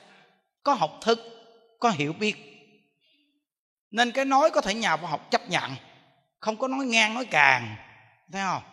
[0.63, 1.19] có học thức,
[1.79, 2.35] có hiểu biết.
[3.91, 5.71] Nên cái nói có thể nhà khoa học chấp nhận,
[6.39, 7.75] không có nói ngang nói càng,
[8.31, 8.63] thấy không?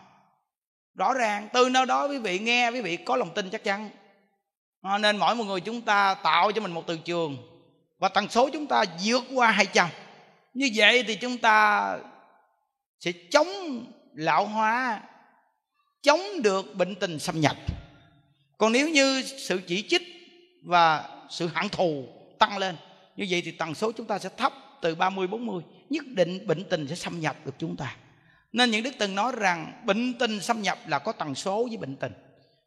[0.95, 3.89] Rõ ràng, từ nơi đó quý vị nghe, quý vị có lòng tin chắc chắn.
[4.83, 7.37] Ờ, nên mỗi một người chúng ta tạo cho mình một từ trường
[7.99, 9.89] và tần số chúng ta vượt qua 200
[10.53, 11.97] như vậy thì chúng ta
[12.99, 13.47] sẽ chống
[14.13, 15.01] lão hóa,
[16.01, 17.55] chống được bệnh tình xâm nhập.
[18.57, 20.01] Còn nếu như sự chỉ trích
[20.63, 22.05] và sự hận thù
[22.39, 22.75] tăng lên,
[23.15, 26.63] như vậy thì tần số chúng ta sẽ thấp từ 30 40 nhất định bệnh
[26.69, 27.95] tình sẽ xâm nhập được chúng ta.
[28.51, 31.77] Nên những đức từng nói rằng bệnh tình xâm nhập là có tần số với
[31.77, 32.13] bệnh tình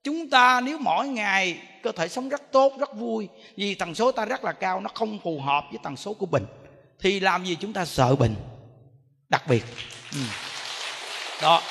[0.07, 4.13] chúng ta nếu mỗi ngày cơ thể sống rất tốt, rất vui, vì tần số
[4.13, 6.47] ta rất là cao, nó không phù hợp với tần số của bệnh
[7.01, 8.35] thì làm gì chúng ta sợ bệnh?
[9.29, 9.65] Đặc biệt.
[10.13, 10.19] Ừ.
[11.43, 11.63] đó.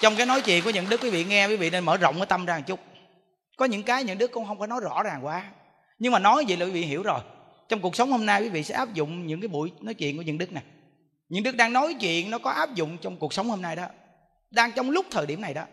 [0.00, 2.16] Trong cái nói chuyện của những đức quý vị nghe, quý vị nên mở rộng
[2.16, 2.80] cái tâm ra một chút.
[3.56, 5.44] Có những cái những đức cũng không có nói rõ ràng quá.
[5.98, 7.20] Nhưng mà nói vậy là quý vị hiểu rồi.
[7.68, 10.16] Trong cuộc sống hôm nay quý vị sẽ áp dụng những cái buổi nói chuyện
[10.16, 10.62] của những đức này.
[11.28, 13.86] Những đức đang nói chuyện nó có áp dụng trong cuộc sống hôm nay đó.
[14.50, 15.64] Đang trong lúc thời điểm này đó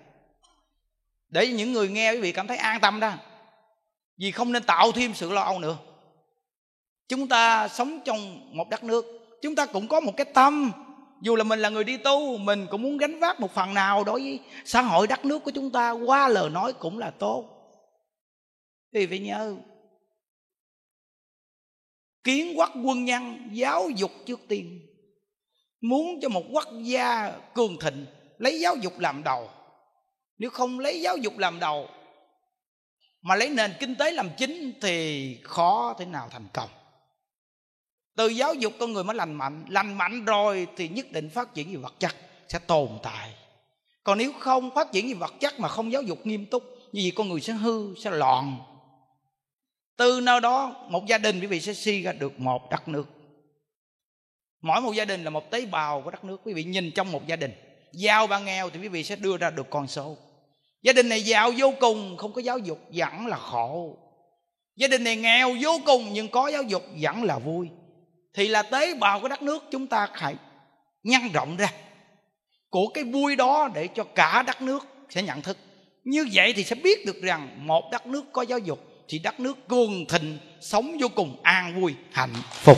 [1.30, 3.14] để những người nghe quý vị cảm thấy an tâm đó.
[4.18, 5.78] Vì không nên tạo thêm sự lo âu nữa.
[7.08, 9.06] Chúng ta sống trong một đất nước,
[9.42, 10.72] chúng ta cũng có một cái tâm.
[11.22, 14.04] Dù là mình là người đi tu, mình cũng muốn gánh vác một phần nào
[14.04, 17.46] đối với xã hội đất nước của chúng ta, qua lời nói cũng là tốt.
[18.94, 19.56] Thì phải nhớ,
[22.24, 24.82] kiến quốc quân nhân giáo dục trước tiên.
[25.82, 28.06] Muốn cho một quốc gia cường thịnh,
[28.38, 29.50] lấy giáo dục làm đầu
[30.38, 31.90] nếu không lấy giáo dục làm đầu,
[33.22, 36.70] mà lấy nền kinh tế làm chính thì khó thế nào thành công.
[38.16, 41.54] Từ giáo dục con người mới lành mạnh lành mạnh rồi thì nhất định phát
[41.54, 42.16] triển về vật chất
[42.48, 43.34] sẽ tồn tại.
[44.04, 47.02] Còn nếu không phát triển về vật chất mà không giáo dục nghiêm túc, như
[47.04, 48.58] vậy con người sẽ hư, sẽ loạn.
[49.98, 53.06] Từ nơi đó, một gia đình quý vị sẽ suy ra được một đất nước.
[54.62, 56.42] Mỗi một gia đình là một tế bào của đất nước.
[56.44, 57.52] Quý vị nhìn trong một gia đình,
[57.92, 60.18] giàu và nghèo thì quý vị sẽ đưa ra được con số
[60.82, 63.98] gia đình này giàu vô cùng, không có giáo dục vẫn là khổ.
[64.76, 67.70] Gia đình này nghèo vô cùng, nhưng có giáo dục vẫn là vui.
[68.34, 70.36] Thì là tế bào của đất nước chúng ta phải
[71.04, 71.72] nhân rộng ra.
[72.70, 75.58] Của cái vui đó để cho cả đất nước sẽ nhận thức.
[76.04, 79.40] Như vậy thì sẽ biết được rằng một đất nước có giáo dục thì đất
[79.40, 82.78] nước cường thịnh, sống vô cùng an vui, hạnh phúc.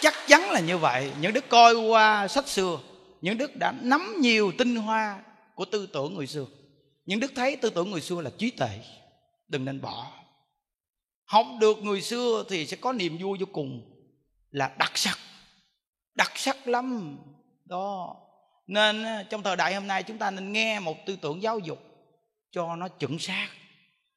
[0.00, 1.10] Chắc chắn là như vậy.
[1.20, 2.78] Những đức coi qua sách xưa
[3.22, 5.22] những đức đã nắm nhiều tinh hoa
[5.54, 6.46] của tư tưởng người xưa.
[7.04, 8.80] Những đức thấy tư tưởng người xưa là trí tệ
[9.48, 10.12] đừng nên bỏ.
[11.24, 13.92] Học được người xưa thì sẽ có niềm vui vô cùng
[14.50, 15.18] là đặc sắc.
[16.14, 17.18] Đặc sắc lắm.
[17.64, 18.16] Đó.
[18.66, 21.58] Nên à, trong thời đại hôm nay chúng ta nên nghe một tư tưởng giáo
[21.58, 21.78] dục
[22.50, 23.48] cho nó chuẩn xác.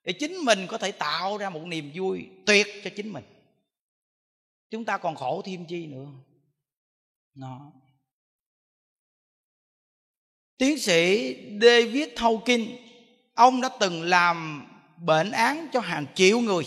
[0.04, 3.24] Để chính mình có thể tạo ra một niềm vui tuyệt cho chính mình.
[4.70, 6.08] Chúng ta còn khổ thêm chi nữa.
[7.36, 7.72] Nó
[10.58, 12.68] tiến sĩ David Hawkins
[13.34, 14.68] ông đã từng làm
[14.98, 16.66] bệnh án cho hàng triệu người.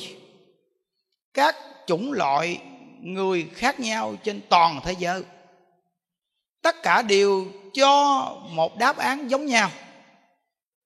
[1.34, 1.56] Các
[1.86, 2.60] chủng loại
[3.00, 5.22] người khác nhau trên toàn thế giới.
[6.62, 9.70] Tất cả đều cho một đáp án giống nhau.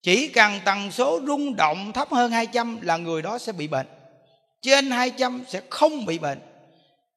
[0.03, 3.87] Chỉ cần tần số rung động thấp hơn 200 là người đó sẽ bị bệnh.
[4.63, 6.41] Trên 200 sẽ không bị bệnh.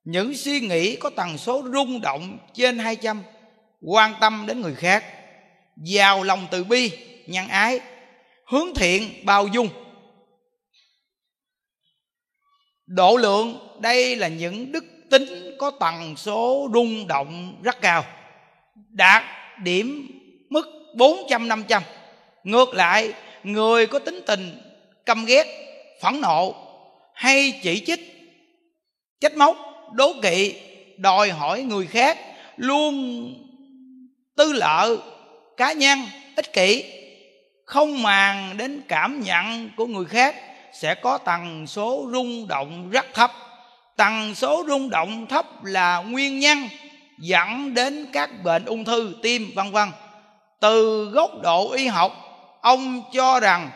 [0.04, 3.24] Những suy nghĩ có tần số rung động trên 200
[3.82, 5.04] quan tâm đến người khác
[5.78, 6.92] giàu lòng từ bi,
[7.28, 7.80] nhân ái,
[8.46, 9.70] hướng thiện bao dung.
[12.86, 18.06] Độ lượng, đây là những đức tính có tần số rung động rất cao,
[18.90, 19.24] đạt
[19.64, 20.08] điểm
[20.50, 21.84] mức 400 500
[22.44, 24.62] ngược lại, người có tính tình
[25.06, 25.46] căm ghét,
[26.02, 26.56] phẫn nộ
[27.14, 28.00] hay chỉ trích,
[29.20, 29.58] trách móc,
[29.94, 30.56] đố kỵ,
[30.98, 32.18] đòi hỏi người khác
[32.58, 32.94] luôn
[34.36, 34.98] tư lợi
[35.58, 36.00] cá nhân,
[36.36, 36.84] ích kỷ,
[37.66, 40.36] không màng đến cảm nhận của người khác
[40.74, 43.32] sẽ có tần số rung động rất thấp.
[43.98, 46.70] Tần số rung động thấp là nguyên nhân
[47.20, 49.90] dẫn đến các bệnh ung thư, tim, vân vân.
[50.60, 52.12] Từ góc độ y học,
[52.62, 53.70] ông cho rằng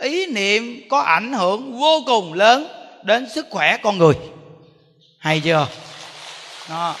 [0.00, 2.66] ý niệm có ảnh hưởng vô cùng lớn
[3.02, 4.14] đến sức khỏe con người.
[5.18, 5.68] Hay chưa?
[6.68, 6.94] Đó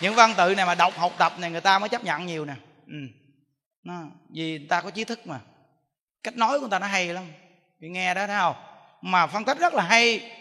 [0.00, 2.44] những văn tự này mà đọc học tập này người ta mới chấp nhận nhiều
[2.44, 2.54] nè.
[2.86, 2.96] Ừ.
[3.82, 5.40] nó, vì người ta có trí thức mà.
[6.22, 7.24] Cách nói của người ta nó hay lắm.
[7.80, 8.56] Vì nghe đó thấy không?
[9.02, 10.32] Mà phân tích rất là hay.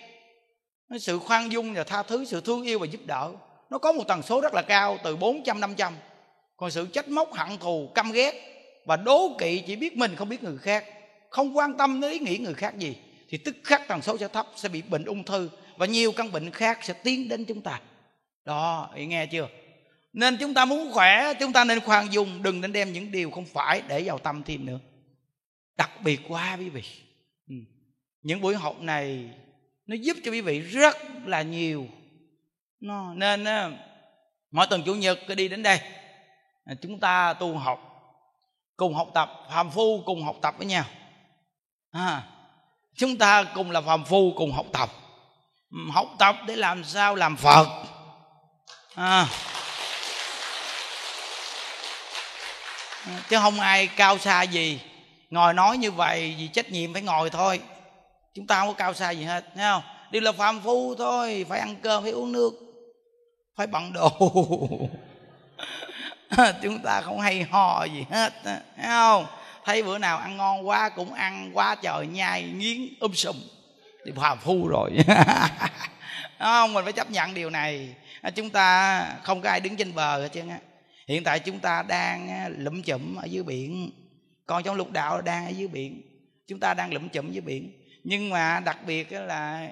[1.00, 3.32] Sự khoan dung và tha thứ sự thương yêu và giúp đỡ.
[3.70, 5.94] Nó có một tần số rất là cao từ 400 500
[6.58, 8.34] còn sự trách móc hận thù căm ghét
[8.86, 10.86] và đố kỵ chỉ biết mình không biết người khác.
[11.30, 12.98] Không quan tâm đến ý nghĩ người khác gì
[13.30, 16.32] thì tức khắc tần số sẽ thấp sẽ bị bệnh ung thư và nhiều căn
[16.32, 17.80] bệnh khác sẽ tiến đến chúng ta
[18.46, 19.48] đó ý nghe chưa?
[20.14, 23.32] Nên chúng ta muốn khỏe chúng ta nên khoan dung đừng nên đem những điều
[23.32, 24.80] không phải để vào tâm thêm nữa.
[25.78, 26.84] Đặc biệt quá quý vị.
[27.50, 27.56] Ừ.
[28.22, 29.30] những buổi học này
[29.86, 31.88] nó giúp cho quý vị rất là nhiều.
[32.80, 33.46] Nó nên
[34.52, 35.80] mỗi tuần chủ nhật cứ đi đến đây.
[36.66, 37.92] À, chúng ta tu học
[38.78, 40.86] cùng học tập phàm phu cùng học tập với nhau.
[41.92, 42.24] À,
[42.96, 44.90] chúng ta cùng là phàm phu cùng học tập.
[45.72, 47.95] Ừ, học tập để làm sao làm phật
[48.96, 49.28] à,
[53.30, 54.80] chứ không ai cao xa gì.
[55.30, 57.60] Ngồi nói như vậy vì trách nhiệm phải ngồi thôi.
[58.34, 59.82] Chúng ta không có cao xa gì hết thấy không?
[60.12, 62.54] Đều là phàm phu thôi phải ăn cơm phải uống nước
[63.58, 64.12] phải bận đồ.
[66.62, 69.26] Chúng ta không hay hò gì hết thấy không?
[69.66, 73.36] Thấy bữa nào ăn ngon quá cũng ăn quá trời nhai nghiến um sùm.
[74.06, 74.92] Thì phàm phu rồi.
[76.40, 76.74] Không?
[76.74, 77.96] Mình phải chấp nhận điều này.
[78.26, 80.60] À, chúng ta không có ai đứng trên bờ hết trơn á.
[81.08, 83.92] Hiện tại chúng ta đang lụm chụm ở dưới biển.
[84.46, 86.02] Còn trong lục đạo đang ở dưới biển.
[86.48, 87.72] Chúng ta đang lụm chụm dưới biển.
[88.04, 89.72] Nhưng mà đặc biệt là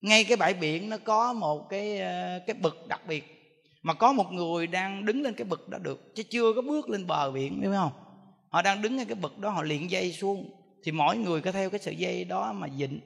[0.00, 1.98] ngay cái bãi biển nó có một cái
[2.46, 3.54] cái bực đặc biệt.
[3.82, 6.14] Mà có một người đang đứng lên cái bực đó được.
[6.14, 7.92] Chứ chưa có bước lên bờ biển, đúng không?
[8.50, 10.50] Họ đang đứng ngay cái bực đó, họ liền dây xuống.
[10.84, 13.00] Thì mỗi người có theo cái sợi dây đó mà dịnh.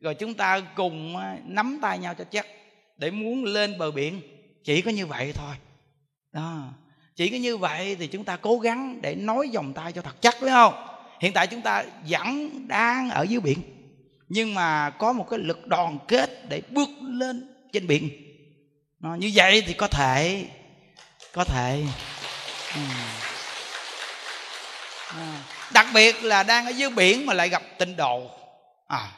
[0.00, 2.46] Rồi chúng ta cùng nắm tay nhau cho chắc
[2.96, 4.20] để muốn lên bờ biển.
[4.64, 5.54] Chỉ có như vậy thôi.
[6.32, 6.62] Đó.
[7.16, 10.16] Chỉ có như vậy thì chúng ta cố gắng để nói vòng tay cho thật
[10.20, 10.74] chắc phải không?
[11.20, 13.58] Hiện tại chúng ta vẫn đang ở dưới biển.
[14.28, 18.10] Nhưng mà có một cái lực đoàn kết để bước lên trên biển.
[18.98, 20.44] Đó, như vậy thì có thể
[21.32, 21.86] có thể.
[22.74, 22.80] Ừ.
[25.72, 28.30] Đặc biệt là đang ở dưới biển mà lại gặp tinh đồ
[28.86, 29.12] à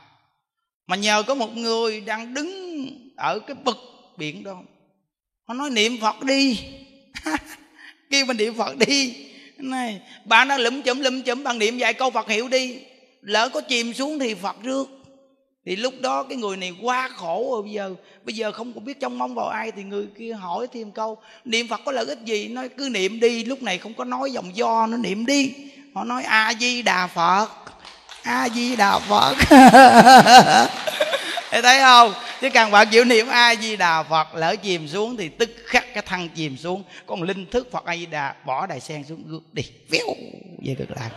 [0.87, 3.77] mà nhờ có một người đang đứng ở cái bực
[4.17, 4.63] biển đó.
[5.45, 6.61] Họ nói, niệm phật đi.
[8.11, 9.15] Kêu mình niệm phật đi.
[9.57, 12.79] Này bạn đang lụm chụm lụm chụm, bằng niệm vài câu phật hiệu đi.
[13.21, 14.89] Lỡ có chìm xuống thì phật rước.
[15.67, 17.49] Thì lúc đó cái người này quá khổ.
[17.53, 17.95] Rồi bây giờ
[18.25, 21.19] bây giờ không có biết trông mong vào ai thì người kia hỏi thêm câu,
[21.45, 22.49] niệm phật có lợi ích gì?
[22.49, 23.45] Nói, cứ niệm đi.
[23.45, 25.53] Lúc này không có nói dòng do, nó niệm đi.
[25.95, 27.49] Họ nói, a di đà phật
[28.27, 29.37] a di đà phật.
[31.51, 32.15] Thấy thấy không?
[32.41, 35.95] Chứ càng bạn chịu niệm a di đà phật lỡ chìm xuống thì tức khắc
[35.95, 36.83] cái thân chìm xuống.
[37.07, 39.63] Còn linh thức phật a di đà bỏ đài sen xuống gước đi.
[39.91, 40.07] Véo
[40.67, 41.11] về cực lạc.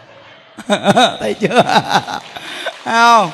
[1.20, 1.64] Thấy chưa?
[2.84, 3.32] Không?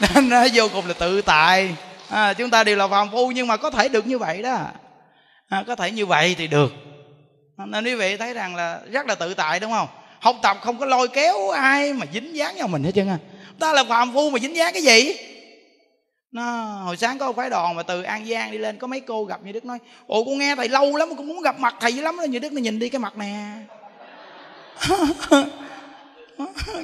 [0.00, 1.74] Nên nó vô cùng là tự tại.
[2.08, 4.58] À, chúng ta đều là phàm phu nhưng mà có thể được như vậy đó.
[5.48, 6.72] À, có thể như vậy thì được.
[7.56, 9.88] Nên quý vị thấy rằng là rất là tự tại đúng không
[10.20, 13.18] học tập không có lôi kéo ai mà dính dáng vào mình hết trơn à
[13.60, 15.14] ta là phàm phu mà dính dáng cái gì?
[16.32, 16.42] Nó,
[16.84, 19.40] hồi sáng có phái đoàn mà từ an giang đi lên, có mấy cô gặp
[19.44, 22.02] như đức nói, ồ, con nghe thầy lâu lắm, con muốn gặp mặt thầy dữ
[22.02, 23.44] lắm như đức nó nhìn đi cái mặt nè.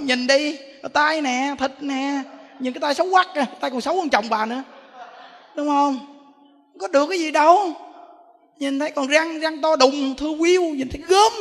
[0.01, 0.59] Nhìn đi,
[0.93, 2.23] tay nè, thịt nè,
[2.59, 4.63] nhìn cái tay xấu quắc à tay còn xấu hơn chồng bà nữa.
[5.55, 5.99] Đúng không?
[6.81, 7.73] Có được cái gì đâu.
[8.59, 11.33] Nhìn thấy còn răng răng to đùng, thưa quyêu nhìn thấy gớm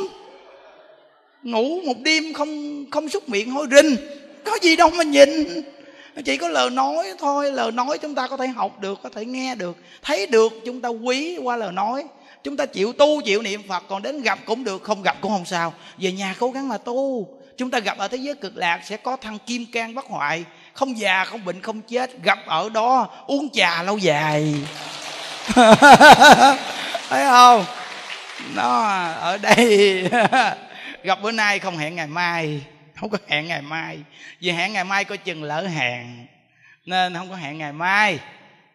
[1.46, 3.96] ngủ một đêm không không xúc miệng hôi rinh
[4.44, 5.64] có gì đâu mà nhìn
[6.26, 9.26] chỉ có lời nói thôi, lời nói chúng ta có thể học được, có thể
[9.26, 9.78] nghe được.
[10.02, 12.04] Thấy được, chúng ta quý qua lời nói.
[12.44, 15.32] Chúng ta chịu tu, chịu niệm phật, còn đến gặp cũng được, không gặp cũng
[15.32, 15.74] không sao.
[15.98, 17.28] Về nhà cố gắng mà tu.
[17.58, 20.44] Chúng ta gặp ở thế giới cực lạc sẽ có thăng kim can bất hoại.
[20.74, 24.54] Không già, không bệnh, không chết, gặp ở đó, uống trà lâu dài.
[27.10, 27.66] Thấy không?
[28.56, 30.04] Nó ở đây.
[31.06, 32.62] gặp bữa nay không hẹn ngày mai,
[32.96, 34.00] không có hẹn ngày mai.
[34.40, 36.26] Vì hẹn ngày mai coi chừng lỡ hẹn,
[36.86, 38.20] nên không có hẹn ngày mai.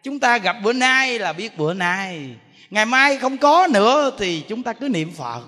[0.03, 2.35] Chúng ta gặp bữa nay là biết bữa nay.
[2.69, 5.43] Ngày mai không có nữa thì chúng ta cứ niệm phật.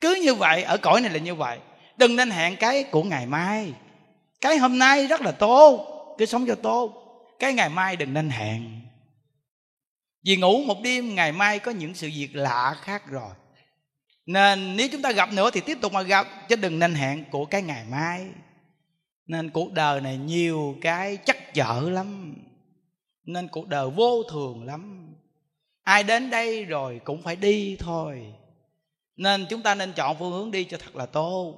[0.00, 1.58] Cứ như vậy, ở cõi này là như vậy.
[1.96, 3.72] Đừng nên hẹn cái của ngày mai.
[4.40, 5.86] Cái hôm nay rất là tốt,
[6.18, 6.92] cứ sống cho tốt.
[7.38, 8.80] Cái ngày mai đừng nên hẹn.
[10.24, 13.30] Vì ngủ một đêm, ngày mai có những sự việc lạ khác rồi
[14.26, 17.24] nên nếu chúng ta gặp nữa thì tiếp tục mà gặp, chứ đừng nên hẹn
[17.30, 18.26] của cái ngày mai.
[19.26, 22.34] Nên cuộc đời này nhiều cái chắc chở lắm.
[23.26, 25.14] Nên cuộc đời vô thường lắm.
[25.82, 28.26] Ai đến đây rồi cũng phải đi thôi.
[29.16, 31.54] Nên chúng ta nên chọn phương hướng đi cho thật là tốt.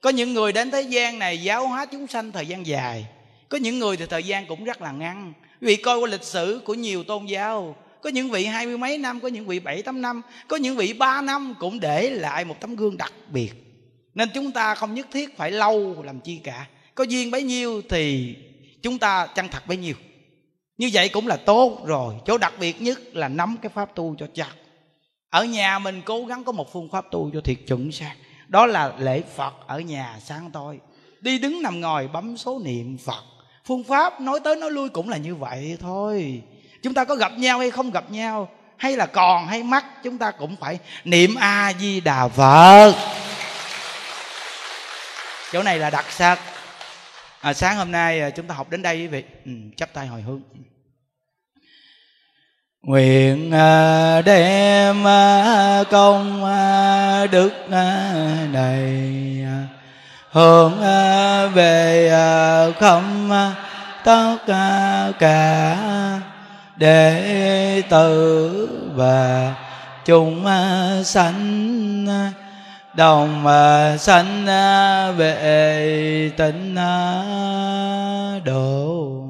[0.00, 3.06] Có những người đến thế gian này giáo hóa chúng sanh thời gian dài.
[3.48, 5.32] Có những người thì thời gian cũng rất là ngắn.
[5.60, 8.98] Vì coi qua lịch sử của nhiều tôn giáo có những vị hai mươi mấy
[8.98, 12.44] năm, có những vị bảy tám năm, có những vị ba năm cũng để lại
[12.44, 13.52] một tấm gương đặc biệt.
[14.14, 16.66] Nên chúng ta không nhất thiết phải lâu làm chi cả.
[16.94, 18.36] Có duyên bấy nhiêu thì
[18.82, 19.94] chúng ta chân thật bấy nhiêu.
[20.78, 22.14] Như vậy cũng là tốt rồi.
[22.26, 24.52] Chỗ đặc biệt nhất là nắm cái pháp tu cho chặt
[25.30, 28.14] ở nhà mình cố gắng có một phương pháp tu cho thiệt chuẩn xác.
[28.48, 30.78] Đó là lễ phật ở nhà sáng tối.
[31.20, 33.22] Đi đứng nằm ngồi bấm số niệm phật.
[33.64, 36.42] Phương pháp nói tới nói lui cũng là như vậy thôi
[36.86, 38.48] chúng ta có gặp nhau hay không gặp nhau?
[38.76, 42.94] Hay là còn hay mắc chúng ta cũng phải niệm a di đà phật.
[45.52, 46.38] Chỗ này là đặc sắc.
[47.40, 49.24] À, sáng hôm nay à, chúng ta học đến đây quý vị.
[49.44, 50.40] Ừ, chắp tay hồi hướng.
[52.82, 56.40] Nguyện à, đem à, công
[57.30, 59.46] đức này
[60.30, 60.80] hướng
[61.54, 62.10] về
[62.80, 63.30] không
[64.04, 64.36] tất
[65.18, 65.76] cả
[66.76, 69.54] đệ tử và
[70.04, 70.46] chúng
[71.04, 72.06] sanh
[72.94, 73.46] đồng
[73.98, 74.46] sanh
[75.16, 76.74] về tịnh
[78.44, 79.22] độ.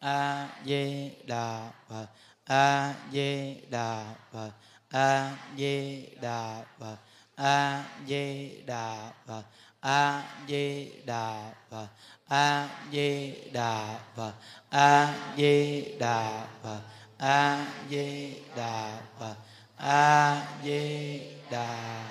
[0.00, 2.06] A di đà phật
[2.46, 4.50] a di đà phật
[4.90, 6.96] a di đà phật
[7.36, 9.42] a di đà phật
[9.80, 11.86] a di đà phật
[12.28, 14.32] a di đà phật
[14.72, 16.80] a di đà phật.
[17.18, 19.34] A di đà phật.
[19.76, 21.20] A di
[21.50, 22.04] đà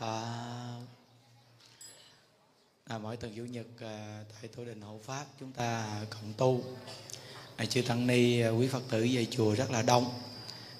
[0.00, 0.80] phật.
[2.84, 6.62] À, mỗi tuần chủ nhật à, tại tổ đình hộ pháp chúng ta cộng tu.
[7.56, 10.20] À, chư tăng ni à, quý phật tử về chùa rất là đông.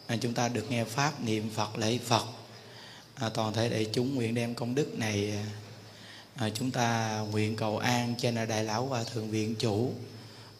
[0.06, 2.26] À, chúng ta được nghe pháp niệm phật lễ phật.
[3.14, 5.44] À, toàn thể đại chúng nguyện đem công đức này à,
[6.36, 9.92] à chúng ta nguyện cầu an trên đại lão và thượng viện chủ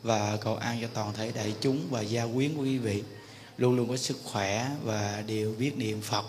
[0.02, 3.02] và cầu an cho toàn thể đại chúng và gia quyến của quý vị.
[3.58, 6.24] Luôn luôn có sức khỏe và đều biết niệm Phật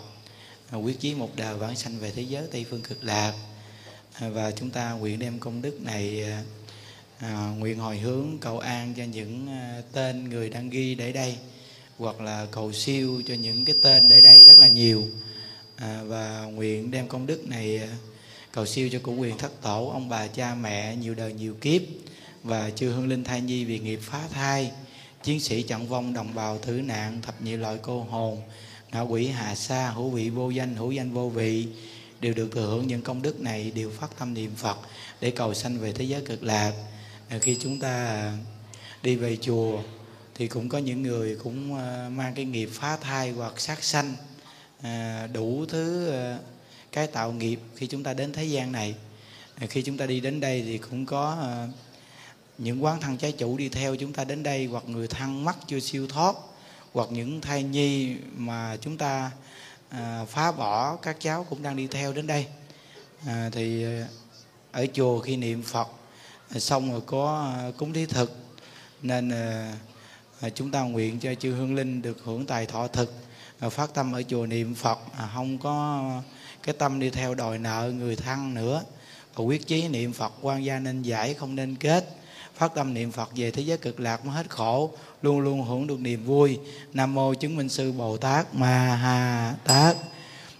[0.70, 3.32] à, quyết chí một đời vãng sanh về thế giới Tây phương cực lạc.
[4.12, 6.42] À, và chúng ta nguyện đem công đức này à,
[7.18, 9.48] à nguyện hồi hướng cầu an cho những
[9.92, 11.36] tên người đang ghi để đây
[11.98, 15.08] hoặc là cầu siêu cho những cái tên để đây rất là nhiều.
[15.76, 17.80] À, và nguyện đem công đức này
[18.52, 21.82] cầu siêu cho cụ quyền thất tổ ông bà cha mẹ nhiều đời nhiều kiếp
[22.44, 24.70] và chư hương linh thai nhi vì nghiệp phá thai
[25.22, 28.42] chiến sĩ chặn vong đồng bào thử nạn thập nhị loại cô hồn
[28.92, 31.66] ngạ quỷ hà sa hữu vị vô danh hữu danh vô vị
[32.20, 34.78] đều được thừa hưởng những công đức này đều phát tâm niệm phật
[35.20, 36.72] để cầu sanh về thế giới cực lạc.
[37.28, 38.32] À, khi chúng ta
[39.02, 39.82] đi về chùa
[40.34, 44.14] thì cũng có những người cũng ờ, mang cái nghiệp phá thai hoặc sát sanh
[44.82, 46.12] à, đủ thứ
[46.92, 48.94] cái tạo nghiệp khi chúng ta đến thế gian này.
[49.68, 51.36] Khi chúng ta đi đến đây thì cũng có
[52.58, 55.56] những quán thân trái chủ đi theo chúng ta đến đây hoặc người thân mắc
[55.66, 56.36] chưa siêu thoát
[56.92, 59.30] hoặc những thai nhi mà chúng ta
[59.88, 62.46] à, phá bỏ các cháu cũng đang đi theo đến đây.
[63.26, 64.06] À, thì à,
[64.72, 65.88] ở chùa khi niệm phật
[66.54, 68.36] à, xong rồi có à, cúng thí thực.
[69.02, 73.14] Nên à, chúng ta nguyện cho chư hương linh được hưởng tài thọ thực
[73.70, 74.98] phát tâm ở chùa niệm phật.
[75.34, 76.02] Không có
[76.62, 78.82] cái tâm đi theo đòi nợ người thân nữa.
[79.34, 82.16] Và quyết chí niệm phật quan gia nên giải không nên kết
[82.58, 84.90] phát tâm niệm phật về thế giới cực lạc mới hết khổ,
[85.22, 86.58] luôn luôn hưởng được niềm vui.
[86.92, 89.96] Nam mô chứng minh sư bồ tát ma ha tát.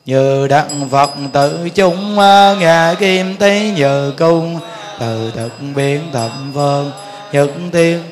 [0.04, 4.60] Như đặng phật tự chúng à, ngà kim tế nhờ cung,
[5.00, 6.90] từ thực biến thậm vương
[7.32, 8.02] nhật tiên.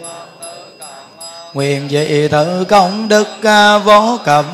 [1.55, 4.45] Nguyện dị tự công đức à, vô cẩm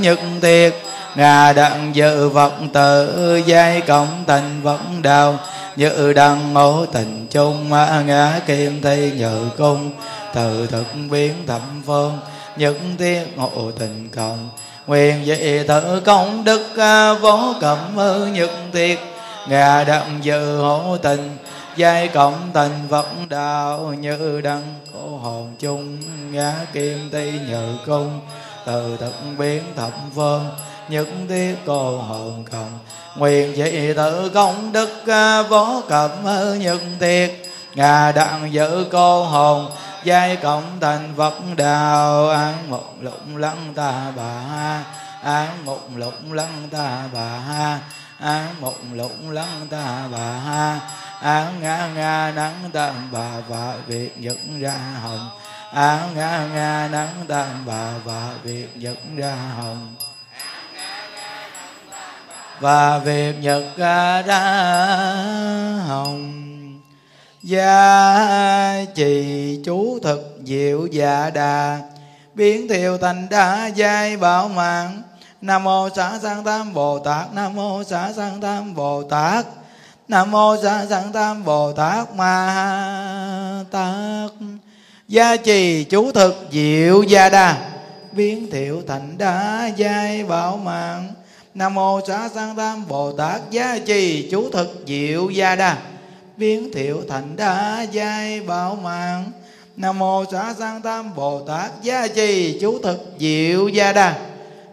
[0.00, 0.74] nhật tiệt
[1.16, 5.38] ngà đặng dự vật tự, giai cộng thành vẫn đạo
[5.76, 7.70] như đăng ngộ tình chung
[8.06, 9.90] ngã kim thi nhờ cung.
[10.34, 12.18] Từ thực biến thẩm phương
[12.56, 14.48] những tiết ngộ tình cộng
[14.86, 17.78] nguyện dị tự công đức à, vô cẩm
[18.32, 18.98] nhật tiết.
[19.48, 21.36] Ngà đậm dự hộ tình,
[21.76, 24.62] giai cộng tình vẫn đạo như đăng
[24.92, 25.98] cổ hồn chung,
[26.32, 28.20] ngã kim ti nhờ cung.
[28.66, 30.44] Từ thực biến thẩm phương
[30.88, 32.78] những tiết cô hồn cộng
[33.18, 36.10] nguyện chỉ tự công đức à, vô cẩm
[36.58, 37.30] nhân thiệt
[37.74, 39.70] ngà đặng giữ cô hồn,
[40.04, 44.42] giai cộng thành phật đạo án một lụng lăng ta bà
[45.22, 47.40] án một lụng lăng ta bà
[48.20, 50.80] án một lụng lăng ta bà.
[51.20, 55.30] Án ngã ngã nắng tam bà và việc dẫn ra hồng.
[55.72, 59.94] Án ngã ngã nắng tam bà và việc dẫn ra hồng
[62.60, 64.44] và việc nhật à, ra
[65.86, 66.32] hồng.
[67.42, 71.78] Gia trì chú thực diệu dạ đà.
[72.34, 75.02] Biến thiệu thành đa giai bảo mạng.
[75.40, 79.46] Nam mô xã sanh tam bồ tát, nam mô xã sanh tam bồ tát,
[80.08, 84.30] nam mô xã sanh tam bồ tát ma tát.
[85.08, 87.56] Gia trì chú thực diệu gia đà.
[88.12, 91.14] Biến thiệu thành đa giai bảo mạng
[91.56, 95.76] nam mô xá sanh tam bồ tát gia trì chú thực diệu gia đa.
[96.36, 99.32] Biến thiệu thành đa giai bảo mạng.
[99.76, 104.14] Nam mô xá sanh tam bồ tát gia trì chú thực diệu gia đa.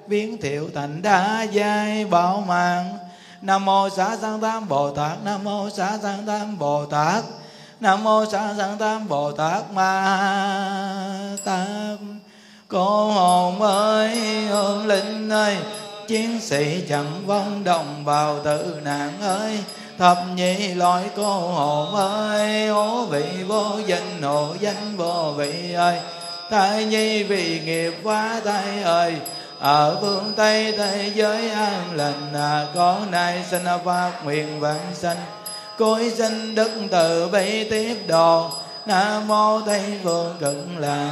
[0.07, 2.97] Biến thiệu thành đa giai bảo mạng.
[3.41, 5.17] Nam mô xá sanh tam bồ tát.
[5.25, 7.23] Nam mô xá sanh tam bồ tát.
[7.79, 10.17] Nam mô xá sanh tam bồ tát ma
[11.43, 11.67] tát.
[12.67, 14.15] Cô hồn ơi
[14.49, 15.57] hương linh ơi
[16.07, 19.59] chiến sĩ chẳng vong đồng bào tử nạn ơi
[19.97, 22.67] thập nhị loại cô hồn ơi.
[22.67, 25.99] Ố vị vô danh hộ danh vô vị ơi.
[26.49, 29.15] Thai nhi vì nghiệp quá tay ơi.
[29.59, 35.17] Ở phương tây thế giới an lành à, có nay sinh phát nguyện vãng sanh.
[35.77, 38.49] Cối sinh đức từ bi tiếp đồ
[38.85, 41.11] nam mô tây phương cực lạc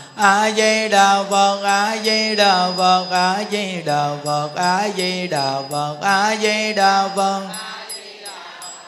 [0.15, 5.63] a di đà phật a di đà phật a di đà phật a di đà
[5.69, 7.43] phật a di đà phật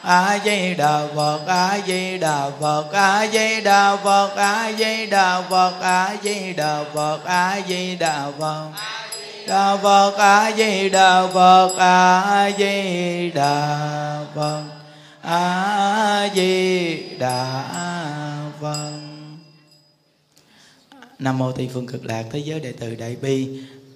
[0.02, 5.40] a di đà phật a di đà phật a di đà phật a di đà
[5.50, 8.68] phật a di đà phật a di đà phật
[9.48, 13.76] đà phật a di đà phật a di đà
[14.34, 14.62] phật
[15.22, 17.62] a di đà
[18.60, 19.13] phật
[21.24, 23.48] nam mô tây phương cực lạc thế giới đệ tử đại bi,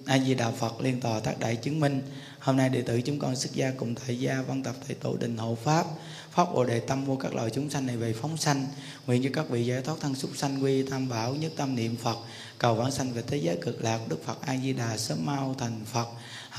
[0.05, 2.01] a di đà phật liên tòa tác đại chứng minh.
[2.39, 5.17] Hôm nay đệ tử chúng con xuất gia cùng thầy gia văn tập thầy tổ
[5.17, 5.85] đình hộ pháp
[6.31, 8.65] pháp bồ đề tâm vô các loài chúng sanh này về phóng sanh,
[9.07, 11.95] nguyện cho các vị giải thoát thân súc sanh, quy tam bảo, nhất tâm niệm
[11.95, 12.17] phật,
[12.57, 15.55] cầu vãng sanh về thế giới cực lạc, đức phật a di đà sớm mau
[15.59, 16.07] thành phật.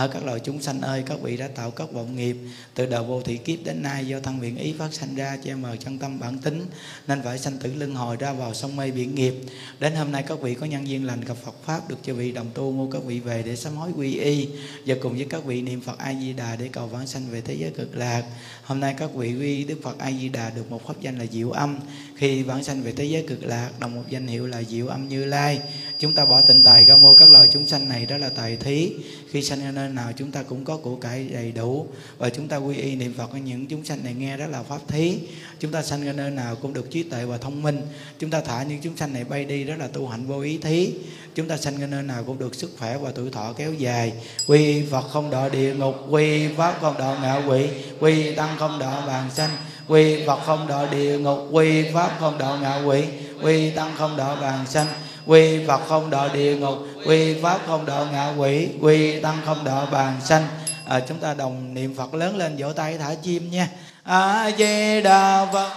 [0.01, 2.36] Hỡi các loài chúng sanh ơi, các vị đã tạo các vọng nghiệp
[2.74, 5.55] từ đầu vô thị kiếp đến nay do thân nguyện ý phát sanh ra che
[5.55, 6.66] mờ chân tâm bản tính
[7.06, 9.35] nên phải sanh tử luân hồi ra vào sông mê biển nghiệp.
[9.81, 12.32] Đến hôm nay các vị có nhân duyên lành gặp Phật pháp được cho vị
[12.32, 14.48] đồng tu mua các vị về để sám hối quy y
[14.86, 17.40] và cùng với các vị niệm Phật A Di Đà để cầu vãng sanh về
[17.40, 18.24] thế giới cực lạc.
[18.70, 21.27] Hôm nay các vị quy đức phật a di đà được một pháp danh là
[21.32, 21.78] diệu âm
[22.16, 25.09] khi vãng sanh về thế giới cực lạc đồng một danh hiệu là diệu âm
[25.09, 25.60] như lai
[26.01, 28.56] chúng ta bỏ tịnh tài ra mô các loài chúng sanh này đó là tài
[28.56, 28.93] thí.
[29.31, 31.86] Khi sanh ở nơi nào, chúng ta cũng có của cải đầy đủ.
[32.18, 34.78] Và chúng ta quy y niệm phật, những chúng sanh này nghe đó là pháp
[34.89, 35.18] thí.
[35.60, 37.81] Chúng ta sanh ở nơi nào cũng được trí tuệ và thông minh.
[38.18, 40.59] Chúng ta thả những chúng sanh này bay đi đó là tu hạnh vô ý
[40.59, 40.90] thí.
[41.35, 44.12] Chúng ta sanh ở nơi nào cũng được sức khỏe và tuổi thọ kéo dài.
[44.47, 47.66] Quy phật không đọa địa ngục, quy pháp không đọa ngạ quỷ,
[48.01, 49.51] quy tăng không đọa bàn sanh.
[49.89, 53.05] Quy phật không đọa địa ngục, quy pháp không đọa ngạ quỷ,
[53.43, 54.86] quy tăng không đọa bàn sanh
[55.31, 59.65] quy phật không đọa địa ngục quy pháp không đọa ngạ quỷ quy tăng không
[59.65, 60.47] đọa bàn sanh.
[60.89, 63.69] À, chúng ta đồng niệm phật lớn lên vỗ tay thả chim nha.
[64.05, 65.70] A di đà phật.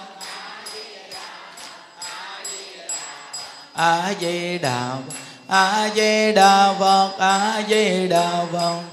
[3.74, 5.14] A di đà phật.
[5.48, 8.93] A di đà phật a di đà phật.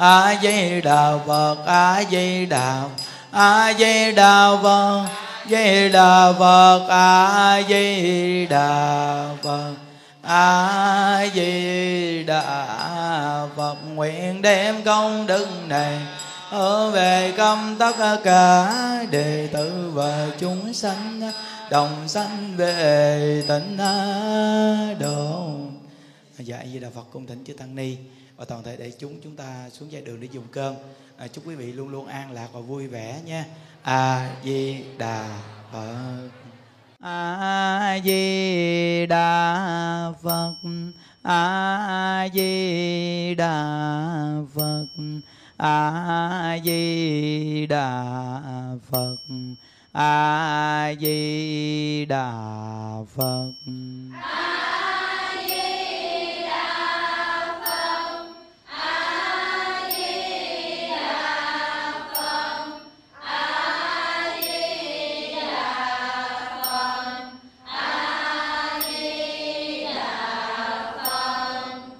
[0.00, 2.82] a di đà phật, a di đà
[3.32, 5.06] phật
[5.48, 9.74] di đà phật a di đà phật
[10.22, 13.76] a di đà phật.
[13.94, 15.98] Nguyện đem công đức này
[16.50, 18.74] ở về công tất cả
[19.10, 21.32] đệ tử và chúng sanh
[21.70, 23.76] đồng sanh về tịnh
[24.98, 25.50] độ.
[26.38, 27.96] Dạ di đà phật cung thỉnh chư tăng ni
[28.40, 30.74] và toàn thể đại chúng chúng ta xuống dây đường để dùng cơm.
[31.16, 33.44] À, chúc quý vị luôn luôn an lạc và vui vẻ nha.
[33.82, 35.42] A di đà
[35.72, 36.28] phật.
[37.00, 40.54] A di đà phật.
[41.22, 43.54] A di đà
[44.54, 44.86] phật.
[45.56, 48.42] A di đà
[48.90, 49.16] phật.
[49.92, 52.32] A di đà
[53.16, 53.52] phật.